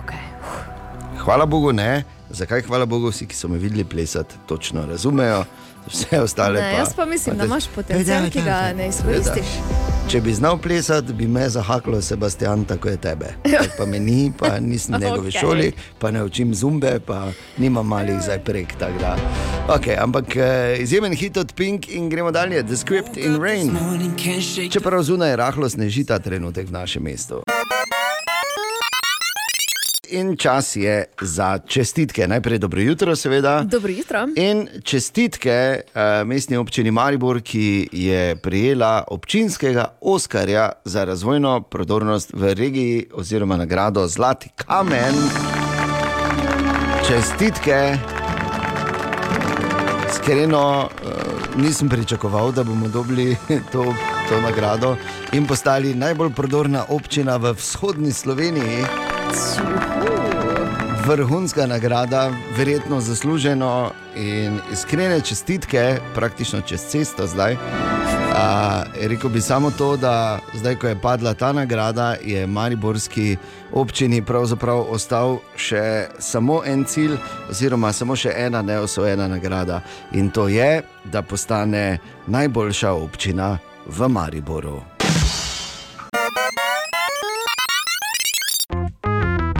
[0.00, 0.22] Okay.
[1.18, 2.04] Hvala Bogu, ne.
[2.30, 5.44] Zakaj hvala Bogu, vsi, ki so me videli plesati, točno razumejo,
[5.86, 6.78] vse ostale Ne, pa.
[6.78, 9.46] jaz pa mislim, da imaš potencial, ki ga ne izkoristiš.
[10.08, 13.26] Če bi znal plesati, bi me zahaklo Sebastian, tako je tebe.
[13.42, 15.40] Tako Pa me ni, pa nisem v njegovi okay.
[15.40, 18.78] šoli, pa ne učim zumbe, pa nimam malih zdaj prek.
[18.78, 19.16] Da.
[19.68, 23.76] Okay, ampak eh, izjemen hit od Pink in gremo dalje, The Script in Rain.
[24.70, 27.42] Čeprav zunaj rahlo sneži ta trenutek v našem mestu.
[30.10, 32.28] In čas je za čestitke.
[32.28, 33.62] Najprej dobro jutro, seveda.
[33.62, 34.28] Dobro jutro.
[34.36, 42.54] In čestitke uh, mestni občini Maribor, ki je prijela občinskega Oskarja za razvojno prodornost v
[42.54, 45.14] regiji, oziroma nagrado Zlati kamen.
[47.08, 47.98] Čestitke.
[50.10, 53.36] Iskreno uh, nisem pričakoval, da bomo dobili
[53.72, 53.94] to,
[54.28, 54.96] to nagrado
[55.32, 58.84] in postali najbolj prodorna občina v vzhodni Sloveniji.
[61.06, 67.56] Vrhunska nagrada, verjetno zasluženo in iskrene čestitke, praktično čez cesto zdaj.
[68.34, 73.36] A, rekel bi samo to, da zdaj, ko je padla ta nagrada, je Mariborski
[73.72, 77.14] občini pravzaprav ostal še samo en cilj,
[77.50, 79.80] oziroma samo še ena neosvojena nagrada.
[80.12, 84.82] In to je, da postane najboljša občina v Mariboru.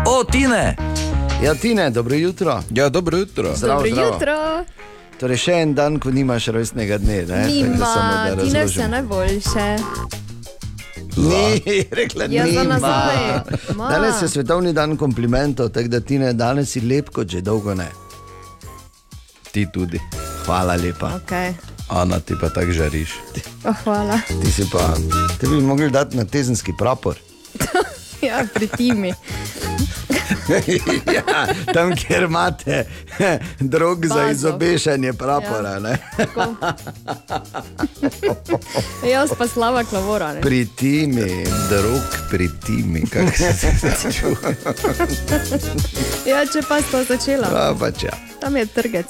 [0.06, 0.76] O, Tine!
[1.42, 2.62] Ja, Tine, dobro jutro.
[2.70, 3.56] Ja, dobro jutro.
[3.56, 4.12] Zdravo, Dobro zdravo.
[4.12, 4.36] jutro.
[5.16, 7.16] Torej, še en dan, ko nimaš rojstnega dne.
[7.18, 7.24] Ne?
[7.24, 8.66] Tako da Nima, samo, da ti ne razložim.
[8.66, 9.66] vse najboljše.
[11.18, 11.44] Ni,
[11.92, 12.78] rekla Ja, nima.
[13.80, 17.74] Danes je svetovni dan komplimentov, tako da ti ne danes si lep, kot že dolgo
[17.74, 17.88] ne.
[19.52, 20.00] Ti tudi.
[20.44, 21.10] Hvala lepa.
[21.18, 21.52] Okay.
[21.88, 23.10] Ana, ti pa tako žariš.
[23.64, 24.18] Oh, hvala.
[24.42, 24.94] Ti si pa,
[25.40, 27.16] te bi mogli dati na tezenski prapor.
[28.22, 29.08] Ja, pri timi.
[31.16, 32.86] ja, tam, kjer imate
[33.60, 34.30] drog za Bazo.
[34.30, 35.70] izobešanje prapora.
[35.70, 35.96] Ja.
[39.10, 40.32] Jaz pa slava klavora.
[40.32, 40.40] Ne?
[40.40, 44.56] Pri timi, drog pri timi, kako se čuje.
[46.26, 47.48] Ja, če pa sta začela.
[47.48, 48.12] Pa pač ja.
[48.40, 49.06] Tam je trgec.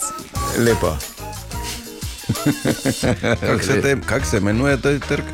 [0.59, 0.97] Lepo.
[3.41, 5.25] Kako se, te- kako se imenuje ta trg?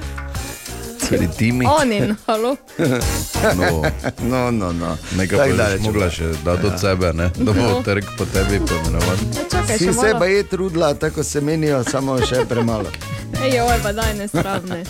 [1.09, 1.67] Pri timi.
[1.73, 2.57] Onin, halo.
[3.57, 3.83] No,
[4.21, 4.73] no, no.
[4.73, 4.97] no.
[5.13, 7.31] Nekaj bi mogla je še dati od sebe, ne?
[7.37, 7.83] da bo No.
[7.83, 9.19] trg po tebi pomenovan.
[9.51, 12.89] Čakaj, Si se pa je trudila, tako se menijo, samo še premalo.
[13.45, 14.85] Ej, oj, pa daj ne stravne.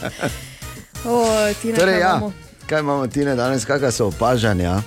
[1.05, 1.25] O,
[1.63, 2.33] ti ne Torej, ja, imamo.
[2.67, 4.79] kaj imamo ti ne danes, kakšna so opažanja?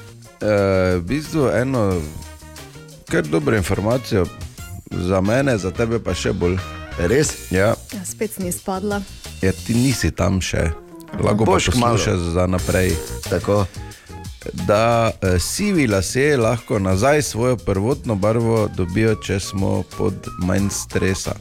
[0.42, 0.56] E,
[0.96, 2.02] v bistvu eno,
[3.10, 4.26] kar dobro informacijo,
[4.92, 6.56] za mene, za tebe pa še bolj.
[6.98, 7.52] Res?
[7.52, 9.02] Ja, Ja, spet si ni spadla.
[9.42, 10.72] ja, ti nisi tam še,
[11.20, 11.98] lahko Boš kmalu.
[11.98, 12.96] poslušal za naprej.
[13.30, 13.66] Tako.
[14.62, 21.34] Da eh, sivi lasje lahko nazaj svojo prvotno barvo dobijo, če smo pod manj stresa.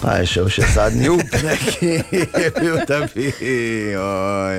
[0.00, 1.22] Pa je šel še zadnji up,
[1.70, 1.92] ki
[2.34, 3.06] je bil tam
[3.94, 4.58] oj.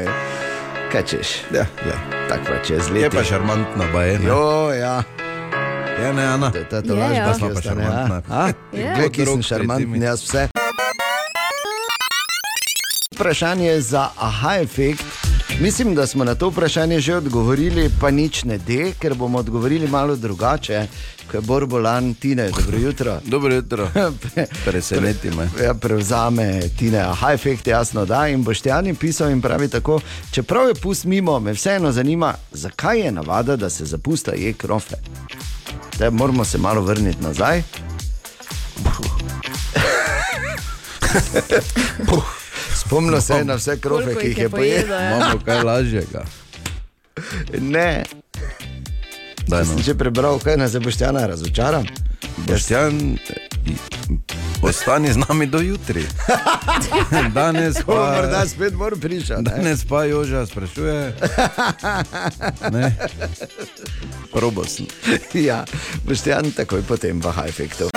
[0.87, 1.29] Kaj češ?
[1.51, 1.95] Ja, le.
[2.29, 3.17] Tako pa čez Je leto.
[3.17, 4.19] pa šarmantna, ba je.
[4.19, 4.25] ne?
[4.25, 5.03] Jo, ja.
[6.01, 6.51] Ja, ne, Ana.
[6.69, 7.33] Ta tolažba, ja.
[7.33, 8.21] ki Sva pa šarmantna.
[8.29, 8.45] a?
[8.45, 8.77] A?
[8.77, 8.93] Je.
[8.95, 9.99] Glej, ki sem mi.
[9.99, 10.47] jaz vse.
[13.15, 15.03] Vprašanje za aha efekt.
[15.61, 19.87] Mislim, da smo na to vprašanje že odgovorili, pa nič ne de, ker bomo odgovorili
[19.87, 20.87] malo drugače.
[21.31, 23.19] Ko je Borbolan, Tine, dobro jutro.
[23.33, 23.89] Dobro jutro.
[24.65, 25.49] Preseneti me.
[25.63, 28.27] Ja, prevzame Tine, aha, efekt jasno da.
[28.27, 29.99] In Boštjan je pisal in pravi tako:
[30.31, 34.95] čeprav je pust mimo, me vseeno zanima, zakaj je navada, da se zapusta je krofe.
[35.95, 37.63] Zdaj moramo se malo vrniti nazaj.
[42.75, 44.99] Spomnil se je na vse krofe, ki jih je je pojedel.
[45.01, 45.15] ja.
[45.17, 46.25] Imamo kaj lažjega.
[47.61, 48.03] Ne,
[49.47, 49.73] Daj, Če no.
[49.75, 51.85] sem že prebral, kaj nas je Boštjana razočaran.
[52.37, 53.17] Boštjan,
[54.65, 56.05] ostani z nami do jutri.
[57.33, 59.37] Danes Bo morda pa, spet mor prišel.
[59.41, 59.49] ne?
[59.49, 61.13] danes pa Joža sprašuje.
[62.71, 62.95] Ne.
[64.33, 64.83] Probosn.
[65.33, 65.63] Ja,
[66.03, 67.87] Boštjan takoj potem v aha efektu.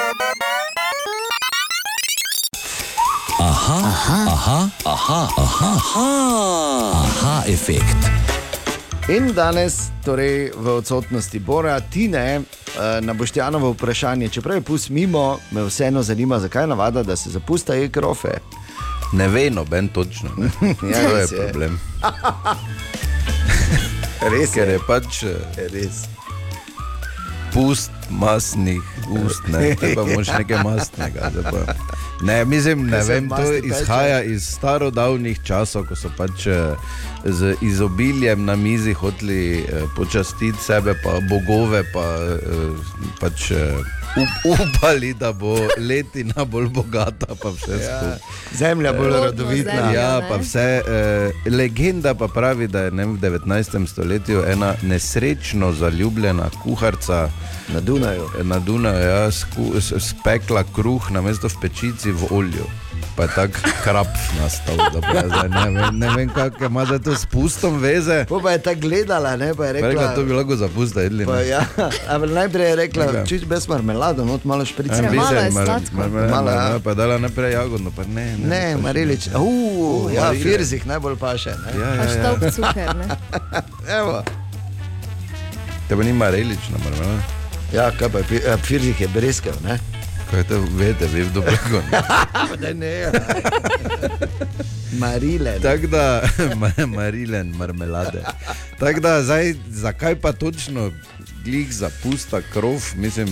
[3.38, 6.08] Aha, aha, aha, aha, aha, aha,
[6.92, 8.27] aha efekt.
[9.08, 12.42] In danes, torej v odsotnosti Bora, Tine, eh,
[13.00, 17.30] na Boštjanovo vprašanje, čeprav je pust mimo, me vseeno zanima, zakaj je navada, da se
[17.30, 18.28] zapusta je krofe.
[19.12, 20.28] Ne ve noben točno.
[20.36, 20.50] Ne.
[20.92, 21.48] Ja, to je je.
[21.48, 21.80] problem.
[24.32, 26.04] Res Ker je pač eh, je res.
[27.52, 28.80] pust masnih
[29.16, 31.30] ust, ne, pa moš nekaj mastnega.
[31.42, 31.74] Pa.
[32.20, 36.74] Ne, mislim, ne vem, to izhaja iz starodavnih časov, ko so pač eh,
[37.24, 39.64] z izobiljem na mizi hoteli eh,
[39.96, 42.74] počastiti sebe, pa bogove, pa eh,
[43.20, 43.50] pač
[44.16, 48.18] up, upali, da bo letina bolj bogata, pa vse Ja, skupaj.
[48.54, 49.72] zemlja bolj Plodno rodovitna.
[49.74, 49.92] zemljo.
[49.94, 50.28] Ja, ne?
[50.28, 50.66] pa vse.
[50.88, 53.86] Eh, legenda pa pravi, da je ne, v 19.
[53.86, 57.28] stoletju ena nesrečno zaljubljena kuharica
[57.68, 58.30] Na Dunaju.
[58.42, 62.64] na Dunaju ja, sku, spekla kruh na mesto v pečici v olju.
[63.14, 63.50] Pa je tak
[63.82, 67.76] krap nastal, da pa zdaj ne vem, ne vem kako ima zdaj to s pustom
[67.76, 68.24] veze.
[68.24, 70.14] Po pa je tako gledala, ne, pa je Pa je Rekla, rekla.
[70.14, 71.26] to bi lahko zapusta jedli.
[71.26, 71.60] Pa, ja,
[72.08, 73.24] ampak najprej je rekla, Rekla.
[73.26, 74.94] čič brez marmelado, not malo šprice.
[74.96, 75.96] Ja, malo je mislim, mar- sladko.
[75.96, 76.56] mar- mar- Malo, ja.
[76.68, 78.36] mar- Pa je dala naprej jagodno, pa ne.
[78.36, 80.30] Ne, Ne, Marilič, uh, ja.
[80.32, 81.50] Firzik najbolj paše.
[81.58, 81.70] Ne?
[81.74, 82.22] Ja, ja, ja.
[82.24, 82.96] dolg cuker.
[82.96, 83.06] Ne?
[83.98, 84.22] Evo.
[85.84, 87.37] Te pa ni marelič na marmelado.
[87.72, 89.78] Ja, kaj pa, je pi- eh, Firzik je breskev, ne?
[90.30, 91.82] Kaj te veste, vi v dobrego.
[92.60, 93.12] Ne, ne.
[95.00, 95.58] Marile.
[95.60, 96.22] Tako da,
[96.60, 98.22] ma- marilen, marmelade.
[98.78, 100.90] Tako da, zdaj, zakaj pa točno
[101.44, 103.28] glih zapusta krov, mislim,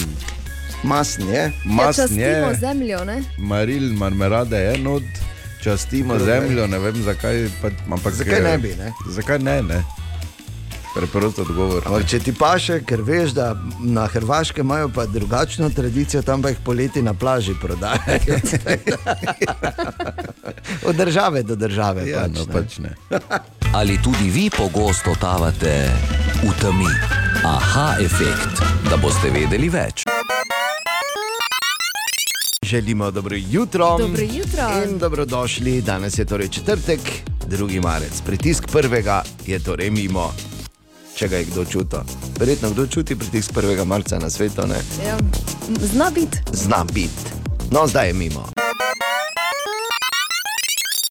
[0.82, 1.34] Masn je.
[1.34, 3.22] Ja, masn častimo je, zemljo, ne?
[3.38, 5.02] maril, marmelade je not,
[5.62, 7.48] častimo Krov, zemljo, ne vem zakaj.
[7.62, 8.92] Pa, ampak, Zakaj ne bi, ne?
[9.08, 9.82] Zakaj ne, ne?
[10.96, 11.82] Preprosto odgovor.
[11.86, 13.50] Ampak če ti paše, ker veš, da
[13.84, 18.40] na Hrvaškem imajo pa drugačno tradicijo, tam pa jih poleti na plaži prodajajo.
[20.88, 22.08] Od države do države.
[22.08, 22.52] Ja, pač, no, ne.
[22.52, 22.94] pač ne.
[23.78, 25.90] Ali tudi vi pogosto totavate
[26.42, 26.88] v temi?
[27.44, 30.06] Aha efekt, da boste vedeli več.
[32.66, 33.98] Želimo dobro jutro.
[33.98, 34.64] Dobro jutro.
[34.88, 35.82] In dobrodošli.
[35.82, 37.00] Danes je torej četrtek,
[37.48, 37.82] 2.
[37.82, 38.20] marec.
[38.26, 40.55] Pritisk prvega je torej mimo.
[41.16, 42.02] Če ga je kdo čutil.
[42.36, 43.84] Verjetno kdo čuti pritisk 1.
[43.88, 44.76] marca na svetu, ne?
[45.00, 45.16] Ja.
[45.80, 46.38] Zna biti.
[46.52, 47.32] Zna biti.
[47.72, 48.44] No, zdaj je mimo.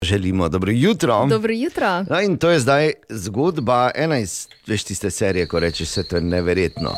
[0.01, 1.25] Želimo dobro jutro.
[1.25, 2.03] Dobro jutro.
[2.09, 6.07] No, in to je zdaj zgodba, ena iz veš, tiste serije, ko rečeš, da je
[6.07, 6.93] to neverjetno.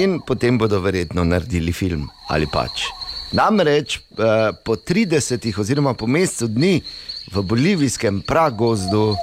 [0.00, 2.88] In potem bodo verjetno naredili film ali pač.
[3.32, 4.02] Namreč eh,
[4.64, 6.80] po 30 oziroma po mesecu dni
[7.32, 9.16] v bolivijskem pragozdu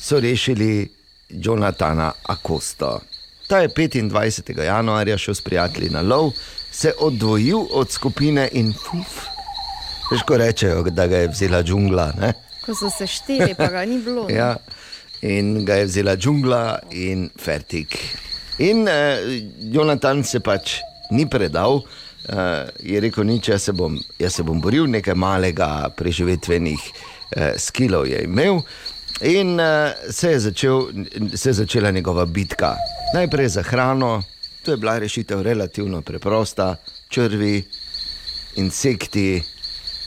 [0.00, 0.96] so rešili
[1.30, 3.00] Jonathana Akosto.
[3.46, 4.62] Ta je 25.
[4.62, 6.32] januarja šel s prijatelji na lov,
[6.72, 9.26] se oddvojil od skupine in fuf.
[10.10, 12.12] Veš, ko rečejo, da ga je vzela džungla.
[12.20, 12.32] Ne?
[12.66, 14.26] Ko so se šteli, pa ga ni bilo.
[14.38, 14.56] Ja,
[15.22, 17.98] in ga je vzela džungla in fertik.
[18.58, 19.18] In eh,
[19.72, 20.78] Jonatan se pač
[21.10, 21.82] ni predal,
[22.28, 26.80] eh, je rekel, nič, jaz se, bom, jaz se bom boril, nekaj malega preživetvenih
[27.36, 28.62] eh, skilov je imel.
[29.20, 30.88] In eh, se, je začel,
[31.34, 32.76] se je začela njegova bitka.
[33.14, 34.22] Najprej za hrano,
[34.62, 36.76] to je bila rešitev relativno preprosta,
[37.08, 37.64] črvi,
[38.56, 39.42] insekti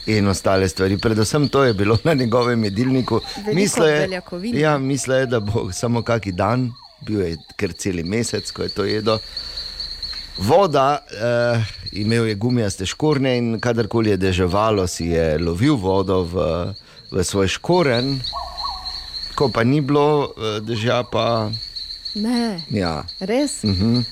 [0.06, 0.98] in ostale stvari.
[0.98, 3.20] Predvsem to je bilo na njegovem jedilniku.
[3.52, 6.70] Mislil je, ja, mislil je, da bo samo kaki dan,
[7.06, 9.18] bil je kar cel mesec, ko je to jedel.
[10.38, 16.44] Voda, eh, imel je gumijaste škorne in kadarkoli je deževalo, si je lovil vodo v,
[17.10, 18.20] v svoj škoren,
[19.40, 21.48] ko pa ni bilo eh, dežja, pa
[22.14, 23.04] Ne, ja.
[23.20, 23.62] res.
[23.64, 24.02] Mhm.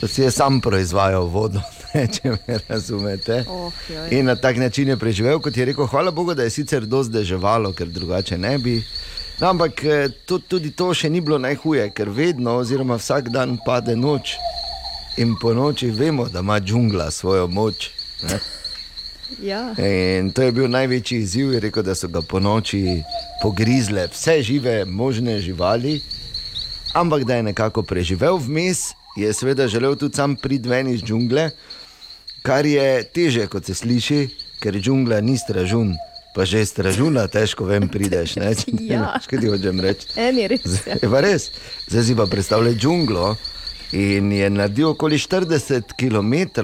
[0.00, 1.62] Pa si je sam proizvajal vodo,
[1.94, 3.44] ne, če me razumete.
[3.48, 4.10] Oh, joj.
[4.18, 7.14] In na tak način je preživel, kot je rekel, hvala Bogu, da je sicer dosti
[7.14, 8.82] deževalo, ker drugače ne bi.
[9.40, 13.56] No, ampak eh, to, tudi to še ni bilo najhuje, ker vedno, oziroma vsak dan
[13.64, 14.36] pade noč
[15.16, 17.88] in po noči vemo, da ima džungla svojo moč.
[18.28, 18.40] Ne?
[19.42, 19.74] Ja.
[19.78, 23.02] In to je bil največji izziv, je rekel, da so ga po noči
[23.42, 26.00] pogrizle vse žive možne živali,
[26.94, 31.50] ampak da je nekako preživel vmes, je seveda želel tudi sam priti ven iz džungle,
[32.42, 34.28] kar je teže, kot se sliši,
[34.60, 35.94] ker džungla ni stražun.
[36.36, 38.36] Pa že iz stražuna težko vem prideš.
[38.36, 38.52] Ne?
[38.92, 39.16] Ja.
[39.24, 40.08] Škaj ti hočem reči?
[40.20, 40.84] Eni res.
[40.84, 41.48] Je pa res.
[41.88, 43.36] Zdaj si pa predstavljaj džunglo
[43.96, 46.60] in je naredil okoli 40 km.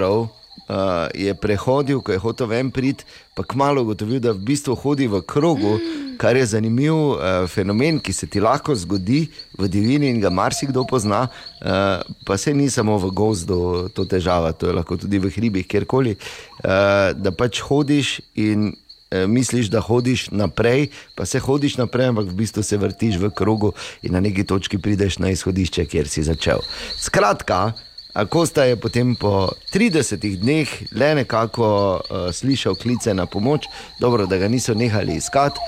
[0.63, 5.09] Uh, je prehodil, ko je hotel ven priti, pa kmalo ugotovil, da v bistvu hodi
[5.11, 5.75] v krogu,
[6.23, 9.25] kar je zanimiv uh, fenomen, ki se ti lahko zgodi
[9.59, 14.53] v divjini in ga marsikdo pozna, uh, pa se ni samo v gozdu to težava,
[14.53, 16.15] to je lahko tudi v hribih, kjerkoli.
[16.63, 18.71] Uh, da pač hodiš in
[19.13, 23.31] eh, misliš, da hodiš naprej, pa se hodiš naprej, ampak v bistvu se vrtiš v
[23.31, 23.73] krogu
[24.03, 26.63] in na neki točki prideš na izhodišče, kjer si začel.
[26.97, 27.73] Skratka,
[28.13, 33.65] Kosta je potem po 30 dneh le nekako uh, slišal klice na pomoč,
[34.01, 35.61] dobro, da ga niso nehali iskati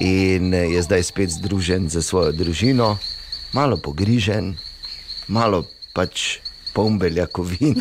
[0.00, 2.98] in eh, je zdaj spet združen za svojo družino,
[3.52, 4.54] malo pogrižen,
[5.28, 6.38] malo pač
[6.74, 7.74] poln beljakovin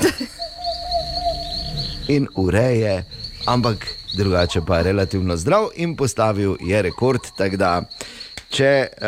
[2.16, 3.06] in ureje,
[3.46, 3.86] ampak
[4.18, 7.22] drugače pa je relativno zdrav in postavil je rekord.
[7.38, 7.84] tako Da,
[8.50, 9.06] če uh,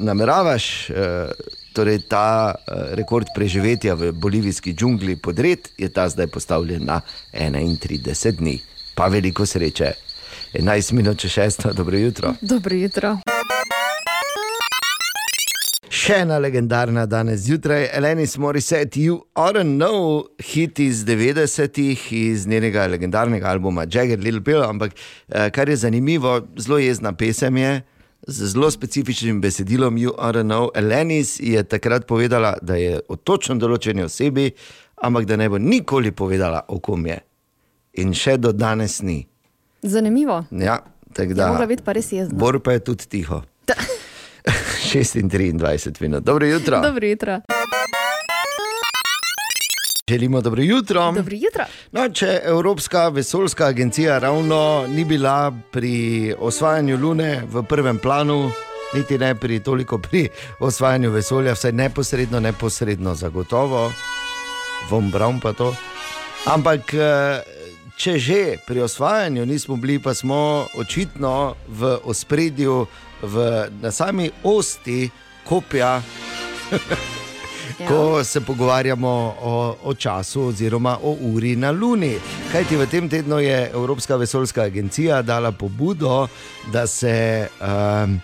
[0.00, 1.28] nameravaš uh,
[1.74, 7.00] torej ta uh, rekord preživetja v bolivijski džungli podred, je ta zdaj postavljen na
[7.32, 8.58] 31 dni.
[8.94, 9.92] Pa veliko sreče.
[10.54, 12.34] 11 minut če šesto, dobro jutro.
[12.40, 13.16] Dobro jutro.
[15.94, 22.84] Še ena legendarna danes zjutraj, Elenis Morissette, You Oughta Know, hit iz 90-ih, iz njenega
[22.90, 24.62] legendarnega albuma Jagger Little Pill.
[24.66, 27.72] Ampak eh, kar je zanimivo, zelo jezna pesem je.
[28.26, 30.68] Z zelo specifičnim besedilom, You Oughta Know.
[30.74, 34.50] Elenis je takrat povedala, da je o točno določeni osebi,
[34.96, 37.18] ampak da ne bo nikoli povedala, o kom je.
[37.94, 39.26] In še do danes ni.
[39.82, 40.44] Zanimivo.
[40.50, 40.78] Ja,
[41.12, 41.34] tako Da.
[41.36, 41.48] da.
[41.48, 42.38] Mogla biti pa res jezna.
[42.38, 43.42] Bor pa je tudi tiho.
[44.44, 46.24] 26 minut.
[46.24, 46.80] Dobro jutro.
[46.80, 47.40] Dobro jutro.
[50.10, 51.12] Želimo dobro jutro.
[51.12, 51.64] Dobro jutro.
[51.92, 58.50] No, če Evropska vesoljska agencija ravno ni bila pri osvajanju Lune v prvem planu,
[58.94, 60.28] niti ne pri toliko pri
[60.60, 63.92] osvajanju vesolja, vsaj neposredno, neposredno zagotovo,
[64.90, 65.74] vom bram pa to.
[66.44, 67.40] Ampak eh,
[67.96, 72.86] če že pri osvajanju nismo bili, pa smo očitno v ospredju,
[73.22, 75.10] v, na sami osti
[75.48, 76.02] kopja.
[77.88, 79.08] Ko se pogovarjamo
[79.42, 82.16] o, o času oziroma o uri na Luni.
[82.52, 86.28] Kajti v tem tednu je Evropska vesoljska agencija dala pobudo,
[86.72, 88.20] da se, um,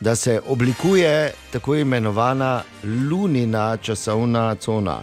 [0.00, 2.62] da se oblikuje tako imenovana
[3.10, 5.00] lunina časovna cona.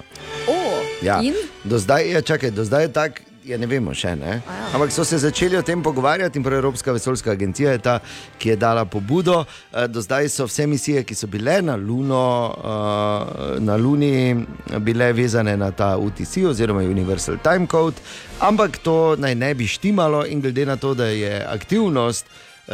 [0.47, 0.53] O,
[1.01, 1.19] Ja.
[1.21, 1.33] in
[1.63, 3.22] Do zdaj je, čakaj, do zdaj je tako.
[3.43, 4.37] Ja, ne vemo še, ne?
[4.71, 7.95] ampak so se začeli o tem pogovarjati in prav Evropska vesoljska agencija je ta,
[8.39, 9.41] ki je dala pobudo.
[9.73, 12.21] Eh, Do zdaj so vse misije, ki so bile na, Luno,
[12.55, 14.45] eh, na Luni,
[14.79, 17.99] bile vezane na ta UTC oziroma Universal Time Code,
[18.39, 22.25] ampak to naj ne bi štimalo in glede na to, da je aktivnost.
[22.67, 22.71] eh,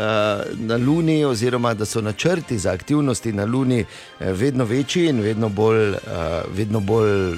[0.54, 3.86] Na Luni, oziroma da so načrti za aktivnosti na Luni
[4.20, 5.96] vedno večji in vedno bolj,
[6.54, 7.34] vedno bolj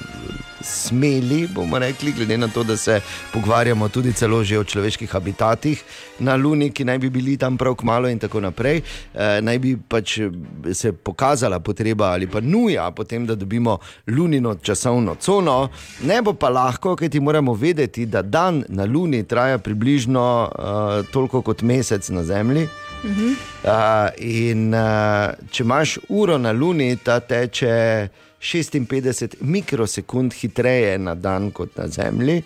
[0.63, 3.01] smeli, bomo rekli, glede na to, da se
[3.33, 5.83] pogovarjamo tudi celo že o človeških habitatih
[6.19, 8.81] na Luni, ki naj bi bili tam prav kmalo in tako naprej.
[9.13, 10.29] Eh, naj bi pač eh,
[10.73, 13.77] se pokazala potreba ali pa nuja potem, da dobimo
[14.07, 15.69] lunino časovno cono.
[16.03, 21.05] Ne bo pa lahko, ker ti moramo vedeti, da dan na Luni traja približno uh,
[21.11, 22.67] toliko kot mesec na Zemlji.
[23.03, 23.33] Mhm.
[23.63, 23.71] Uh,
[24.17, 28.09] in uh, če imaš uro na Luni, ta teče
[28.41, 32.41] 56 mikrosekund hitreje na dan kot na Zemlji.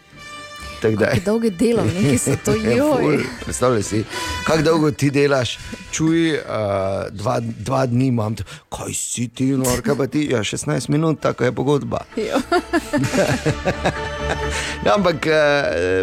[0.76, 3.02] Kako delovniki so to, Je joj.
[3.02, 3.18] ful.
[3.44, 4.04] Predstavljaj si,
[4.46, 5.58] kako dolgo ti delaš,
[5.92, 6.40] čuj, uh,
[7.12, 11.44] dva, dva dni imam, t- kaj si ti, norka pa ti, ja, 16 minut, tako
[11.44, 12.04] je pogodba.
[12.18, 12.38] Jo.
[14.86, 15.34] Ja, ampak eh,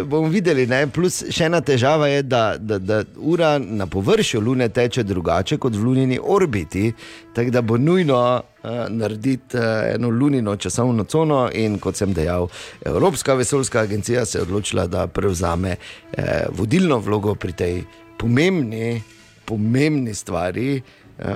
[0.03, 0.87] bomo videli, ne?
[0.87, 5.75] plus še ena težava je, da, da, da ura na površju Lune teče drugače kot
[5.75, 6.93] v lunini orbiti,
[7.35, 8.52] tako da bo nujno uh,
[8.89, 9.63] narediti uh,
[9.95, 11.49] eno lunino časovno cono.
[11.53, 12.47] In kot sem dejal,
[12.85, 17.83] Evropska vesoljska agencija se je odločila, da prevzame uh, vodilno vlogo pri tej
[18.17, 19.01] pomembni,
[19.45, 20.81] pomembni stvari.
[21.13, 21.27] Uh,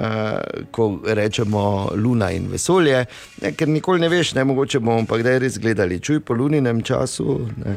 [0.72, 3.06] ko rečemo Luna in vesolje,
[3.42, 6.82] ne, ker nikoli ne veš, ne mogoče bomo pa kdaj res gledali, čuj po luninem
[6.82, 7.38] času.
[7.62, 7.76] Ne.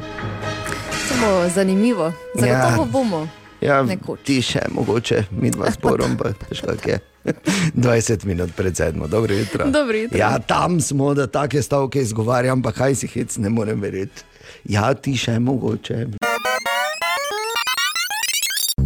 [1.07, 3.27] Samo zanimivo, zagotovo bomo.
[3.61, 3.85] Ja,
[4.25, 6.99] ti še mogoče, mi dva sporom, pa veš, kak je.
[7.75, 9.65] 20 minut pred sedmo, dobro jutro.
[9.65, 10.17] Dobro jutro.
[10.17, 14.23] Ja, tam smo, da take stavke izgovarjam, pa kaj si hec, ne morem verjeti.
[14.63, 16.05] Ja, ti še mogoče.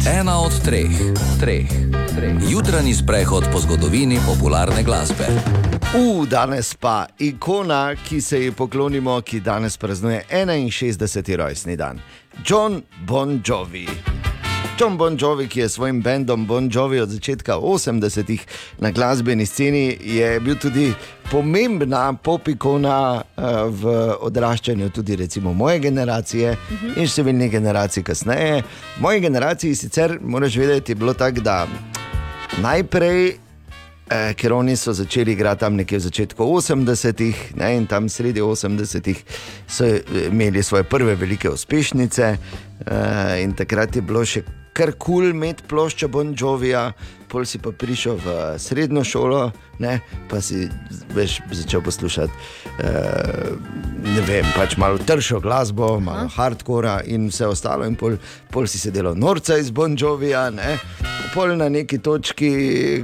[0.06, 0.90] Ena od treh,
[1.40, 1.68] treh,
[2.14, 2.36] treh.
[2.50, 5.26] Jutranji sprehod po zgodovini popularne glasbe.
[5.98, 11.36] U, danes pa ikona, ki se ji poklonimo, ki danes praznuje 61.
[11.36, 12.00] rojstni dan.
[12.44, 14.15] John Bon Jovi.
[14.78, 18.46] John Bon Jovi, ki je s svojim bendom Bon Jovi od začetka 80-ih
[18.78, 20.92] na glasbeni sceni, je bil tudi
[21.30, 26.52] pomembna pop-ikona eh, v odraščanju, tudi recimo moje generacije
[26.96, 28.60] in številnih generacij kasneje.
[28.98, 31.64] V moji generaciji sicer moraš vedeti, je bilo tako, da
[32.60, 33.38] najprej.
[34.06, 38.38] Eh, ker oni so začeli igrati tam nekje v začetku 80-ih ne, in tam sredi
[38.40, 39.24] 80-ih
[39.66, 42.36] so eh, imeli svoje prve velike uspešnice,
[42.86, 44.44] eh, in takrat je bilo še
[44.76, 46.90] kar kul cool imeti ploščo Bon Jovija,
[47.32, 49.40] pol si pa prišel v srednjo šolo,
[49.82, 49.96] ne,
[50.28, 50.66] pa si
[51.16, 52.32] veš, začel poslušati.
[52.84, 53.50] Eh,
[54.04, 58.18] ne vem, pač malo tršo glasbo, malo hardcore in vse ostalo, in pol,
[58.52, 60.50] pol si se delal norca iz Bon Jovija.
[60.54, 60.76] Ne.
[61.34, 62.52] Pol na neki točki,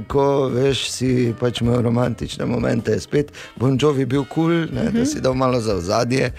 [0.09, 5.21] ko veš, si pač imel romantične momente, spet Bon Jovi bil kul, cool, da si
[5.21, 6.33] dal malo za ozadje.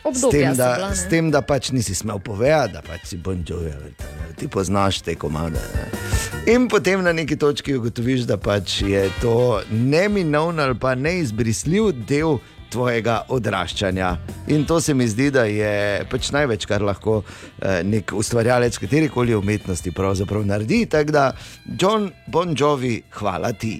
[0.00, 0.96] S Obdobja tem, da, bila, ne.
[0.96, 5.02] s tem, da pač nisi smel povedati, da pač si Bon Jovi, da ti poznaš
[5.04, 5.60] te komade.
[5.74, 6.52] Ne.
[6.52, 12.38] In potem na neki točki ugotoviš, da pač je to neminovn ali pa neizbrisljiv del
[12.70, 14.10] tvojega odraščanja.
[14.54, 19.34] In to se mi zdi, da je pač največ, kar lahko eh, nek ustvarjalec katerikoli
[19.36, 20.84] umetnosti pravzaprav naredi.
[20.90, 21.26] Tako da,
[21.66, 23.78] John Bon Jovi, hvala ti.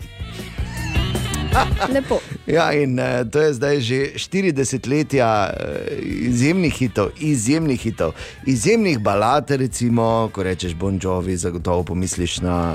[1.95, 2.21] Lepo.
[2.47, 5.51] Ja, in uh, to je zdaj že 40 let uh,
[6.03, 8.13] izjemnih hitov, izjemnih hitov,
[8.47, 12.75] izjemnih balad, recimo, ko rečeš Bon Jovi, zagotovo pomisliš na.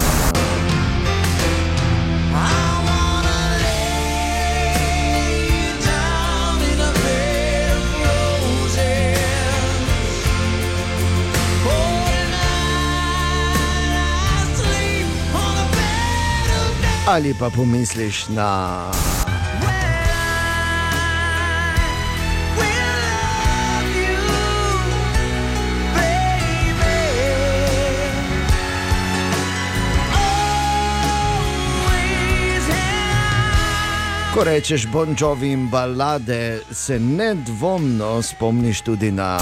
[17.15, 18.91] Ali pa pomisliš na.
[34.33, 39.39] Ko rečeš Bon Jovi in balade, se nedvomno spomniš tudi na.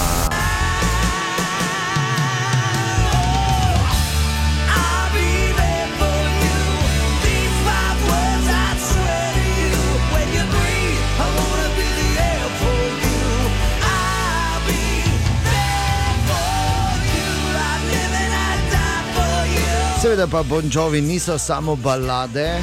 [20.14, 22.62] Seveda pa Bon Jovi niso samo balade.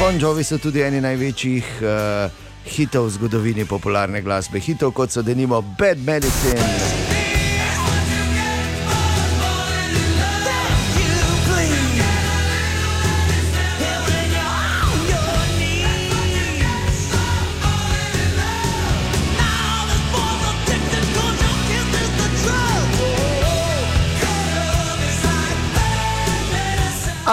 [0.00, 4.58] Bon Jovi so tudi eni največjih uh, hitov v zgodovini popularne glasbe.
[4.58, 7.11] Hitov kot so denimo Bad Medicine.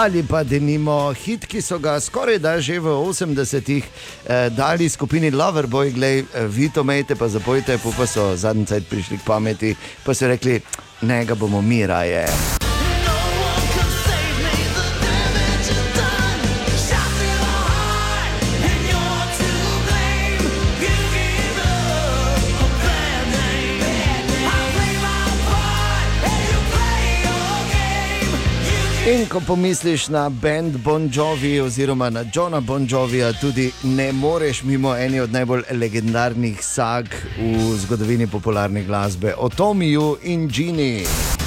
[0.00, 5.28] Ali pa denimo hit, ki so ga skoraj da že v 80-ih eh, dali skupini
[5.30, 9.76] Loverboy, glej, eh, vi to mejte, pa zapojte, pa so zadnji cajt prišli k pameti,
[10.00, 10.56] pa so rekli,
[11.04, 12.24] ne ga bomo mi raje.
[29.10, 34.62] In ko pomisliš na bend Bon Jovi oziroma na Johna Bon Jovija, tudi ne moreš
[34.62, 41.39] mimo ene od najbolj legendarnih sag v zgodovini popularne glasbe o Tomiju in Gini.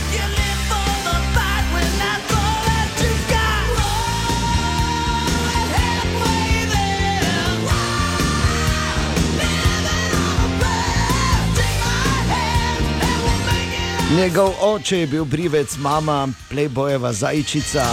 [14.18, 17.86] Njegov oče je bil brivec, mama, plejbojeva zajčica.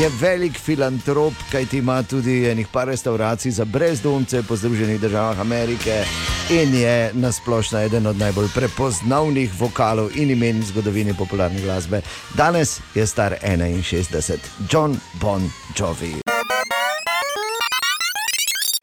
[0.00, 6.04] Je velik filantrop, kajti ima tudi enih par restauracij za brezdomce po Združenih državah Amerike
[6.50, 12.00] in je nasplošno eden od najbolj prepoznavnih vokalov in imen v zgodovini popularne glasbe.
[12.34, 14.36] Danes je star 61,
[14.70, 16.14] John Bon Jovi.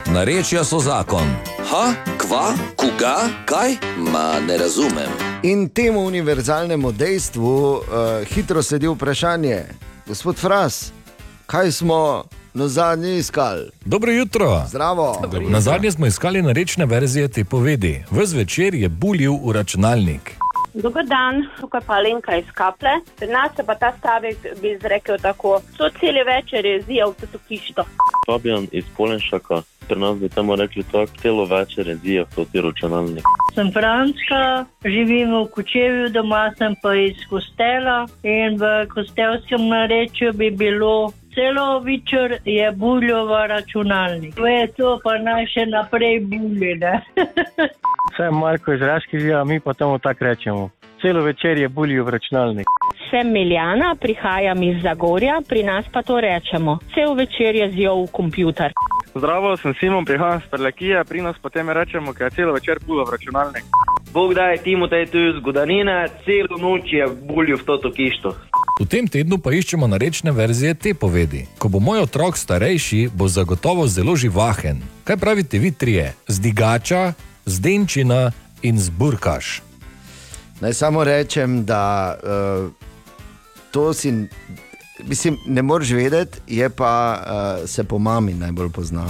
[0.06, 1.36] Narečja so zakon.
[1.72, 3.78] Ha, kva, koga, kaj?
[3.98, 5.25] Ma ne razumem.
[5.46, 7.82] In temu univerzalnemu dejstvu uh,
[8.34, 9.64] hitro sledi vprašanje,
[10.08, 10.92] gospod Fras,
[11.46, 12.24] kaj smo
[12.54, 13.70] na zadnji iskali?
[13.86, 14.64] Dobro jutro.
[14.70, 15.30] Zdravo.
[15.50, 18.04] Na zadnje smo iskali narečne verzije te povedi.
[18.12, 20.34] V zvečer je bulil v računalnik.
[20.76, 22.98] Dober dan, tukaj pa Lenka iz Kaple.
[23.16, 27.32] Pri nas se pa ta stavek bi izrekel tako: so cele večer je zijal v
[27.32, 27.86] to kišto.
[28.28, 32.62] Fabijan iz Polenšaka, pri nas bi temu rekli tako, celo večer je zija v ti
[32.62, 33.24] računalnik.
[33.56, 40.52] Sem Franska, živim v Kučevju, doma sem pa iz Kostela in v kostelskem narečju bi
[40.52, 41.14] bilo.
[41.36, 44.36] Celo večer je buljova računalnik.
[44.36, 46.76] To je to, pa naj še naprej bulje.
[46.76, 47.02] ne.
[48.18, 50.70] Sem Marko iz Raške živa, mi pa temu tako rečemo.
[51.02, 52.68] Celo večer je bulil v računalnik.
[53.10, 56.78] Sem Miljana, prihajam iz Zagorja, pri nas pa to rečemo.
[56.94, 58.72] Cel večer je zjel v kompjuter.
[59.16, 63.04] Zdravo, sem Simon, prihajam iz Prlekije, pri nas potem rečemo, ker je celo večer pula
[63.04, 63.64] v računalnik.
[64.14, 68.32] Bog da je Timotej tu iz Gudanine, celo noč je bulil v to kišto.
[68.76, 71.46] V tem tednu pa iščemo narečne verzije te povedi.
[71.56, 74.82] Ko bo moj otrok starejši, bo zagotovo zelo živahen.
[75.08, 76.12] Kaj pravite vi trije?
[76.28, 77.14] Zdigača,
[77.46, 78.36] zdenčina
[78.68, 79.62] in zburkaš.
[80.60, 82.68] Naj samo rečem, da uh,
[83.72, 84.12] to si,
[85.04, 87.24] mislim, ne moreš vedeti, je pa
[87.62, 89.06] uh, se po mami najbolj pozna.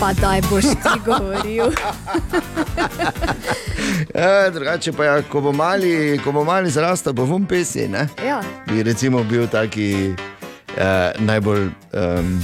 [0.00, 1.64] Pa daj boš ti govoril.
[4.14, 7.88] E, drugače pa, ja, ko bo mali, ko bo mali zrastel, bo vum pesi.
[7.88, 8.08] Ne?
[8.26, 8.40] Ja.
[8.66, 10.14] Bi recimo bil taki
[10.76, 12.42] eh, najbolj um,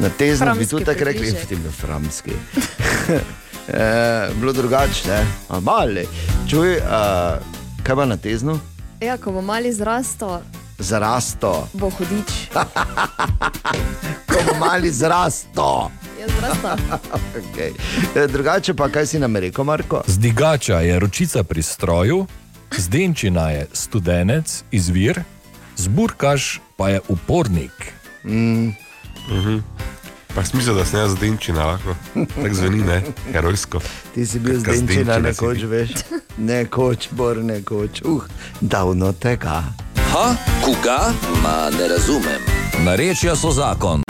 [0.00, 2.30] natezen, bi Framski tudi tako rekli, v tem framski.
[3.68, 5.26] eh, bilo drugače, ne,
[5.60, 6.06] mali.
[6.48, 6.82] Čuj, eh,
[7.82, 8.58] kaj pa natezno?
[9.00, 10.40] Ja, ko bo mali zrastel,
[10.78, 12.50] Zrasto, bo hudič.
[14.32, 15.90] ko bo mali zrasto.
[16.20, 16.76] Je zrastel.
[17.40, 17.70] okay.
[18.16, 20.02] Eh, Drugače pa, kaj si nam rekel, Marko?
[20.06, 22.26] Zdigača je ročica pri stroju,
[22.78, 25.22] zdenčina je studenec, izvir,
[25.76, 27.92] zburkaš pa je upornik.
[28.24, 28.68] Mm.
[29.28, 29.58] Mhm.
[30.34, 31.94] Pa smisel, da sem jaz zdenčina lahko.
[32.14, 33.02] Tako zveni, ne,
[33.32, 33.80] herojsko.
[34.14, 35.66] Ti si bil zdenčina si nekoč, ti.
[35.66, 35.90] veš?
[36.38, 38.24] Nekoč, bor nekoč, uh,
[38.60, 39.60] davno tega.
[40.12, 40.24] Ha,
[40.64, 41.12] koga?
[41.42, 42.40] Ma ne razumem.
[42.84, 44.00] Narečja so zakon.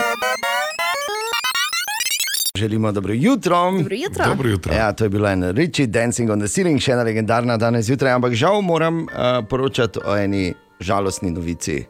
[2.57, 3.71] Želimo dobro jutro.
[3.71, 4.25] Dobro jutro.
[4.25, 4.73] Dobro jutro.
[4.73, 8.13] Ja, to je bilo eno Richie Dancing on the Ceiling, še ena legendarna danes zjutraj,
[8.13, 11.83] ampak žal moram uh, poročati o eni žalostni novici.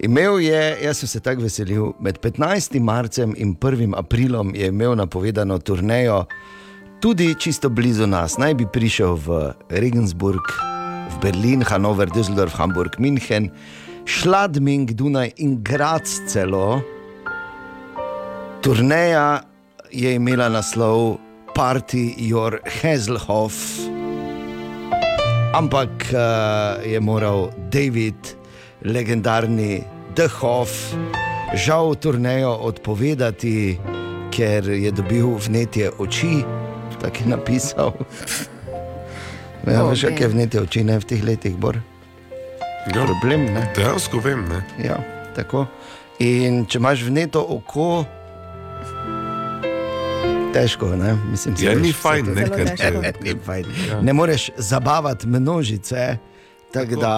[0.00, 2.78] Imel je, jaz sem se tako veselil, med 15.
[2.80, 3.92] marcem in 1.
[3.98, 6.24] aprilom je imel napovedano turnejo,
[7.00, 8.38] tudi čisto blizu nas.
[8.40, 10.40] Naj bi prišel v Regensburg,
[11.10, 13.50] v Berlin, Hannover, Düsseldorf, Hamburg, München,
[14.08, 16.80] Schladming, Dunaj in Graz celo.
[18.64, 19.44] Turneja
[19.92, 21.20] je imela naslov
[21.52, 23.84] Party Your Hazelhoff,
[25.52, 28.39] ampak uh, je moral David,
[28.82, 30.94] legendarni Dehoff,
[31.56, 33.78] žal turnejo odpovedati,
[34.30, 36.42] ker je dobil vnetje oči,
[37.00, 37.92] tako je napisal.
[39.62, 40.10] Ja, veš, Ok.
[40.10, 41.76] kaj je vnetje oči ne v teh letih, bor.
[42.86, 43.68] Ja, Problem, ne?
[43.76, 44.64] Dejansko vem, ne.
[44.80, 44.96] Ja,
[45.36, 45.66] tako.
[46.18, 48.04] In če imaš vneto oko,
[50.52, 51.14] težko, ne?
[51.30, 53.64] Mislim, Ja, veš, ni vse fajn, to- ne, ker te- ni fajn.
[53.88, 54.00] Ja.
[54.00, 56.16] Ne moreš zabavati množice.
[56.72, 57.14] Tako da,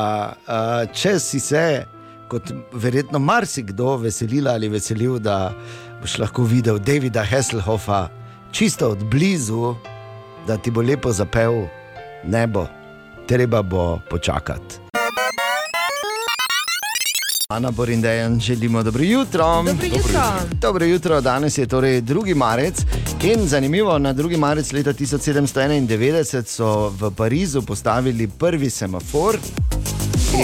[0.48, 1.84] uh, če si se,
[2.32, 5.52] kot verjetno marsikdo, veselila ali veselil, da
[6.00, 8.08] boš lahko videl Davida Hasselhoffa
[8.52, 9.74] čisto od blizu,
[10.46, 11.66] da ti bo lepo zapel
[12.24, 12.66] nebo,
[13.26, 14.81] treba bo počakati.
[17.52, 19.62] Ana Borindejan, želimo dobro jutro.
[19.62, 20.22] Dobro jutro.
[20.60, 22.34] Dobro jutro, danes je torej 2.
[22.34, 22.74] marec
[23.22, 24.36] in zanimivo, na 2.
[24.36, 29.38] marec leta 1791 so v Parizu postavili prvi semafor.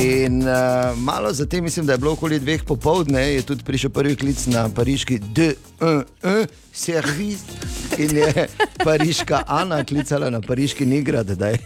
[0.00, 0.48] In uh,
[0.98, 4.68] malo zatem, mislim, da je bilo okoli dveh popovdne, je tudi prišel prvi klic na
[4.68, 7.38] pariški D1 servis
[7.98, 8.48] in je
[8.84, 11.58] pariška Ana klicala na pariški Nigrad, da je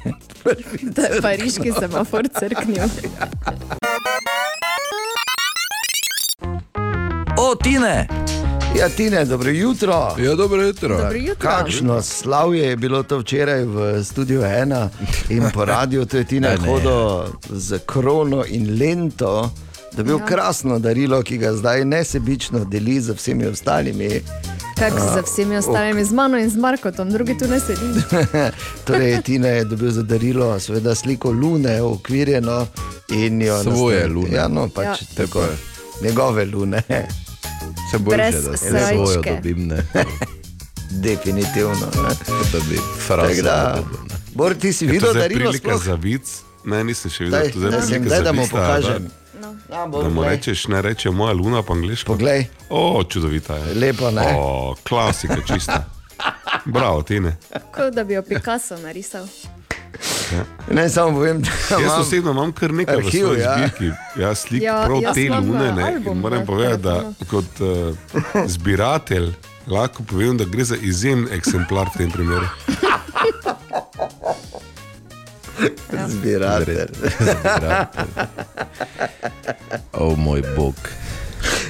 [0.42, 0.78] prvi.
[0.82, 2.88] Da je pariški semafor crknil.
[7.52, 8.06] O, Tine!
[8.74, 10.14] Ja, Tine, dobro jutro.
[10.18, 10.96] Ja, dobro jutro.
[10.96, 11.50] Dobro jutro.
[11.50, 14.88] Kakšno slavje je bilo to včeraj v studiu 1
[15.28, 16.66] in po radiju, to je Tina Ja, ne.
[16.66, 19.50] hodil z krono in lento.
[19.92, 20.26] Da bi bil Ja.
[20.26, 24.08] krasno darilo, ki ga zdaj nesebično deli z vsemi ostalimi.
[24.74, 28.02] Kak A, za vsemi ostalimi, z mano in z Markotom, drugi tu ne sedim.
[28.86, 32.66] torej, Tina je dobil za darilo seveda sliko Lune, ukvirjeno
[33.10, 34.32] in jo Svoje nastavi- lune.
[34.32, 34.90] Ja, no, pač Ja.
[34.92, 34.96] ja.
[35.16, 35.44] tako,
[36.02, 36.82] njegove lune.
[37.90, 39.30] Se bojiš, da se svojo srajčke.
[39.30, 39.76] dobim, ne?
[41.02, 41.74] Definitivno.
[41.74, 42.14] Ne?
[42.52, 43.82] Da bi da,
[44.34, 45.84] Bor, ti si Je to videl darilo prilika sploh?
[45.84, 46.22] za vic?
[46.64, 47.40] Ne, nisem še videl.
[47.40, 49.02] Daj, daj, prilika daj, za da mu vic, pokažem.
[49.02, 49.22] Da,
[49.70, 52.12] Ja, da mu rečeš, ne reče moja luna po angliško.
[52.12, 52.46] Poglej.
[52.70, 53.74] O, čudovita je.
[53.74, 54.34] Lepo, ne?
[54.36, 55.84] O, klasika čista.
[56.64, 57.36] Bravo, Tine.
[57.74, 59.26] Kot da bi jo Picasso narisal.
[60.32, 60.44] Ja.
[60.70, 63.56] Ne samo povem, da Jaz osebno imam kar nekaj arhiv, ja.
[63.58, 63.90] zbirki.
[64.16, 65.68] Jaz slik Ja, prav te lune.
[65.68, 67.26] eh, Ne, album moram v povedati, da telefonu.
[67.30, 67.68] kot uh,
[68.46, 69.32] zbiratelj
[69.66, 72.46] lahko povem, da gre za izjemen eksemplar v tem primeru.
[76.08, 76.88] Zbiratelj.
[79.92, 80.74] O moj bog.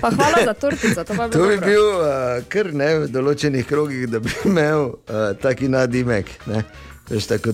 [0.00, 2.04] Pa hvala za tortico, to To bi bil uh,
[2.48, 4.94] kar ne v določenih krogih, da bi imel uh,
[5.42, 6.26] taki nadimek.
[6.46, 6.64] Ne?
[7.08, 7.52] Veš, tako,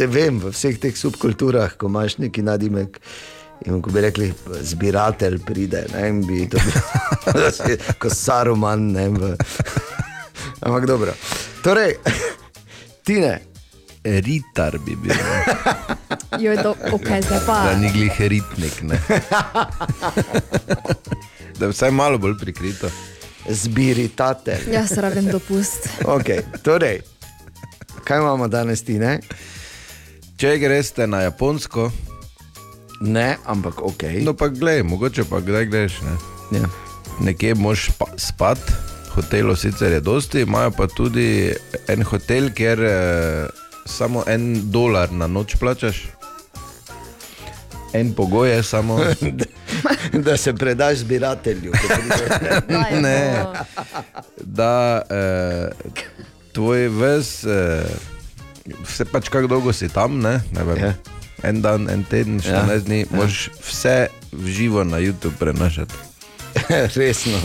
[0.00, 2.96] te vem v vseh teh subkulturah, ko imaš neki nadimek.
[3.68, 4.30] In ko bi rekli,
[4.64, 8.86] zbiratelj pride, ne in bi to bil kot saruman.
[8.94, 9.34] Ne, v...
[10.64, 11.12] Ampak dobro.
[11.60, 11.98] Torej,
[13.06, 13.34] Tine.
[14.00, 15.12] Ritar bi bil.
[15.12, 16.40] ne.
[16.40, 17.58] Jo, do, okay, zdaj pa.
[17.68, 18.80] Da ni glih ritnik.
[18.88, 18.96] Ne.
[21.60, 22.88] Da je vsaj malo bolj prikrito.
[23.44, 24.72] Zbiratelj.
[24.72, 25.92] Jaz rabim dopust.
[26.08, 27.02] Okay, torej,
[28.08, 29.18] kaj imamo danes, Tine?
[30.40, 31.90] Če greš na Japonsko,
[33.04, 34.06] ne, ampak ok.
[34.24, 35.98] No, pa gledaj, mogoče pa kdaj greš.
[36.00, 36.14] Ne?
[36.56, 36.68] Ja.
[37.20, 38.62] Nekje moš spa, spat,
[39.12, 41.52] hotelov sicer je dosti, imajo pa tudi
[41.92, 43.50] en hotel, kjer eh,
[43.84, 46.06] samo en dolar na noč plačaš.
[47.92, 48.96] En pogoj je samo,
[50.24, 51.72] da se predaš zbiratelju.
[53.04, 53.44] ne,
[54.40, 55.68] da eh,
[56.52, 57.84] tvoj ves, eh,
[58.84, 60.78] vse pač kako dolgo si tam, ne, ne vem.
[60.78, 60.92] Ja.
[61.42, 63.06] En dan, en teden, 14 Ja, dni, ja.
[63.16, 63.96] moraš vse
[64.32, 65.94] v živo na YouTube prenašati.
[67.00, 67.38] Resno.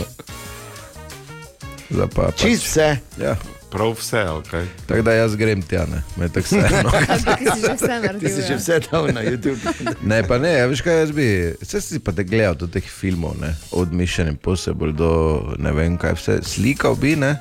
[1.90, 2.88] Zdaj Pa, pač, Čist vse.
[3.20, 3.36] Ja.
[3.70, 4.52] Prav vse, ok.
[4.86, 6.90] Tako da jaz grem tja, ne, me tako vseeno.
[7.38, 8.28] Ti si že vse Ti naredil.
[8.30, 8.58] si že ja.
[8.58, 9.60] vse dal na YouTube.
[10.06, 11.26] Ne, pa ne, veš kaj jaz bi,
[11.60, 15.10] vse si pa te gledal do teh filmov, ne, od Mission Impossible do
[15.58, 17.34] ne vem kaj, vse slikal bi, ne.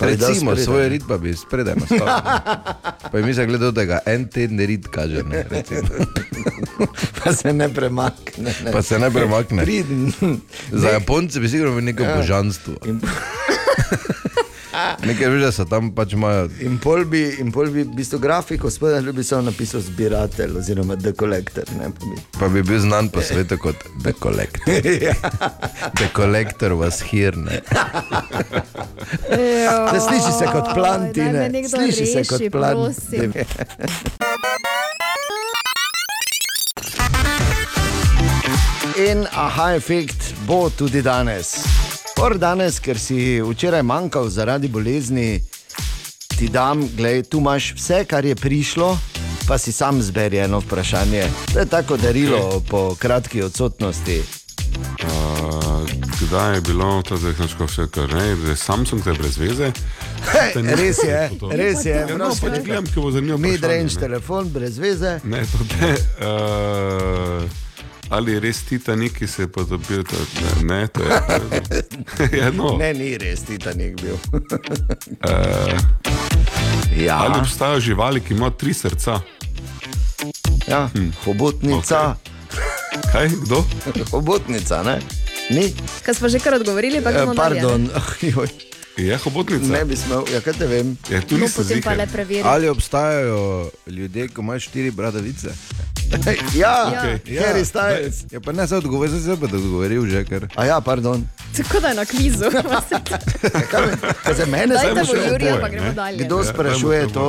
[0.00, 2.06] Recimo svoj rit pa bi spredaj nastavil.
[3.04, 5.82] Pa mi zagledal tega, en teden rit kaže, ne, recimo.
[7.24, 8.54] Pa se ne premakne.
[8.64, 8.72] Ne.
[8.72, 9.62] Pa se ne premakne.
[9.62, 10.12] Priden.
[10.72, 12.16] Za Japonce bi sigurno bil neko Ja.
[12.16, 12.74] božanstvo.
[15.04, 16.48] Nekaj da so tam pač imajo.
[16.60, 20.96] In pol bi, in pol bi v bistvu grafiko spodaj bi samo napisal zbiratelj oziroma
[20.96, 21.64] the collector.
[21.78, 22.16] Ne, pa bi.
[22.40, 24.74] Pa bi bil znan po svetu kot The Collector.
[25.04, 25.14] Ja.
[25.94, 27.36] The Collector was here.
[27.36, 27.60] Ne.
[30.00, 31.48] Sliši se kot plan, Daj me Tine.
[31.48, 32.74] nekdo Sliši se kot reši, plan.
[32.74, 33.32] prosim.
[38.96, 41.83] In aha, efekt bo tudi danes.
[42.20, 45.40] Or danes, ker si včeraj manjkal zaradi bolezni,
[46.38, 48.98] ti dam, gledaj, tu imaš vse, kar je prišlo,
[49.48, 51.26] pa si sam zberi eno vprašanje.
[51.52, 54.22] To je tako darilo po kratki odsotnosti.
[55.02, 55.88] Uh,
[56.20, 59.72] kdaj je bilo to tehnično vse, kar ne, da je Samsung te brez veze?
[60.32, 61.30] Hej, ne- res je,
[61.60, 62.06] res je.
[62.08, 63.38] Ja, no, pač gledam, ki bo zanimivo.
[63.38, 64.00] Vprašanje, ne.
[64.00, 65.18] telefon, brez veze.
[65.24, 65.92] Ne, to ne.
[66.22, 67.63] Uh,
[68.14, 70.04] ali res Titanik, ki se je potopil?
[70.04, 71.10] To, ne, ne, to je.
[72.40, 72.76] Ja, no.
[72.78, 74.14] Ne, ni res Titanik bil.
[74.14, 75.74] Uh,
[77.06, 77.18] ja.
[77.18, 79.20] Ali obstajajo živali, ki imajo tri srca?
[80.68, 80.88] Ja,
[81.24, 82.14] hobotnica.
[82.14, 82.34] Okay.
[83.12, 83.64] Kaj, kdo?
[84.14, 84.98] Hobotnica, ne?
[85.50, 85.74] Ni.
[86.06, 87.60] Kaj smo že kar odgovorili, pa Eh, gremo dalje.
[87.60, 87.90] Pardon,
[88.22, 88.48] joj.
[88.96, 89.66] Je hobotnica?
[89.72, 90.94] Ne bi smel, ja, kaj te vem.
[91.10, 92.46] Je tu No, potem pa le preveri.
[92.46, 95.50] Ali obstajajo ljudje, ki imajo štiri bradavice?
[96.54, 97.38] Ja, Okej.
[97.38, 98.24] Harry Styles.
[98.30, 100.46] Ja, pa ne se odgovori, zdaj se pa odgovoril že kar.
[100.54, 101.26] A ja, pardon.
[101.56, 102.44] Tako da je na kvizu.
[104.24, 105.92] Kaj za mene zdaj še Jurija, pa gremo ne?
[105.92, 106.24] dalje.
[106.24, 107.26] Kdo Ja, sprašuje dajmo to?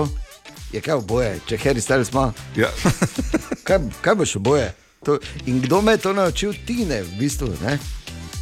[0.72, 2.34] Je kaj oboje, če Harry Styles ima?
[2.56, 2.68] Ja.
[3.68, 4.74] Kaj, kaj boš oboje?
[5.06, 6.54] To, in kdo me je to naučil?
[6.68, 7.78] Tine, v bistvu, ne?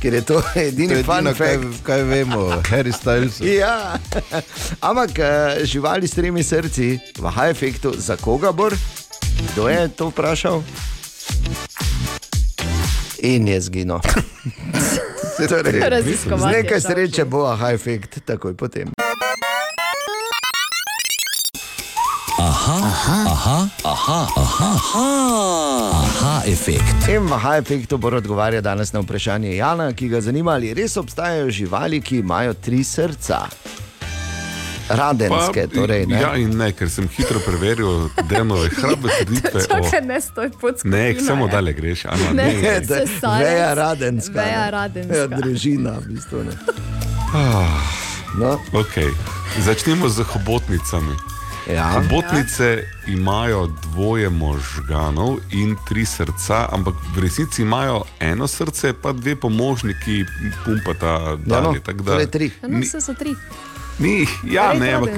[0.01, 1.83] Ker je to edini fun edino, kaj, fact.
[1.83, 3.39] kaj vemo, Harry Styles.
[3.39, 3.95] Ja,
[4.81, 8.67] ampak eh, živali s tremi srci, v high efektu, za koga bo?
[9.51, 10.63] Kdo je to vprašal?
[13.23, 13.99] In je zginil.
[15.49, 18.93] Torej, z je nekaj sreče bo aha efekt takoj potem.
[22.39, 25.07] Aha, aha, aha, aha, aha, aha,
[25.93, 27.07] aha efekt.
[27.09, 30.97] In v aha efektu bo odgovarjal danes na vprašanje Jana, ki ga zanima, ali res
[30.97, 33.47] obstajajo živali, ki imajo tri srca.
[34.93, 36.05] Radenske, torej.
[36.05, 36.17] Ne?
[36.17, 37.89] Ja, in ne, ker sem hitro preveril
[38.23, 39.61] denove hrabe trditve.
[39.61, 40.93] o- Čakaj, ne stoj pod skupino.
[40.93, 41.51] Ne, samo ja.
[41.51, 42.05] dalje greš.
[42.05, 42.73] Ana, Ne, ne.
[42.81, 44.33] se sajec, Veja radenska.
[44.35, 44.71] Veja ne.
[44.71, 45.15] radenska.
[45.15, 46.43] Ja, družina, v bistvu.
[46.43, 46.53] Ne.
[47.33, 47.81] Ah,
[48.35, 48.57] No.
[48.73, 49.09] okay.
[49.59, 51.13] Začnemo z hobotnicami.
[51.65, 51.85] Ja.
[51.93, 59.35] Hobotnice imajo dvoje možganov in tri srca, ampak v resnici imajo eno srce, pa dve
[59.37, 60.25] pomožni, ki
[60.59, 61.79] pumpata Ja, no, dalje.
[61.79, 62.51] tako da torej tri.
[62.53, 63.31] Ja, No, vse so tri.
[63.99, 65.11] Ni, ja, ne, ampak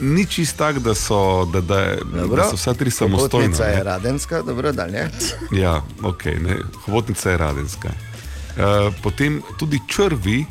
[0.00, 2.36] ni- čist tak, da so, da, da, Dobro.
[2.36, 3.46] da so vsa tri samostojne.
[3.46, 3.82] Hobotnica je ne.
[3.84, 5.08] radenska, dobro, dalje.
[5.52, 6.56] Ja, ok, ne.
[6.84, 7.88] hobotnica je radenska.
[7.88, 10.44] Uh, potem tudi črvi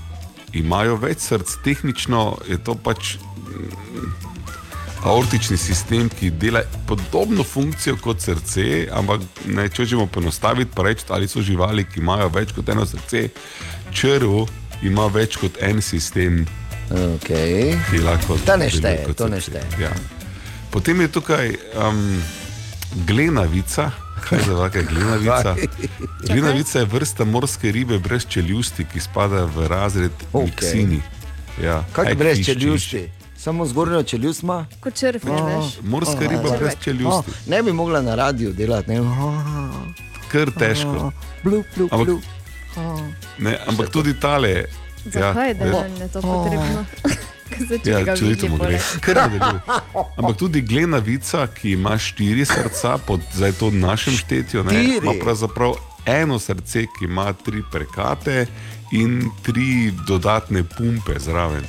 [0.54, 4.34] imajo več src, tehnično je to pač mm,
[5.04, 11.06] aortični sistem, ki dela podobno funkcijo kot srce, ampak ne, če želimo poenostaviti, pa reči,
[11.10, 13.30] ali so živali, ki imajo več kot eno srce,
[13.92, 14.46] črv
[14.84, 16.44] ima več kot en sistem.
[16.94, 17.74] Okay.
[17.90, 19.66] Ki lahko To ne šteje, to ne šteje.
[19.82, 19.90] Ja.
[20.70, 22.22] Potem je tukaj um,
[23.08, 23.92] glenavica.
[24.24, 25.56] Kaj za vake glenavica?
[26.30, 30.46] Glenavica je vrsta morske ribe brez čeljusti, ki spada v razred Okej.
[30.46, 31.02] Miksini.
[31.62, 33.10] Ja, Kaj brez eggfish čeljusti?
[33.38, 34.66] Samo zgornjo čeljust ima?
[34.80, 35.74] Kot črv, ne veš.
[35.84, 37.32] morska riba brez čeljusti.
[37.32, 38.90] Oh, ne bi mogla na radiju delati.
[38.92, 39.00] Ne?
[40.32, 41.12] Kar težko.
[41.44, 42.22] Blup, blup, Ampak- blup.
[43.38, 44.66] Ne, ampak tudi tale.
[45.06, 46.86] Zakaj da veš, je to potrebno?
[47.86, 48.80] Ja, čudovito mu gre.
[50.18, 55.76] Ampak tudi glenavica, ki ima štiri srca, pod zdaj to našem štetju, ne, ima pravzaprav
[56.06, 58.48] eno srce, ki ima tri prekate
[58.92, 61.64] in tri dodatne pumpe zraven.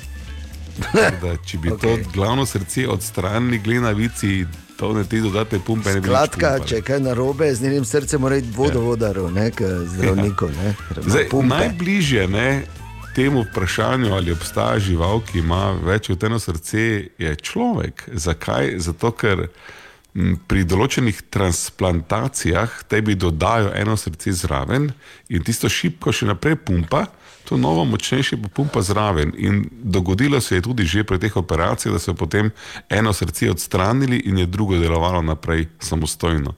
[1.23, 1.81] Da, če bi okay.
[1.81, 4.47] to glavno srce odstranili glenavici,
[4.77, 7.85] to ne te dodatne pumpe ne bi nič Skratka, če je kaj narobe, z njenim
[7.85, 10.49] srcem mora iti vodovodarov, ne, k zdravniku.
[10.57, 10.75] Ne,
[11.07, 12.49] Zdaj, najbližje ne,
[13.15, 16.85] temu vprašanju, ali obstaja žival, ki ima več kot eno srce,
[17.19, 18.09] je človek.
[18.13, 18.75] Zakaj?
[18.83, 19.47] Zato, ker
[20.49, 24.93] pri določenih transplantacijah tebi dodajo eno srce zraven
[25.29, 27.07] in tisto šipko še naprej pumpa.
[27.45, 29.35] To novo, močnejše pa pumpa zraven.
[29.37, 32.51] In dogodilo se je tudi že pri teh operacijah, da so potem
[32.89, 36.55] eno srce odstranili in je drugo delovalo naprej samostojno.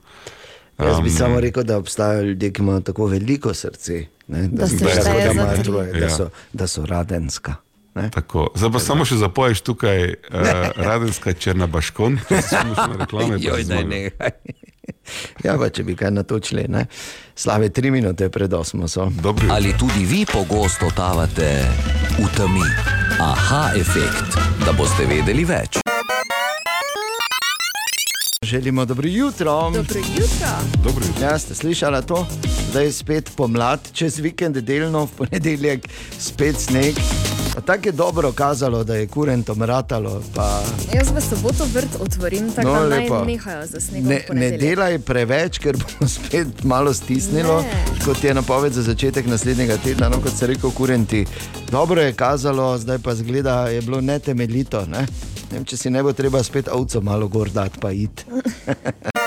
[0.79, 3.93] Jaz bi Um, samo rekel, da obstajajo ljudje, ki imajo tako veliko srce,
[4.27, 5.63] ne, Da da, šteje da, za imajo tri.
[5.63, 6.09] troje, da, Ja.
[6.11, 7.55] so, da so radenska.
[7.95, 8.09] Ne?
[8.11, 8.49] Tako.
[8.55, 10.13] Zdaj pa samo še zapoješ tukaj uh,
[10.75, 13.37] radenska črna baškon, ki si na reklame.
[13.41, 13.87] Joj, zmagal.
[13.87, 14.31] nehaj.
[15.39, 16.85] Ja, pa če bi kaj natočili, ne?
[17.33, 19.07] slave tri minute pred osmo so.
[19.17, 19.47] Dobri.
[19.49, 21.63] Ali tudi vi pogosto tavate
[22.13, 22.63] v temi?
[23.17, 25.79] Aha, efekt, da boste vedeli več.
[28.41, 29.51] Želimo dobro jutro.
[29.63, 29.79] Dobro
[30.11, 30.47] jutro.
[30.83, 31.23] Dobro jutro.
[31.23, 32.27] Ja, ste slišali to?
[32.69, 36.95] Zdaj je spet pomlad, čez vikend delno, v ponedeljek spet sneg.
[37.55, 40.21] Pa Tako je dobro kazalo, da je kurent omratalo.
[40.35, 40.61] Pa
[40.93, 43.25] Jaz v soboto vrt otvorim, tako No, da naj lepo.
[43.25, 44.09] nehajo za snegom.
[44.09, 47.85] ne, ne delaj preveč, ker bo spet malo stisnilo, Ne.
[48.05, 50.09] kot je napoved za začetek naslednjega tedna.
[50.09, 51.25] No, kot se rekel, kurenti.
[51.71, 54.85] Dobro je kazalo, zdaj pa zgleda, je bilo netemeljito.
[54.85, 55.05] Ne?
[55.51, 58.25] Vem, če si ne bo treba spet avco malo gor dati, pa id.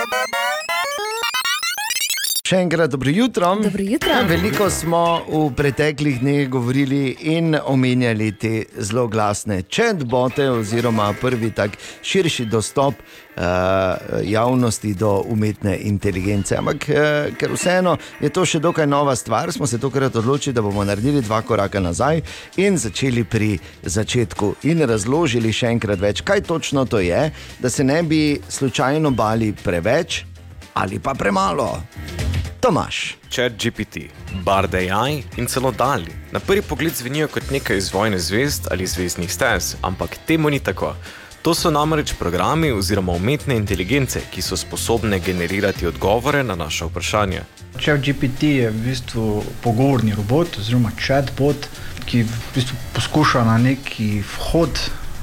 [2.51, 3.53] Še enkrat dobro jutro.
[3.63, 4.15] Dobro jutro.
[4.27, 11.77] Veliko smo v preteklih dneh govorili in omenjali te zelo glasne chatbote, oziroma prvi tak
[12.03, 13.45] širši dostop uh,
[14.27, 16.57] javnosti do umetne inteligence.
[16.59, 20.65] Ampak uh, ker vseeno je to še dokaj nova stvar, smo se tokrat odločili, da
[20.65, 22.19] bomo naredili dva koraka nazaj
[22.59, 23.53] in začeli pri
[23.87, 27.29] začetku in razložili še enkrat več, kaj točno to je,
[27.63, 30.25] da se ne bi slučajno bali preveč
[30.73, 31.81] ali pa premalo.
[32.59, 33.17] Tomaš.
[33.29, 33.97] Chat GPT,
[34.43, 36.11] Bard AI in celo Dali.
[36.31, 40.59] Na prvi pogled zvenijo kot nekaj iz vojne zvezd ali zvezdnih stez, ampak temu ni
[40.59, 40.95] tako.
[41.41, 47.41] To so namreč programi oziroma umetne inteligence, ki so sposobne generirati odgovore na naše vprašanja.
[47.79, 51.65] ChatGPT je v bistvu pogovorni robot oziroma chatbot,
[52.05, 54.77] ki v bistvu poskuša na neki vhod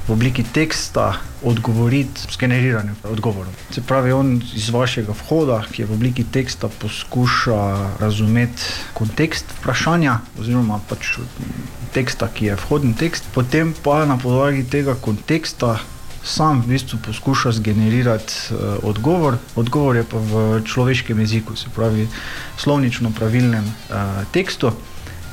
[0.09, 3.53] v obliki teksta odgovoriti s generiranjem odgovorov.
[3.69, 7.59] Se pravi, on iz vašega vhoda, ki je v obliki teksta, poskuša
[8.01, 11.19] razumeti kontekst vprašanja oziroma pač
[11.93, 15.77] teksta, ki je vhodni tekst, potem pa na podlagi tega konteksta
[16.25, 19.37] sam v bistvu poskuša zgenerirati uh, odgovor.
[19.55, 22.09] Odgovor je pa v človeškem jeziku, se pravi,
[22.57, 24.73] slovnično pravilnem uh, tekstu.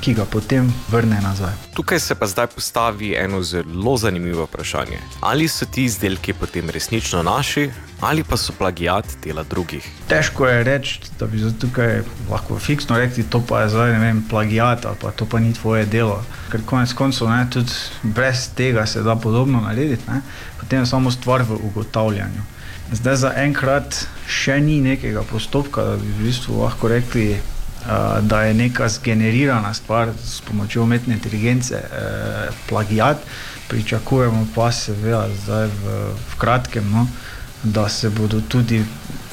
[0.00, 1.52] Ki ga potem vrne nazaj.
[1.74, 4.98] Tukaj se pa zdaj postavi eno zelo zanimivo vprašanje.
[5.20, 7.70] Ali so ti izdelki potem resnično naši,
[8.00, 9.88] ali pa so plagiat dela drugih?
[10.08, 14.84] Težko je reči, da bi tukaj lahko fiksno rekli, to pa je zdaj vem, plagiat
[14.86, 16.22] ali pa to pa ni tvoje delo.
[16.52, 20.20] Ker konec koncev ne, tudi brez tega se da podobno narediti, ne.
[20.60, 22.42] potem je samo stvar v ugotavljanju.
[22.92, 27.40] Zdaj za enkrat še ni nekega postopka, da bi v bistvu lahko rekli,
[28.22, 33.16] da je neka zgenerirana stvar s pomočjo umetne inteligence uh, plagiat.
[33.68, 35.94] Pričakujemo pa seveda zdaj v,
[36.30, 37.06] v kratkem, no,
[37.62, 38.84] da se bodo tudi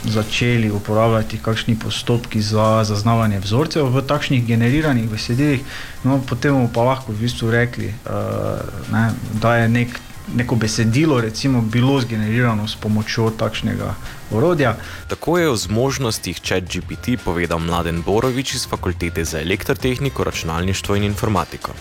[0.03, 5.61] začeli uporabljati kakšni postopki za zaznavanje vzorcev v takšnih generiranih besedilih,
[6.03, 8.59] no, potem bomo pa lahko v bistvu rekli, uh,
[8.91, 9.11] ne,
[9.41, 9.99] da je nek,
[10.35, 13.95] neko besedilo recimo bilo zgenerirano s pomočjo takšnega
[14.34, 14.76] orodja.
[15.07, 21.72] Tako je o zmožnostih ChatGPT povedal Mladen Borovič iz Fakultete za elektrotehniko, računalništvo in informatiko.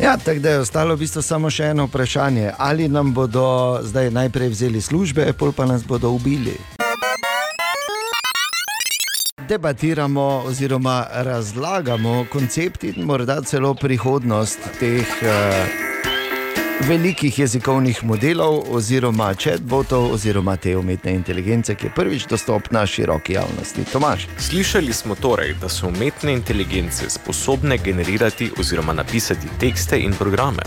[0.00, 4.10] Ja, tako da je ostalo v bistvu samo še eno vprašanje, ali nam bodo zdaj
[4.10, 6.56] najprej vzeli službe, pol pa nas bodo ubili.
[9.48, 15.91] Debatiramo oziroma razlagamo koncept in morda celo prihodnost teh uh,
[16.80, 23.84] velikih jezikovnih modelov oziroma chatbotov oziroma te umetne inteligence, ki je prvič dostopna široki javnosti.
[23.92, 24.26] Tomaš.
[24.38, 30.62] Slišali smo torej, da so umetne inteligence sposobne generirati oziroma napisati tekste in programe.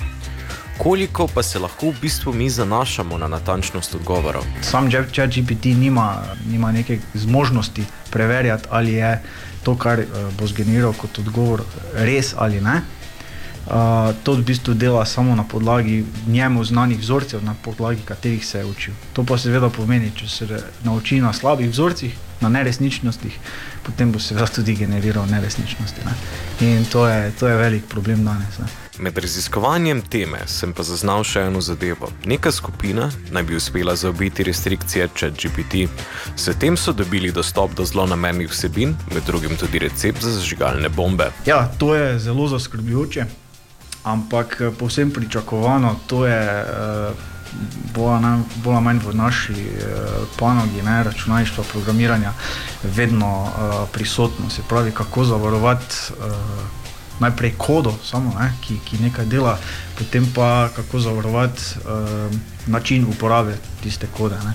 [0.78, 4.44] Koliko pa se lahko v bistvu mi zanašamo na natančnost odgovorov?
[4.62, 9.22] Sam ChatGPT nima, nima neke zmožnosti preverjati, ali je
[9.64, 10.06] to, kar uh,
[10.40, 11.64] bo zgeneriral kot odgovor,
[11.94, 12.82] res ali ne.
[13.66, 18.58] Uh, to v bistvu dela samo na podlagi njemu znanih vzorcev, na podlagi katerih se
[18.58, 18.94] je učil.
[19.14, 23.40] To pa seveda pomeni, če se nauči na slabih vzorcih, na neresničnostih,
[23.84, 26.02] potem bo seveda tudi generiral neresničnosti.
[26.06, 26.14] Ne?
[26.68, 28.60] In to je, to je velik problem danes.
[28.60, 28.68] Ne?
[29.00, 32.12] Med raziskovanjem teme sem pa zaznal še eno zadevo.
[32.26, 35.88] Neka skupina naj bi uspela zaobiti restrikcije ChatGPT.
[36.36, 41.32] S tem so dobili dostop do zlonamernih vsebin, med drugim tudi recept za zažigalne bombe.
[41.46, 43.26] Ja, to je zelo zaskrbljujoče,
[44.06, 47.16] ampak eh, povsem pričakovano, to je uh,
[47.96, 52.32] bolj ali manj v naši uh, panogi, ne, računalništva, programiranja,
[52.84, 53.48] vedno
[53.94, 54.50] prisotno.
[54.50, 55.96] Se pravi, kako zavarovati.
[57.20, 59.58] Najprej kodo, samo, ne, ki, ki nekaj dela,
[59.98, 62.36] potem pa kako zavarovati uh,
[62.68, 64.36] način uporabe tiste kode.
[64.36, 64.54] ne.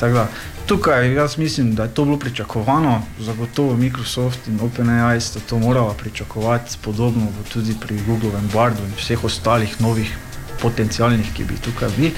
[0.00, 0.26] Tako Da,
[0.70, 5.94] tukaj jaz mislim, da je to bilo pričakovano, zagotovo Microsoft in OpenAI sta to morala
[5.94, 10.18] pričakovati, podobno bo tudi pri Googlovem Bardu in vseh ostalih novih
[10.62, 12.12] potencialnih, ki bi tukaj bili.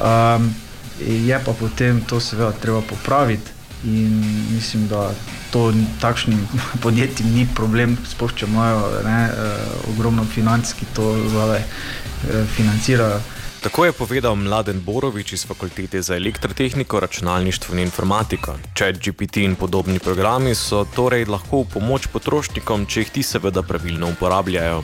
[0.00, 0.54] Um,
[1.00, 3.50] je pa potem to seveda treba popraviti.
[3.84, 4.24] In
[4.54, 5.10] mislim, da
[5.52, 6.48] to ni- takšnim
[6.82, 13.20] podjetjem ni problem, sploh če imajo ne, uh, ogromno financ, ki to zdaj uh, financirajo.
[13.58, 18.54] Tako je povedal Mladen Borovič iz Fakultete za elektrotehniko, računalništvo in informatiko.
[18.78, 24.12] ChatGPT in podobni programi so torej lahko v pomoč potrošnikom, če jih ti seveda pravilno
[24.14, 24.82] uporabljajo.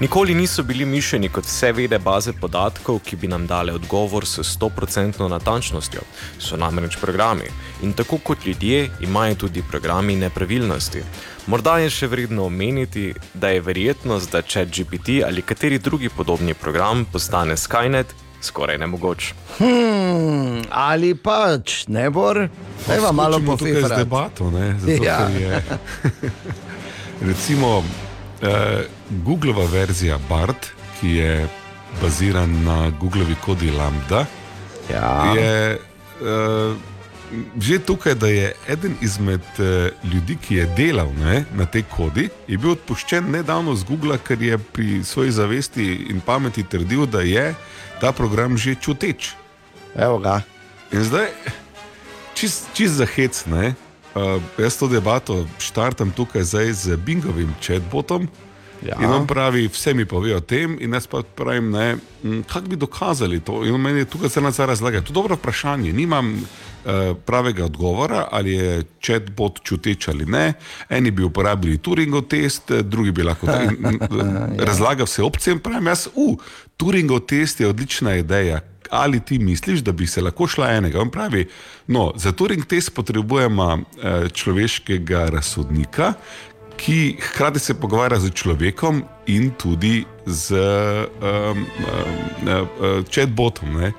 [0.00, 4.38] Nikoli niso bili mišljeni kot vse vede baze podatkov, ki bi nam dale odgovor s
[4.38, 6.06] 100% natančnostjo.
[6.38, 7.50] So namreč programi
[7.82, 11.02] in tako kot ljudje imajo tudi programi nepravilnosti.
[11.46, 13.02] Morda je še vredno omeniti,
[13.34, 18.06] da je verjetnost, da ChatGPT ali kateri drugi podobni program postane Skynet
[18.40, 19.32] skoraj nemogoč.
[19.58, 22.48] Hmm, ali pač ne bor,
[22.86, 24.00] da vam malo Skočimo tukaj z pofefrati.
[24.00, 25.18] debato, ne, zato, Ja.
[25.18, 25.62] ker je,
[27.28, 27.84] recimo,
[28.42, 30.66] eh, Googleova verzija BART,
[31.00, 31.48] ki je
[32.02, 34.26] baziran na Googlovi kodi Lambda,
[34.90, 35.32] ja.
[35.36, 36.74] je eh,
[37.60, 42.28] že tukaj, da je eden izmed eh, ljudi, ki je delal ne, na tej kodi,
[42.48, 47.20] je bil odpuščen nedavno z Google, ker je pri svoji zavesti in pameti trdil, da
[47.20, 47.54] je
[48.00, 49.32] ta program že čuteč.
[49.94, 50.42] Evo ga.
[50.92, 51.30] In zdaj,
[52.34, 53.74] čist, čist za hec, ne?
[54.14, 58.28] Uh, jaz to debato štartam tukaj zdaj z Bingovim chatbotom.
[58.84, 58.98] Ja.
[59.00, 62.68] In on pravi, vse mi pove o tem, in jaz pa pravim, ne, "Mm, kako
[62.68, 63.64] bi dokazali to.
[63.64, 65.00] In meni je tukaj se nas razlaga.
[65.00, 65.92] To je dobro vprašanje.
[65.92, 66.73] Nimam uh,
[67.26, 70.52] pravega odgovora, ali je chatbot čuteč ali ne.
[70.88, 73.70] Eni bi uporabili Turingov test, eh, drugi bi lahko Ja.
[74.58, 75.52] razlagal vse opcije.
[75.52, 76.38] In pravim, jaz, uh,
[76.76, 78.60] Turingov test je odlična ideja.
[78.90, 81.00] Ali ti misliš, da bi se lahko šla enega?
[81.00, 81.48] On pravi,
[81.86, 86.12] no, za Turing test potrebujemo eh, človeškega razsodnika,
[86.76, 90.56] ki hkrati se pogovarja z človekom in tudi z
[91.22, 91.66] um, um,
[92.48, 93.80] uh, chatbotom.
[93.80, 93.92] Ne?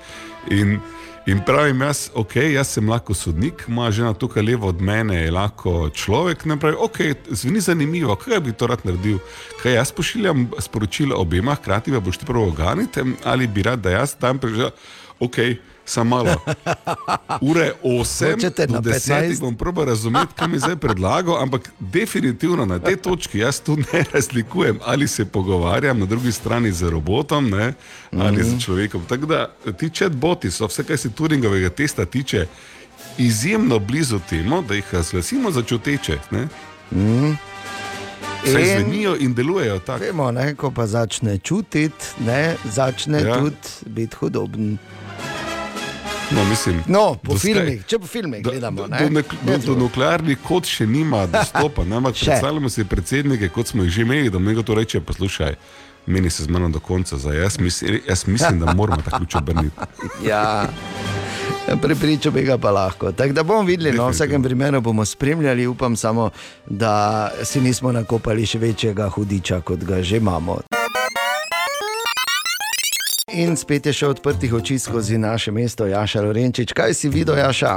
[0.52, 0.80] In
[1.26, 5.32] In pravim, jaz, ok, jaz sem lahko sodnik, moja žena tukaj levo od mene je
[5.34, 6.44] lahko človek.
[6.46, 7.00] Ne pravi, ok,
[7.34, 9.18] zveni zanimivo, kaj bi to rad naredil.
[9.64, 13.96] Kaj jaz pošiljam sporočilo obema, hkrati pa boš ti prvo oganite, ali bi rad, da
[13.96, 14.70] jaz tam preživel.
[15.20, 15.40] Ok,
[15.86, 16.36] samo malo.
[17.42, 19.40] Ure 8 Hočete do na 10 15?
[19.40, 24.04] bom proba razumeti, kaj mi zdaj predlagal, ampak definitivno na tej točki jaz tu ne
[24.12, 27.74] razlikujem, ali se pogovarjam na drugi strani z robotom ne,
[28.14, 28.50] ali Mhm.
[28.50, 29.06] z človekom.
[29.06, 32.48] Tako da ti chatboti so, vse kar se Turingovega testa tiče,
[33.18, 36.18] izjemno blizu temu, da jih razglasimo za čuteče.
[36.32, 36.48] Ne?
[36.92, 37.38] Mm.
[38.46, 40.04] Saj In- zvenijo in delujejo tako.
[40.04, 43.36] Vemo, ne, ko pa začne čutiti, ne, začne ja.
[43.36, 43.56] tudi
[43.86, 44.78] biti hudoben.
[46.32, 48.82] No, mislim, No, po filmih, če po filmih gledamo.
[48.82, 49.10] do, ne.
[49.10, 51.82] do, do, do nuklearnih kod še nima dostopa.
[51.84, 55.56] Ampak predstavljamo si predsednike, kot smo jih že imeli, da nekdo to reče: poslušaj,
[56.06, 59.36] meni se z mano do konca, zdaj jaz, misli, jaz mislim, da moramo ta ključ
[59.36, 59.76] obrniti.
[60.26, 60.68] Ja.
[61.82, 63.12] Pripričal bi ga pa lahko.
[63.12, 66.30] Tako da bomo videli, no, v vsakem primeru bomo spremljali, upam samo,
[66.66, 66.94] da
[67.44, 70.60] si nismo nakopali še večjega hudiča, kot ga že imamo.
[73.36, 76.72] In spet je še odprtih oči skozi naše mesto, Jaša Lorenčič.
[76.72, 77.74] Kaj si videl, Jaša?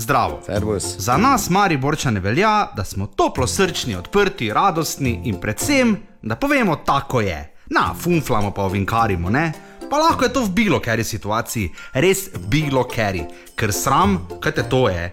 [0.00, 0.38] Zdravo.
[0.46, 0.86] Servus.
[1.04, 7.20] Za nas, Mariborčane, velja, da smo toplo srčni, odprti, radostni in predvsem, da povemo tako
[7.20, 7.36] je.
[7.76, 9.52] Na, funflamo pa ovinkarimo, ne?
[9.90, 11.68] Pa lahko je to v bilo kateri situaciji,
[12.00, 15.10] res bilo kateri, ker sram, kaj te to je.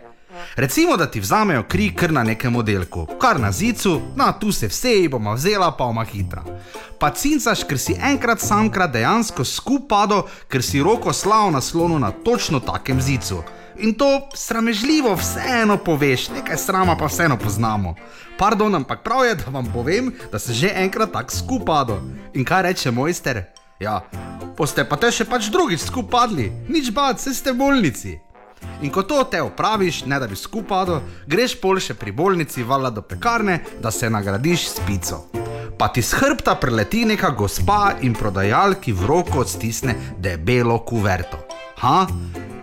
[0.56, 4.68] Recimo, da ti vzamejo kri kar na nekem oddelku, kar na zicu, na tu se
[4.68, 6.44] vse, bomo vzela pa oma hitra.
[7.00, 12.12] Pa cincaš, ker si enkrat samkrat dejansko skupado, ker si roko slav na slonu na
[12.12, 13.44] točno takem zicu.
[13.80, 17.96] In to sramežljivo vseeno poveš, nekaj srama pa vseeno poznamo.
[18.38, 22.02] Pardon, ampak prav je, da vam povem, da se že enkrat tako skupado.
[22.34, 23.44] In kaj reče mojster?
[23.80, 24.02] Ja,
[24.58, 28.20] poste pa te še pač drugič skupadli, nič bad, se ste v bolnici.
[28.82, 32.90] In ko to te opraviš, ne da bi skupado, greš pol še pri bolnici vala
[32.90, 35.26] do pekarne, da se nagradiš s pico.
[35.80, 41.40] Pa ti z hrbta preleti neka gospa in prodajalki v roko odstisne debelo kuverto.
[41.80, 42.08] Ha,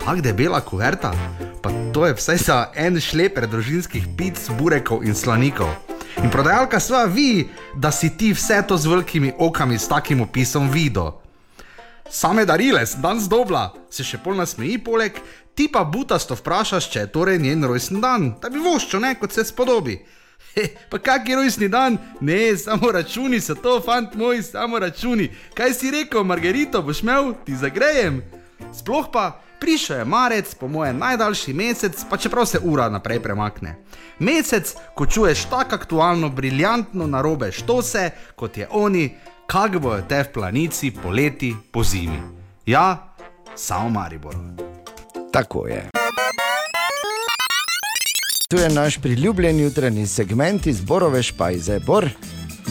[0.04, 1.12] tako debela kuverta?
[1.62, 5.72] Pa to je vsaj za en šleper družinskih pic, burekov in slanikov.
[6.20, 10.68] In prodajalka sva vi, da si ti vse to z velikimi okami s takim opisom
[10.72, 11.12] videl.
[12.10, 15.16] Same darile, dan zdobla, se še pol nasmeji poleg,
[15.56, 19.32] ti pa butasto vprašaš, če je torej njen rojstni dan, da bi voščo ne, kot
[19.32, 19.96] se spodobi.
[20.56, 21.96] He, pa kak je rojstni dan?
[22.20, 25.30] Ne, samo računi so to, fant moj, samo računi.
[25.56, 28.20] Kaj si rekel, Margarito, boš imel, ti zagrejem?
[28.76, 33.76] Sploh pa, prišel je marec, po mojem najdaljši mesec, pa čeprav se ura naprej premakne.
[34.18, 39.10] Mesec, ko čuješ tako aktualno, briljantno narobe štose, kot je oni,
[39.46, 42.20] kak bojo te v planici poleti po zimi.
[42.66, 43.14] Ja,
[43.54, 44.65] samo Maribor.
[45.36, 45.90] Tako je.
[48.48, 51.78] Tu je naš priljubljen jutranji segment iz Borove špajze.
[51.78, 52.08] Bor.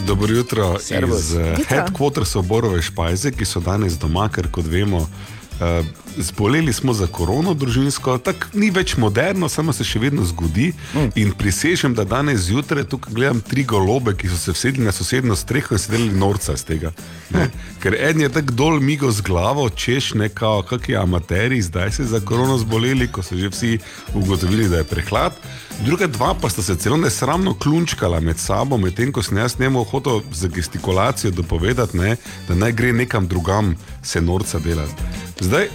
[0.06, 1.20] Dobro jutro Servus.
[1.20, 1.64] iz Jutro.
[1.68, 5.86] headquartersa Borove Špajze, ki so danes doma, ker kot vemo, uh,
[6.16, 10.72] zboleli smo za korono družinsko, tako ni več moderno, samo se še vedno zgodi.
[10.94, 11.10] Mm.
[11.20, 15.36] In prisežem, da danes zjutraj tukaj gledam tri golobe, ki so se vsedli na sosedno
[15.36, 16.92] streho in sedeli norca iz tega.
[17.34, 17.48] Ne?
[17.82, 22.20] Ker en je tako dol migo z glavo, češ nekako, kakšni amateri, zdaj se za
[22.20, 23.78] korono zboleli, ko so že vsi
[24.14, 25.36] ugotovili, da je prehlad.
[25.84, 29.84] Druga dva pa sta se celo nesramno klunčkala med sabo, medtem ko sem jaz njemu
[29.84, 32.16] hotel za gestikulacijo dopovedati, ne,
[32.48, 35.02] da naj gre nekam drugam se norca delati.
[35.40, 35.68] Zdaj,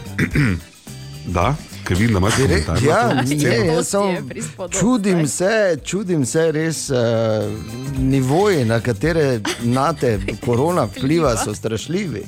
[1.28, 2.84] da, ker vidim, da imaš Direkt, komentar.
[2.84, 4.18] na ja, ne, jaz samo
[4.80, 6.98] čudim se, čudim se res uh,
[8.00, 12.24] nivoji, na katere nate korona vpliva, so strašljivi.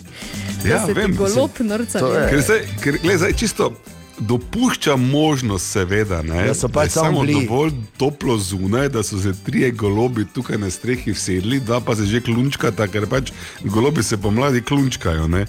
[0.65, 2.19] Ja, vem, golob mislim, norca to je.
[2.19, 2.29] dela.
[2.29, 3.73] Ker zdaj, ker, gled, zdaj čisto
[4.19, 7.45] dopušča možnost, seveda, ne, Da so da pač samo bili.
[7.45, 12.05] dovolj toplo zunaj, da so se trije golobi tukaj na strehi vsedli, dva pa se
[12.05, 13.31] že klunčkata, ker pač
[13.63, 15.27] golobi se pomladi klunčkajo.
[15.27, 15.45] Ne.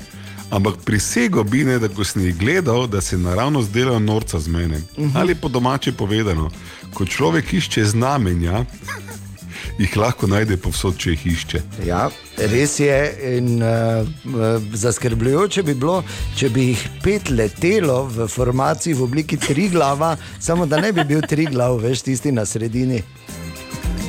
[0.54, 4.48] Ampak prisego bi ne, da ko sem jih gledal, da se naravno zdelajo norca z
[4.48, 4.76] mene.
[4.76, 5.10] Uh Mhm.
[5.10, 5.20] -huh.
[5.20, 6.50] Ali po domače povedano,
[6.94, 8.64] ko človek išče znamenja,
[9.78, 11.60] jih lahko najde povsod, če jih išče.
[11.86, 13.14] Ja, res je.
[13.38, 13.68] In, uh,
[14.24, 16.04] uh, zaskrbljujoče bi bilo,
[16.36, 21.04] če bi jih pet letelo v formaciji v obliki tri glava, samo da ne bi
[21.04, 23.02] bil tri glav, veš, tisti na sredini.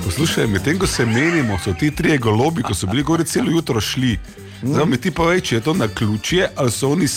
[0.05, 3.81] Poslušaj, medtem ko se menimo, so ti trije golobi, ko so bili gori celo jutro
[3.81, 4.19] šli.
[4.63, 7.07] Zdaj mi ti povej, če je to na ključje ali so oni.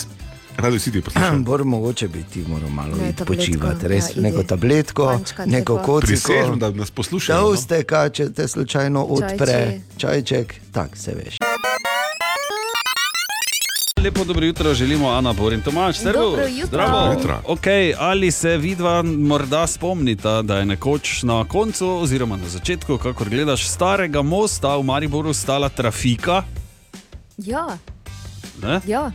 [0.56, 1.38] Radi si ti poslušaj.
[1.48, 5.86] Bor mogoče bi ti moral malo Ne, počivati, res ja, neko tabletko, Mančkati neko tako.
[5.86, 6.06] kociko.
[6.08, 7.46] Prisežem, da nas poslušajo, no.
[7.46, 9.80] Tolsteka, če te slučajno odpre, Čajči.
[9.96, 11.36] čajček, tak se veš.
[13.98, 15.96] Lepo dobro jutro, želimo Ana Bor in Tomaš.
[15.98, 16.36] Jutro.
[16.64, 17.14] Zdravo.
[17.46, 23.28] Okay, ali se vidva morda spomnita, da je nekoč na koncu, oziroma na začetku, kakor
[23.28, 26.42] gledaš, starega mosta v Mariboru stala trafika?
[27.38, 27.78] Ja,
[28.60, 28.82] Ne?
[28.86, 29.12] ja.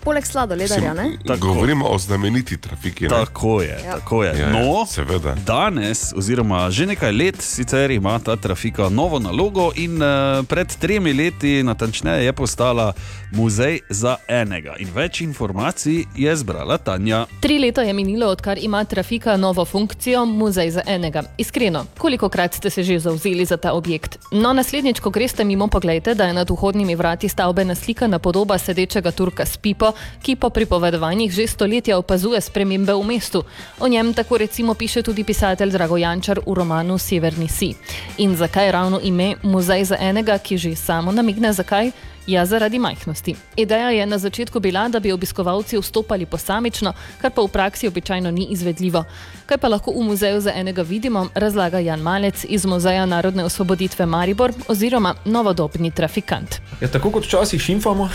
[0.00, 1.18] Poleg sladoledarja, ne?
[1.26, 1.46] Tako.
[1.46, 3.04] Govorimo o znameniti trafiki.
[3.04, 3.08] Ne?
[3.10, 3.92] Tako je, Ja.
[3.92, 4.40] tako je.
[4.40, 5.34] Ja, No, seveda.
[5.36, 10.08] danes, oziroma že nekaj let, sicer ima ta trafika novo nalogo, in uh,
[10.44, 12.92] pred tremi leti, natančneje, je postala
[13.32, 14.74] muzej za enega.
[14.78, 17.26] In več informacij je zbrala Tanja.
[17.40, 21.22] Tri leta je minilo, odkar ima trafika novo funkcijo Muzej za enega.
[21.38, 24.18] Iskreno, koliko krat ste se že zauzeli za ta objekt?
[24.32, 29.10] No, naslednjič, ko greste mimo, pogledajte, da je nad vhodnimi vrati stavbe naslikana podoba sedečega
[29.10, 33.44] Turka s pipo, ki po pripovedovanjih že stoletja opazuje spremembe v mestu.
[33.80, 37.74] O njem tako recimo piše tudi pisatelj Drago Jančar v romanu Severni Si.
[38.18, 41.90] In zakaj ravno ime Muzej za enega, ki že samo namigne zakaj?
[42.28, 43.34] Ja, zaradi majhnosti.
[43.56, 48.30] Ideja je na začetku bila, da bi obiskovalci vstopali posamično, kar pa v praksi običajno
[48.30, 49.04] ni izvedljivo.
[49.46, 54.06] Kaj pa lahko v muzeju za enega vidimo, razlaga Jan Malec iz Muzeja narodne osvoboditve
[54.06, 56.60] Maribor oziroma novodobni trafikant.
[56.80, 58.10] Ja, tako kot včasih šimfamo,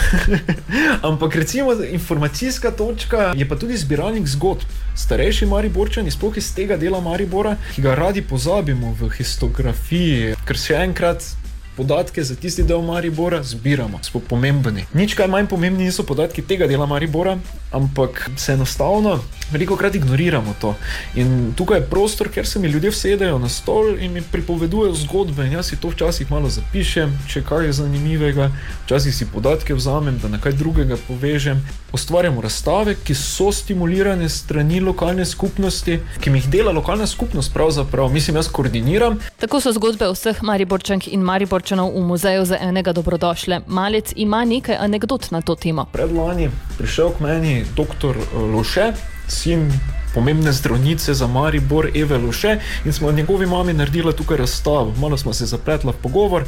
[1.09, 4.61] ampak recimo informacijska točka je pa tudi zbiralnik zgodb.
[4.95, 10.83] Starejši Mariborčani, sploh iz tega dela Maribora, ki ga radi pozabimo v histografiji, ker še
[10.85, 11.42] enkrat.
[11.77, 14.85] Podatke za tisti del Maribora zbiramo, so pomembni.
[14.93, 17.37] Nič kaj manj pomembni niso podatki tega dela Maribora,
[17.71, 19.19] ampak se enostavno
[19.51, 20.75] veliko krat ignoriramo to.
[21.15, 25.45] In tukaj je prostor, kjer se mi ljudje vsedejo na stol in mi pripovedujejo zgodbe.
[25.45, 28.49] In jaz si to včasih malo zapišem, če kaj je zanimivega,
[28.85, 31.61] včasih si podatke vzamem, da na kaj drugega povežem.
[31.93, 38.09] Ustvarjamo razstave, ki so stimulirane strani lokalne skupnosti, ki mi jih dela lokalna skupnost, pravzaprav,
[38.09, 39.19] mislim, jaz koordiniram.
[39.37, 41.21] Tako so zgodbe vseh Mariborčank in
[41.63, 43.61] Mariborčanov v muzeju za enega dobrodošle.
[43.67, 45.87] Malec ima nekaj anegdot na to temo.
[45.93, 48.19] Predlani prišel k meni dr.
[48.35, 48.91] Loše,
[49.31, 49.71] sin
[50.13, 54.93] pomembne zdravnice za Maribor, Eve Loše, in smo njegovi mami naredili tukaj razstavo.
[54.99, 56.43] Malo smo se zapletla v pogovor.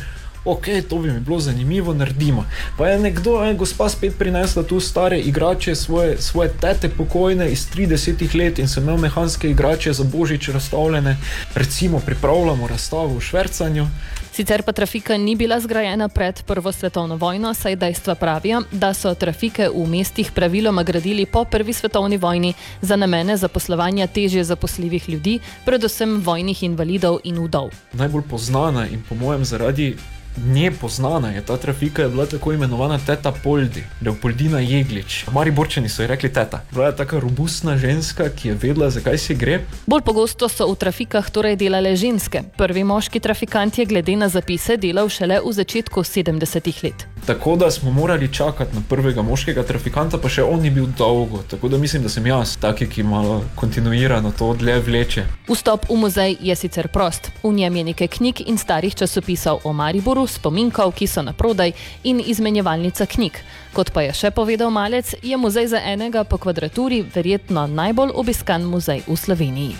[0.46, 2.46] Ok, to bi mi bilo zanimivo, naredimo.
[2.78, 7.68] Pa je nekdo, je gospa spet prinesla tu stare igrače, svoje, svoje tete pokojne iz
[7.72, 11.18] 30 let in sem imel mehanske igrače za božič razstavljene.
[11.56, 13.88] Recimo, pripravljamo razstavo v švercanju.
[14.36, 19.14] Sicer pa trafika ni bila zgrajena pred Prvo svetovno vojno, saj dejstva pravijo, da so
[19.16, 25.40] trafike v mestih praviloma gradili po Prvi svetovni vojni za namene zaposlovanja težje zaposljivih ljudi,
[25.66, 27.72] predvsem vojnih invalidov in udov.
[27.94, 29.96] Najbolj poznana in po mojem zaradi
[30.38, 35.26] nje poznana je ta trafika, je bila tako imenovana Teta Poldi, Leopoldina Jeglič.
[35.32, 36.62] Mariborčani so ji rekli teta.
[36.72, 39.60] Bila je taka robustna ženska, ki je vedela, zakaj se gre.
[39.86, 42.44] Bolj pogosto so v trafikah torej delale ženske.
[42.58, 47.08] Prvi moški trafikant je glede na zapise delal šele v začetku 70-ih let.
[47.26, 51.42] Tako da smo morali čakati na prvega moškega trafikanta, pa še on ni bil dolgo.
[51.50, 55.24] Tako da mislim, da sem jaz taki, ki malo kontinuirano to dlje vleče.
[55.50, 57.32] Vstop v muzej je sicer prost.
[57.44, 61.74] V njem je nekaj knjig in starih časopisov o Mariboru, spominkov, ki so na prodaj,
[62.04, 63.40] in izmenjevalnica knjig.
[63.74, 68.64] Kot pa je še povedal Malec, je muzej za enega po kvadraturi verjetno najbolj obiskan
[68.64, 69.76] muzej v Sloveniji.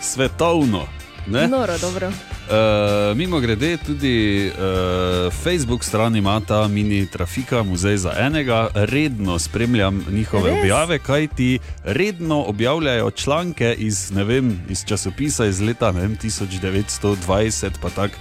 [0.00, 0.84] Svetovno.
[1.26, 1.48] Ne?
[1.48, 2.08] Noro, dobro.
[2.08, 9.38] Uh, mimo grede, tudi uh, Facebook stran ima ta mini trafika, muzej za enega, redno
[9.38, 10.58] spremljam njihove Res?
[10.58, 16.18] objave, kaj ti redno objavljajo članke iz, ne vem, iz časopisa iz leta ne vem,
[16.22, 18.14] 1920, pa tako,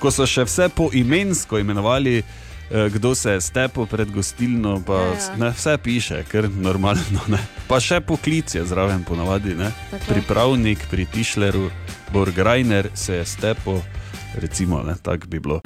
[0.00, 2.22] ko so še vse poimensko imenovali.
[2.70, 5.36] eh, Kdo se je stepel pred gostilno, pa Ja, ja.
[5.36, 7.20] Ne, vse piše, ker normalno.
[7.28, 7.38] Ne.
[7.66, 9.54] Pa še poklic je zraven, ponavadi.
[9.54, 9.70] Ne.
[10.06, 11.70] Pripravnik pri Tišleru,
[12.08, 13.80] Borgrajner se je stepel,
[14.34, 15.60] recimo, ne, tako bi bilo.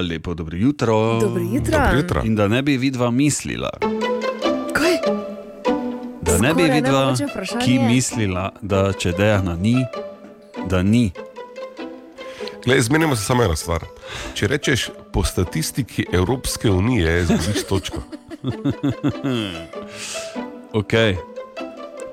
[0.00, 1.18] Lepo, dobro jutro.
[1.20, 1.72] Dobro jutro.
[1.72, 2.22] Dobro jutro.
[2.22, 3.70] In da ne bi vidva mislila.
[4.72, 4.94] Kaj?
[6.22, 7.60] Da ne bi Skoraj vidva, vprašanje.
[7.60, 9.76] ki mislila, da če Dejana ni,
[10.66, 11.12] da ni.
[12.64, 13.84] Glej, zmenimo se samo eno stvar.
[14.34, 18.02] Če rečeš po statistiki Evropske unije, izgubiš točko.
[20.80, 21.16] okay.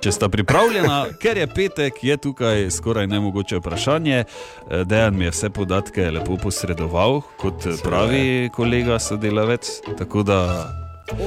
[0.01, 4.23] Če sta pripravljena, ker je petek, je tukaj skoraj nemogoče vprašanje.
[4.23, 9.69] Eh, Dejan mi je vse podatke lepo posredoval, kot eh, pravi kolega sodelavec.
[9.97, 10.39] Tako da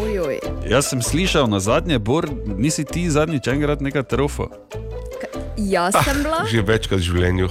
[0.02, 0.40] Ojoj.
[0.68, 2.26] jaz sem slišal na zadnje, Bor,
[2.56, 4.50] nisi ti zadnjič enkrat nekaj trofo.
[5.56, 6.42] Jaz sem bila.
[6.44, 7.48] Že večkrat v življenju,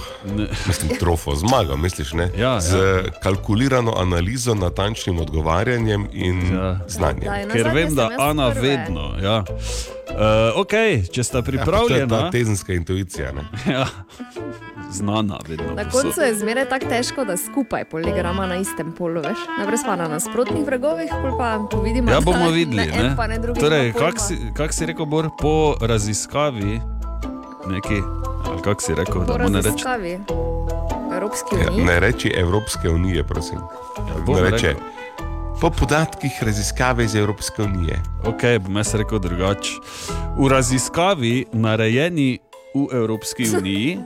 [0.66, 2.28] mislim, trofo, zmaga, misliš, ne?
[2.34, 2.76] Ja, Z
[3.18, 6.78] kalkulirano analizo, natančnim odgovarjanjem in ja.
[6.86, 7.24] znanjem.
[7.24, 8.68] Daj, Ker vem, da Ana prve.
[8.68, 9.14] vedno.
[9.18, 9.44] Ja.
[10.06, 10.16] Uh,
[10.56, 10.74] ok,
[11.08, 12.06] če sta Ja, to je pripravljena.
[12.08, 13.32] ta tezenska intuicija.
[13.32, 13.42] Ne?
[13.72, 13.86] Ja.
[14.92, 15.38] znana.
[15.48, 19.38] Vedno, Na koncu je zmeraj tako težko, da skupaj poligrama na istem polu, veš.
[19.58, 21.08] Najprej spa na nasprotnih bregovih,
[21.38, 21.48] pa
[21.80, 22.86] vidimo, Ja, bomo videli.
[22.86, 23.16] ne Ne?
[23.28, 23.54] ne.
[23.54, 24.10] Torej, nima pojma.
[24.10, 26.80] kak si, kak si rekel, Bor, po raziskavi,
[27.66, 27.98] neki,
[28.44, 29.68] ali kak si rekel, da mu ne reče?
[29.68, 30.18] raziskavi
[31.12, 31.84] Evropske Ja, unije.
[31.84, 33.58] ne reči Evropske unije, prosim.
[34.20, 34.82] bom Ne reče, rekel.
[35.60, 38.02] po podatkih raziskave iz Evropske unije.
[38.24, 39.70] Ok, bom jaz rekel drugače.
[40.36, 42.38] V raziskavi, narejeni
[42.74, 43.98] v Evropski uniji,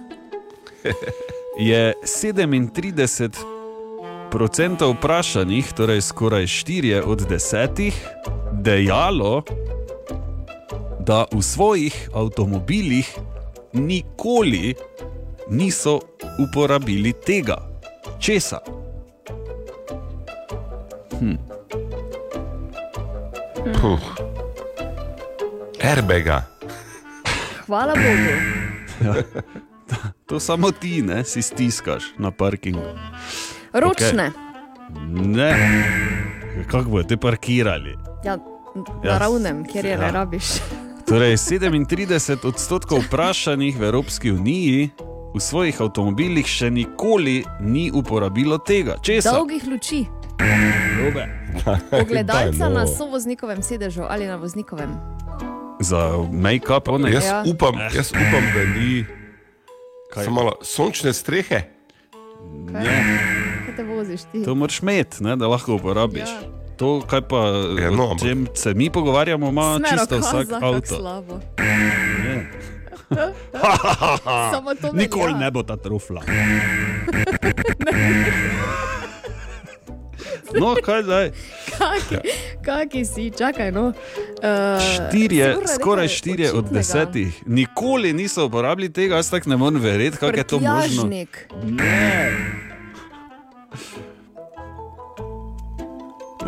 [1.58, 3.30] je 37
[4.30, 7.92] odstotkov vprašanih, torej skoraj 4 od 10,
[8.54, 9.42] dejalo,
[11.00, 13.08] da v svojih avtomobilih
[13.72, 14.74] nikoli
[15.50, 16.00] niso
[16.38, 17.56] uporabili tega.
[18.18, 18.58] Česa?
[21.18, 21.36] Hm.
[23.80, 24.00] Puh.
[25.84, 26.42] Airbaga.
[27.66, 28.34] Hvala Bogu.
[29.00, 29.14] Ja.
[30.26, 32.92] To samo ti, ne, si stiskaš na parkingu.
[33.72, 34.32] Ročne.
[35.08, 35.52] Ne,
[36.70, 37.96] kako bodo te parkirali?
[38.24, 38.36] Ja,
[39.04, 39.98] Ja, naravnem, kjer je ja.
[39.98, 40.44] ne rabiš.
[41.08, 41.88] Torej, 37
[42.44, 44.90] odstotkov vprašanih v Evropski uniji
[45.28, 49.00] v svojih avtomobilih še nikoli ni uporabilo tega.
[49.00, 49.32] Česa?
[49.32, 50.04] Dolgih luči.
[50.98, 51.24] Robe.
[51.94, 52.74] Ogledalca Daj, no.
[52.74, 54.92] na sovoznikovem sedežu ali na voznikovem.
[55.80, 57.08] Za make-up, one.
[57.08, 57.40] Jaz, Ja.
[57.46, 59.04] upam, jaz upam, da ni.
[60.14, 61.72] Samo malo sončne strehe.
[62.68, 62.84] Ne.
[63.64, 64.44] Kaj te voziš ti?
[64.44, 66.28] To moraš imeti, ne, da lahko uporabiš.
[66.28, 66.57] Ja.
[66.78, 67.36] To, kaj pa,
[67.76, 70.96] ja, no, o čem se mi pogovarjamo, ima Smero čisto kaza, vsak kak avto.
[70.96, 71.40] slabo.
[71.58, 72.50] Ne.
[74.52, 74.92] Samo to velja.
[74.94, 76.22] Nikoli ne bo ta trufla.
[80.54, 81.30] No, kaj zdaj?
[81.68, 82.16] Kaki,
[82.64, 83.86] kaki si, čakaj no.
[83.86, 83.94] Uh,
[84.80, 86.78] Štirje, skoraj štirje od očitnega.
[86.78, 87.42] desetih.
[87.46, 91.04] Nikoli niso uporabili tega, jaz tako ne morem verjeti, kako je to možno.
[91.04, 92.32] Ne.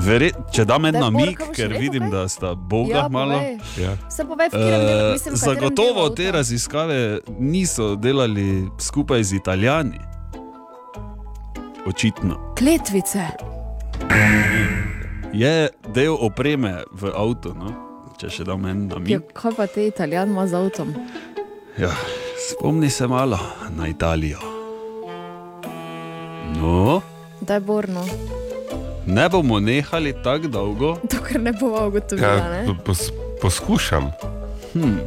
[0.01, 2.11] Vere, če da namig, kaj boš ker vidim, kaj?
[2.11, 3.37] da sta Boga Ja, malo.
[3.37, 3.59] povej.
[4.09, 6.99] Vse povej, v katerem delu, mislim, Zagotovo delu te raziskave
[7.39, 10.01] niso delali skupaj z Italijani.
[11.87, 12.55] Očitno.
[12.59, 13.27] Kletvice.
[15.33, 17.71] Je del opreme v avtu, no?
[18.19, 20.93] če še da meni na Ja, kaj pa te italijan ima z avtom?
[21.79, 21.89] Ja,
[22.51, 23.39] spomni se malo
[23.71, 24.39] na Italijo.
[26.57, 27.01] No,
[27.41, 28.05] Daj borno.
[29.11, 30.97] Ne bomo nehali tako dolgo.
[31.05, 33.11] Dokler ne bova ugotovila, Ja, pos,
[33.43, 34.13] poskušam.
[34.73, 34.99] Hmm.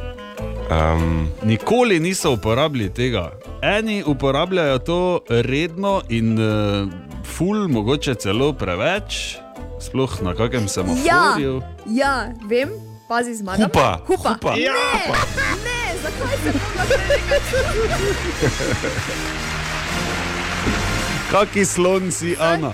[0.66, 3.30] Um, Nikoli niso uporabljali tega.
[3.62, 4.98] Eni uporabljajo to
[5.28, 6.88] redno in uh,
[7.26, 9.36] ful, mogoče celo preveč,
[9.80, 11.62] sploh na kakem Ja, semaforju.
[11.86, 12.14] ja,
[12.44, 12.68] vem,
[13.08, 13.64] pazi zmaga.
[13.64, 14.28] Hupa, Hupa.
[14.30, 14.50] hupa.
[14.50, 14.72] Ne, Ja.
[15.64, 16.58] ne, zakaj se to
[21.30, 22.72] Kaki slon si, Ana?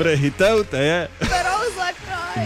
[0.00, 1.08] Prehitev te je.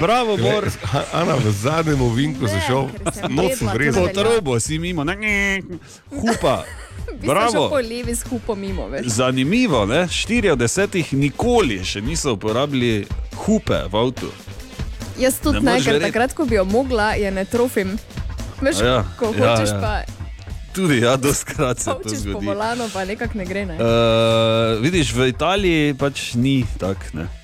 [0.01, 0.66] Bravo, Bor.
[1.12, 2.89] Ana v zadnjem ovinku zašel,
[3.31, 4.09] noč v Po vrezu.
[4.10, 5.62] trobo si mimo, ne, ne,
[6.10, 6.64] hupa.
[7.24, 7.70] Šel Bravo.
[8.47, 8.90] po mimo.
[9.06, 10.10] Zanimivo, ne?
[10.10, 13.06] 4 od 10 nikoli še niso uporabili
[13.47, 14.28] hupe v avtu.
[15.18, 17.94] Jaz tudi Ne ne, ker takrat, ko bi jo mogla, je ne trofim.
[18.60, 19.81] Veš, ja, ko ja, hočeš ja.
[19.81, 19.93] pa
[20.74, 22.47] Tudi ja, doskrat se to hočeš po zgodi.
[22.47, 23.62] volano, pa nekako ne gre.
[23.66, 23.78] Ne?
[23.78, 27.43] Uh, vidiš, v Italiji pač ni tako, ne.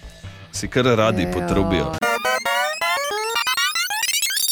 [0.53, 1.31] Si kar radi Ja.
[1.33, 1.93] potrobijo.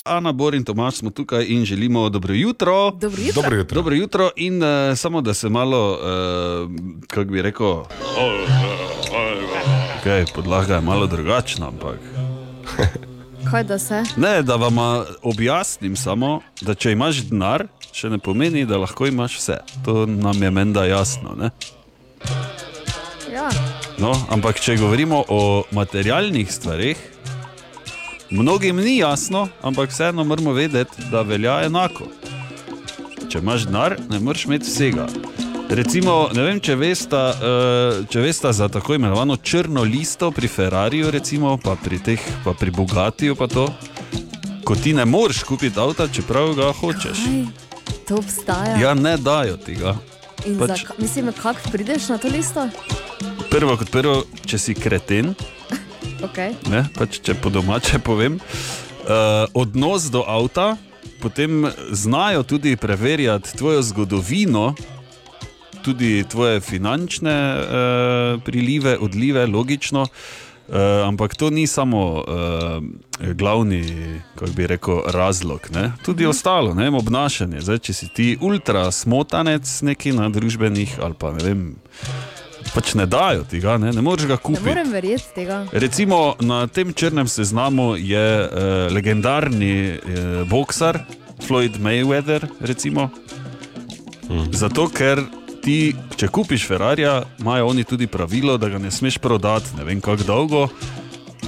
[0.04, 2.90] Ana, Bor in Tomaš smo tukaj in želimo dobro jutro.
[2.90, 3.42] Dobro jutro.
[3.42, 3.74] Dobro jutro.
[3.74, 6.70] Dobro jutro in uh, samo da se malo, uh,
[7.06, 7.66] kako bi rekel,
[9.98, 11.98] okay, podlaga je malo drugačna, ampak.
[13.50, 14.02] Kaj da se?
[14.16, 14.76] Ne, da vam
[15.22, 19.56] objasnim samo, da če imaš denar, še ne pomeni, da lahko imaš vse.
[19.84, 21.34] To nam je menda jasno.
[21.38, 21.50] Ne?
[23.32, 23.48] Ja.
[23.98, 26.98] No, ampak če govorimo o materialnih stvarih,
[28.30, 32.06] mnogim ni jasno, ampak vseeno moramo vedeti, da velja enako.
[33.28, 35.08] Če imaš denar, ne moreš imeti vsega.
[35.68, 37.18] Recimo, ne vem, če veste,
[38.08, 42.70] če veste za tako imenovano črno listo pri Ferrariju, recimo, pa pri teh, pa pri
[42.72, 43.66] Bogatiju, pa to,
[44.64, 47.24] ko ti ne moreš kupiti avta, čeprav ga hočeš.
[47.26, 47.42] Kaj?
[48.08, 48.78] To obstaja.
[48.80, 49.98] Ja, ne dajo tega.
[50.46, 52.64] In pač- zaka, mislim, kako prideš na to listo?
[53.58, 55.32] Prvo kot prvo, če si kreten,
[56.30, 56.52] Okay.
[56.70, 60.76] ne, pač, če po domače povem, uh, odnos do avta,
[61.18, 64.76] potem znajo tudi preverjati tvojo zgodovino,
[65.82, 70.06] tudi tvoje finančne uh, prilive, odlive, logično.
[70.06, 72.78] Uh, ampak to ni samo uh,
[73.34, 73.82] glavni,
[74.38, 75.66] kako bi rekel, razlog.
[75.74, 75.92] Ne?
[76.06, 76.30] Tudi Mhm.
[76.30, 77.66] ostalo, ne obnašanje.
[77.66, 81.62] Zdaj, če si ti ultra smotanec neki na družbenih ali pa ne vem,
[82.74, 84.64] pač ne dajo ti ga, ne, ne moreš ga Ne kupiti.
[84.66, 85.66] morem verjeti tega.
[85.72, 88.50] Recimo na tem črnem seznamu je uh,
[88.92, 90.98] legendarni uh, boksar
[91.46, 92.48] Floyd Mayweather.
[92.60, 93.10] Recimo.
[94.52, 95.22] Zato, ker
[95.64, 97.06] ti, če kupiš Ferrari,
[97.40, 100.68] imajo oni tudi pravilo, da ga ne smeš prodati, ne vem kako dolgo.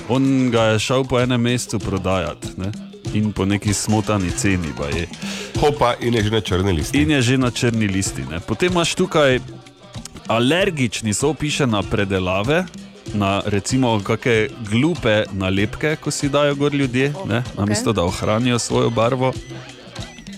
[0.09, 2.73] On ga je šel po enem mestu prodajati ne?
[3.15, 4.73] in po neki smotani ceni.
[4.79, 5.09] baje.
[5.61, 7.03] Hopa in je že na črni listi.
[7.03, 8.23] In je že na črni listi.
[8.31, 8.41] Ne?
[8.41, 9.39] Potem imaš tukaj
[10.31, 12.65] alergični, so piše na predelave.
[13.15, 18.91] Na recimo kakšne glupe nalepke, ko si dajo gor ljudje, ne, namesto da ohranijo svojo
[18.91, 19.33] barvo.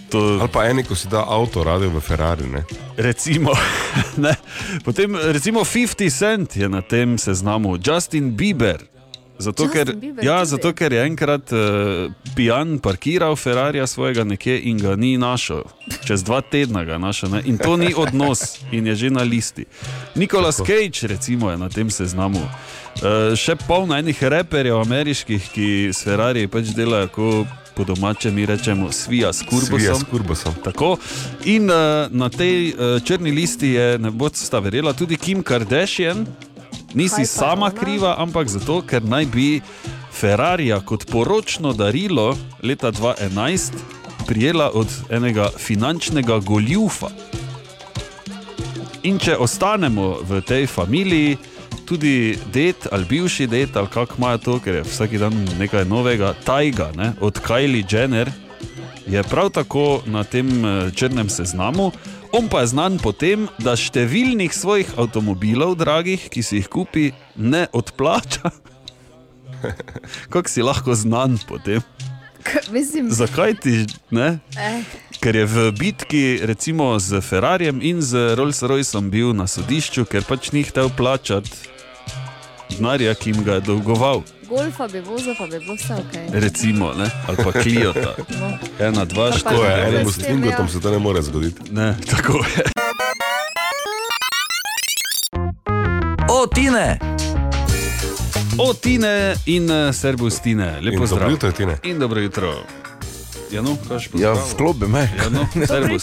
[0.08, 0.38] To...
[0.40, 2.46] Ali pa eni, ko si da avto, radijo v Ferrari.
[2.46, 2.64] Ne?
[2.96, 3.52] Recimo,
[4.24, 4.34] ne.
[4.84, 8.91] Potem recimo 50 Cent je na tem seznamu, Justin Bieber.
[9.42, 14.78] Zato, ker, Bieber ja, zato ker je enkrat uh, pijan parkiral Ferrari svojega nekje in
[14.78, 15.64] ga ni našel.
[16.06, 17.42] Čez dva tedna ga je našel ne?
[17.44, 19.66] in to ni odnos in je že na listi.
[20.14, 22.38] Nicolas Cage recimo, je na tem seznamu.
[22.38, 27.28] Uh, še polno enih reperjev ameriških, ki s Ferrari pač delajo, ko
[27.74, 29.78] po domače mi rečemo, svija s kurbosom.
[29.78, 30.54] Svija s kurbosom.
[30.64, 30.96] Tako.
[31.44, 31.76] In uh,
[32.10, 36.26] na tej uh, črni listi je, ne boste verjela, tudi Kim Kardashian.
[36.94, 37.74] Nisi sama ona?
[37.74, 39.60] kriva, ampak zato, ker naj bi
[40.12, 43.72] Ferrari kot poročno darilo leta 2011
[44.26, 47.08] prijela od enega finančnega goljufa.
[49.02, 51.36] In če ostanemo v tej familiji,
[51.84, 56.34] tudi det ali bivši det ali kako imajo to, ker je vsak dan nekaj novega,
[56.44, 58.30] tajga ne, od Kylie Jenner,
[59.06, 61.90] je prav tako na tem eh, črnem seznamu.
[62.32, 67.10] On pa je znan po tem, da številnih svojih avtomobilov, dragih, ki si jih kupi,
[67.36, 68.48] ne odplača.
[70.32, 71.84] Kako si lahko znan po tem?
[72.40, 74.40] K, mislim, Zakaj ti ne?
[74.56, 74.80] Eh,
[75.20, 80.24] Ker je v bitki recimo z Ferrarijem in z Rolls Royceom bil na sodišču, ker
[80.24, 81.52] pač ni hotel plačati
[82.72, 84.24] denarja, ki jim ga je dolgoval.
[84.56, 86.14] Golfa bi vozil, pa bi bilo vse ok.
[86.32, 87.10] Recimo, ne?
[87.28, 88.14] ali pa Kliota.
[88.40, 88.58] No.
[88.86, 89.88] Ena, dva, Pa štiri.
[89.88, 90.68] enemu s tem, stingotom ja.
[90.68, 91.72] se to ne more zgoditi.
[91.72, 92.62] Ne, tako je.
[96.28, 96.98] O, Tine!
[98.58, 101.78] O, Tine in uh, Servus Tine, lepo In dobro jutro, Tine.
[101.82, 102.81] In dobro jutro.
[103.52, 105.10] Ja, no, kaš Ja, vklopi me.
[105.18, 105.46] Ja, no.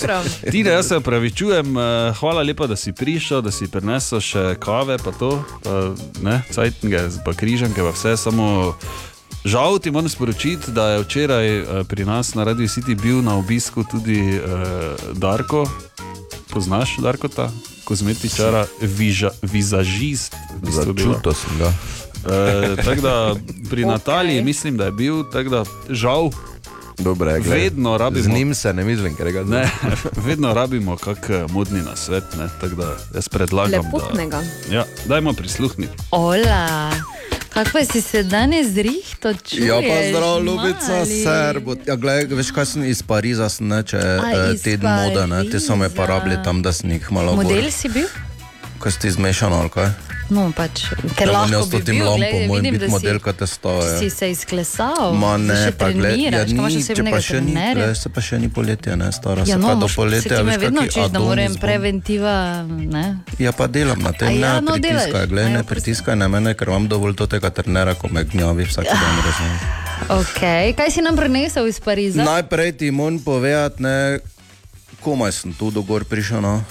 [0.52, 4.98] Tine, jaz se opravičujem, eh, hvala lepa, da si prišel, da si prinesel še kave,
[5.02, 5.32] pa to,
[5.64, 5.80] pa,
[6.22, 8.76] ne, cajtnge, pa križanke, pa vse, samo
[9.46, 13.38] žal ti moram sporočiti, da je včeraj eh, pri nas na Radio City bil na
[13.38, 14.42] obisku tudi eh,
[15.14, 15.66] Darko,
[16.54, 17.50] poznaš Darkota,
[17.84, 20.36] kozmetičara, viža, vizažist.
[20.62, 21.74] Začutil sem ga.
[22.26, 23.36] Eh, tako da
[23.70, 23.88] pri okay.
[23.88, 26.30] Nataliji mislim, da je bil, tako da žal.
[27.00, 28.24] Dobre, glej, Vedno rabimo.
[28.24, 29.70] Z njim se ne mislim, ker ga Ne,
[30.28, 33.86] vedno rabimo kak eh, modni na svet, ne, tako da jaz predlagam.
[33.86, 34.42] Lepotnega.
[34.70, 35.94] Da, ja, dajmo prisluhniti.
[36.12, 36.92] Ola,
[37.54, 39.68] kako pa si se danes zrihto čuješ?
[39.68, 41.76] Ja, pa zdrav, ljubica, serbo.
[41.88, 45.60] Ja, glej, veš, kaj sem iz Pariza, sem neče A, iz teden mode, ne, te
[45.60, 47.72] so me pa rabili tam, da sem jih malo Model bolj.
[47.72, 48.08] si bil?
[48.80, 49.90] Ko si ti zmešan ali kaj?
[50.30, 50.86] No, pač,
[51.18, 52.22] ker Ja, lahko bi to bil, moram
[52.54, 53.98] vidim, biti da model, si, kot te stoje.
[53.98, 55.14] si se izklesal.
[55.14, 58.48] Ma ne, pa gled, ja, ni, če pa še ni, gled, se pa še ni
[58.48, 61.10] poletje, ne, stara, Ja, se no, pa do moš- se poletja, ti me vedno učiš,
[61.10, 62.36] da moram preventiva,
[62.70, 63.06] ne?
[63.40, 66.54] Ja, pa delam na tem, ja, ne no, pritiskaj, gled, ja, ne pritiskaj na mene,
[66.54, 69.58] ker imam dovolj tega trenera, ko me gnjavi vsak dan, razumem.
[70.12, 70.72] Okay.
[70.72, 72.22] Kaj si nam prenesel iz Pariza?
[72.24, 74.20] Najprej ti moram povedati, ne,
[75.02, 76.40] komaj sem tu do gor prišel.
[76.40, 76.62] No.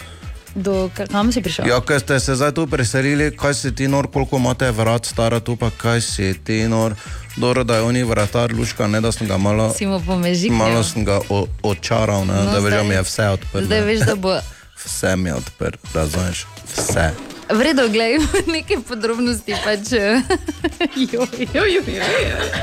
[0.58, 1.64] Do, ka- kam si prišel?
[1.64, 5.38] Ja, ker ste se zdaj tu preselili, kaj si ti nor, koliko imate vrat, stara
[5.40, 6.94] tu pa kaj si ti nor.
[7.36, 10.50] Dobro, da je oni vratar, luška, ne da sem ga malo, Si mu pomežil.
[10.52, 13.64] malo sem ga o, očaral, ne, No, da veš, da mi je vse odprto.
[13.64, 14.34] Zdaj veš, da bo.
[14.76, 16.46] Vse mi je odprto, razumeš?
[16.68, 17.37] Vse.
[17.50, 18.18] Vredo, gledaj,
[18.56, 19.92] neke podrobnosti pač.
[19.92, 20.22] eh,
[21.12, 22.04] jo, jo, jo, jo.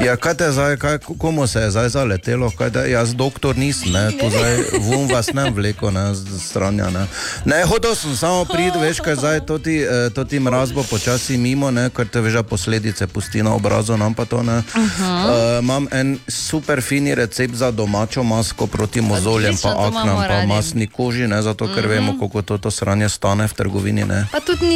[0.06, 3.92] Ja, kaj te zdaj, kaj, komu se je zdaj zaletelo, kaj te, jaz doktor nisem,
[3.92, 6.06] ne, tu zdaj vum vas ne vleko, ne,
[6.40, 7.06] stranja, ne.
[7.46, 10.84] Ne, hotel sem samo priti, veš, kaj zdaj to ti, eh, to ti mraz bo
[10.84, 14.62] počasi mimo, ne, ker te veš, da posledice pusti na obrazu, nam pa to ne.
[14.76, 20.88] Uh, imam en super fini recept za domačo masko proti mozoljem, pa aknam, pa masni
[20.88, 24.28] koži, ne, zato ker vemo, koliko to, to sranje stane v trgovini, ne.
[24.32, 24.75] Pa tudi ni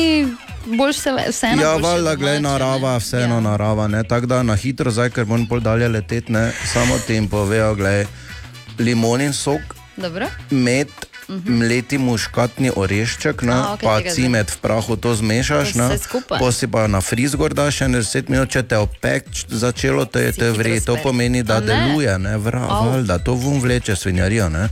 [0.65, 1.61] boljš se vseeno.
[1.61, 3.41] Ja, valjda, gledaj, narava, vseeno ja.
[3.41, 3.87] narava.
[3.87, 4.03] Ne?
[4.03, 6.51] Tako da na hitro, zdaj, ker moram pol dalje leteti, ne?
[6.73, 8.05] samo jim povejo, gledaj,
[8.79, 10.27] limonin sok, Dobro.
[10.49, 10.87] med,
[11.29, 16.03] mleti muškatni orešček, ne, A, okej, pa cimet v prahu to zmešaš, To ne, vse
[16.03, 16.39] skupaj.
[16.39, 20.19] potem si pa na friz gor daš še 10 minut, če te opek začelo, to
[20.19, 21.67] je te vre, to pomeni, da ne?
[21.69, 22.89] deluje, ne, vra, Au.
[22.89, 24.69] valjda, to vum vleče svinjarijo, ne.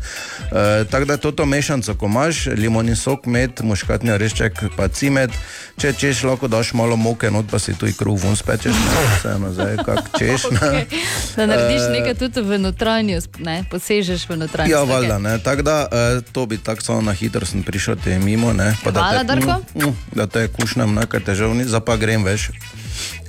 [0.49, 5.29] E, tako da toto mešanico, ko imaš, limonin sok, med, muškatni orešček, pa cimet,
[5.77, 9.53] če češ, lahko daš malo moke, not pa si tu kruh vun spečeš, ne, vseeno
[9.53, 10.85] zdaj, kak češ, ne.
[11.37, 14.71] Da narediš Eh, nekaj tudi v notranjost, ne, posežeš v notranjost.
[14.73, 14.93] Ja, okej.
[14.93, 15.37] valjda, ne.
[15.39, 18.71] Tako da eh, to bi tako samo na hitro sem prišel te mimo, ne.
[18.83, 19.59] Pa da Hvala, te, Darko.
[19.75, 22.49] Mm, mm, da te kušnem, ne, ker težav zdaj pa grem, veš.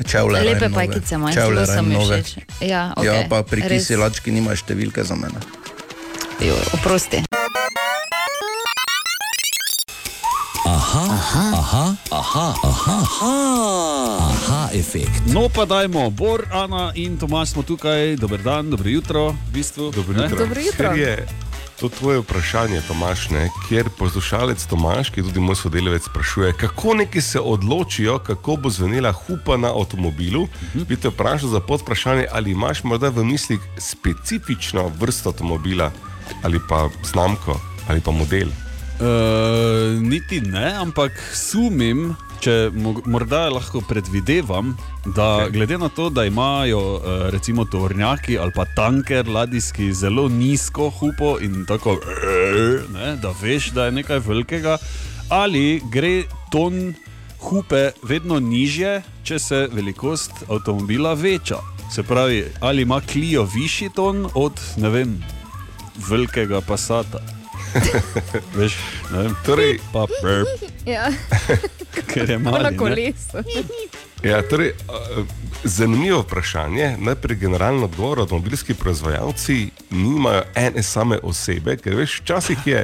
[0.06, 0.42] Čevlje.
[0.46, 2.28] Lepe pajkice, moje zelo so mi všeč.
[2.60, 3.04] Ja, okay.
[3.04, 5.42] Ja, pa pri kisilački nimaš številke za mene.
[6.40, 7.24] Jo, oprosti.
[10.68, 13.34] Aha, aha, aha, aha, aha, aha,
[14.30, 15.26] aha efekt.
[15.32, 19.90] No, pa dajmo, Bor, Ana in Tomaš smo tukaj, dober dan, dobro jutro, v bistvu.
[19.92, 20.46] Dobro jutro.
[20.76, 21.47] Ker je
[21.80, 26.94] to tvoje vprašanje, Tomaš, ne, kjer poslušalec Tomaš, ki je tudi moj sodelavec, sprašuje, kako
[26.94, 30.48] neki se odločijo, kako bo zvenela hupa na avtomobilu.
[30.74, 30.84] Mhm.
[30.88, 35.90] Bi te vprašal za podvprašanje, ali imaš morda v mislih specifično vrsto avtomobila
[36.42, 38.48] ali pa znamko ali pa model.
[38.48, 44.76] Uh, niti ne, ampak sumim, če mo- morda lahko predvidevam,
[45.16, 50.90] da glede na to, da imajo uh, recimo tovornjaki ali pa tanker ladijski zelo nizko
[50.90, 51.96] hupo in tako,
[52.92, 54.78] ne, da veš, da je nekaj velikega,
[55.28, 56.94] ali gre ton
[57.40, 61.56] hupe vedno nižje, če se velikost avtomobila veča.
[61.94, 65.24] Se pravi, ali ima Clio višji ton od ne vem,
[66.10, 67.18] velikega pasata.
[68.58, 68.76] Veš,
[69.12, 70.44] ne vem, torej, pa brr,
[70.86, 71.10] Ja.
[72.12, 72.58] ker je malo.
[72.62, 73.42] na kolesu.
[74.22, 74.72] Ja, torej,
[75.64, 76.96] zanimivo vprašanje.
[76.98, 78.20] Najprej generalno odgovor.
[78.20, 82.80] Avtomobilski proizvajalci nimajo ene same osebe, ker veš, včasih je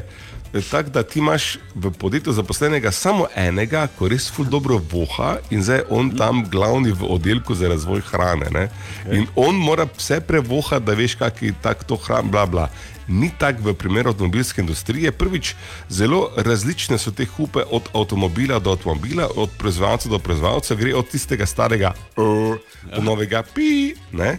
[0.54, 5.36] eh, tako, da ti imaš v podjetju zaposlenega samo enega, ko res ful dobro voha
[5.50, 8.46] in zdaj je on tam glavni v oddelku za razvoj hrane.
[8.50, 8.68] Ne?
[9.10, 12.68] In on mora vse prevohati, da veš, kak je tak to hrana, bla bla.
[13.08, 15.12] Ni tako v primeru avtomobilske industrije.
[15.12, 15.54] Prvič,
[15.88, 21.08] zelo različne so te hupe od avtomobila do avtomobila, od proizvajalca do proizvajalca, gre od
[21.08, 22.56] tistega starega uh,
[22.96, 23.94] do novega pi.
[24.12, 24.38] Ne?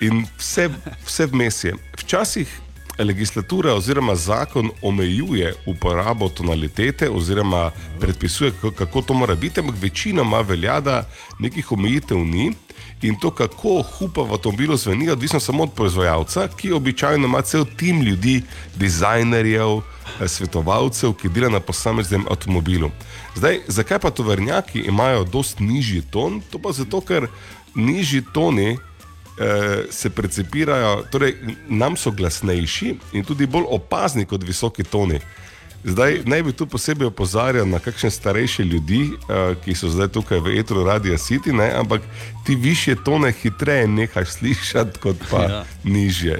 [0.00, 0.70] In vse,
[1.04, 1.74] vse vmes je.
[1.98, 2.60] Včasih
[3.04, 7.70] legislatura oziroma zakon omejuje uporabo tonalitete oziroma
[8.00, 11.08] predpisuje, kako to mora biti, ampak večinoma velja, da
[11.38, 12.52] nekih omejitev ni.
[13.02, 17.64] In to, kako hupa v avtomobilu zveni, odvisno samo od proizvajalca, ki običajno ima cel
[17.76, 18.42] tim ljudi,
[18.76, 19.80] dizajnerjev,
[20.20, 22.90] eh, svetovalcev, ki dela na posameznem avtomobilu.
[23.36, 26.42] Zdaj, zakaj pa tovrnjaki imajo dosti nižji ton?
[26.50, 27.28] To pa zato, ker
[27.74, 28.76] nižji toni
[29.40, 31.36] eh, se precipirajo, torej
[31.68, 35.20] nam so glasnejši in tudi bolj opazni kot visoki toni.
[35.84, 40.38] Zdaj naj bi tu posebej opozarjal na kakšne starejše ljudi, uh, ki so zdaj tukaj
[40.38, 41.72] v Etru Radio City, ne?
[41.74, 42.02] ampak
[42.46, 45.64] ti više tone hitreje nehaš slišati, kot pa Ja.
[45.84, 46.36] nižje.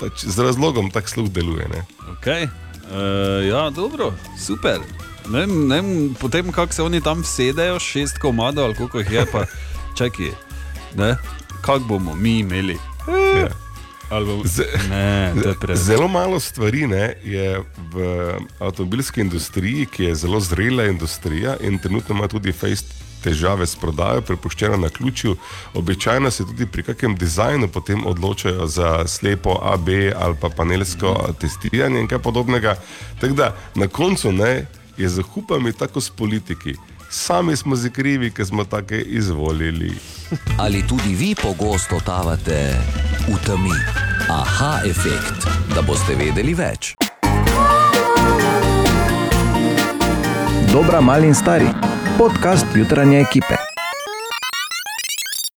[0.00, 1.64] Pač, z razlogom tak sluh deluje.
[1.68, 1.84] Ne?
[2.12, 2.44] Okay.
[2.84, 4.78] Uh, ja, dobro, super.
[5.28, 9.10] Ne, vem- ne, vem, potem, kako se oni tam sedejo, šest komadov ali koliko jih
[9.10, 9.44] je, pa
[9.98, 10.30] čakaj,
[11.60, 12.76] kako bomo mi imeli.
[13.40, 13.63] Ja.
[14.44, 15.32] Z, ne.
[15.74, 17.62] Zelo malo stvari ne, je
[17.92, 18.04] v
[18.58, 22.86] avtomobilski industriji, ki je zelo zrela industrija in trenutno ima tudi fejst
[23.24, 25.36] težave s prodajo, prepuščena na ključju.
[25.74, 32.00] Običajno se tudi pri kakšnem dizajnu potem odločajo za slepo AB ali pa panelsko testiranje
[32.00, 32.76] in kaj podobnega.
[33.20, 34.66] Tako da na koncu ne,
[34.96, 36.76] je za hupami tako s politiki.
[37.16, 39.94] Sami smo si krivi, ker smo take izvolili.
[40.58, 42.74] Ali tudi vi pogosto totavate
[43.28, 43.76] v temi?
[44.28, 46.94] Aha, efekt, da boste vedeli več.
[50.72, 51.70] Dobra, mali in stari.
[52.18, 53.63] Podcast jutranje ekipe.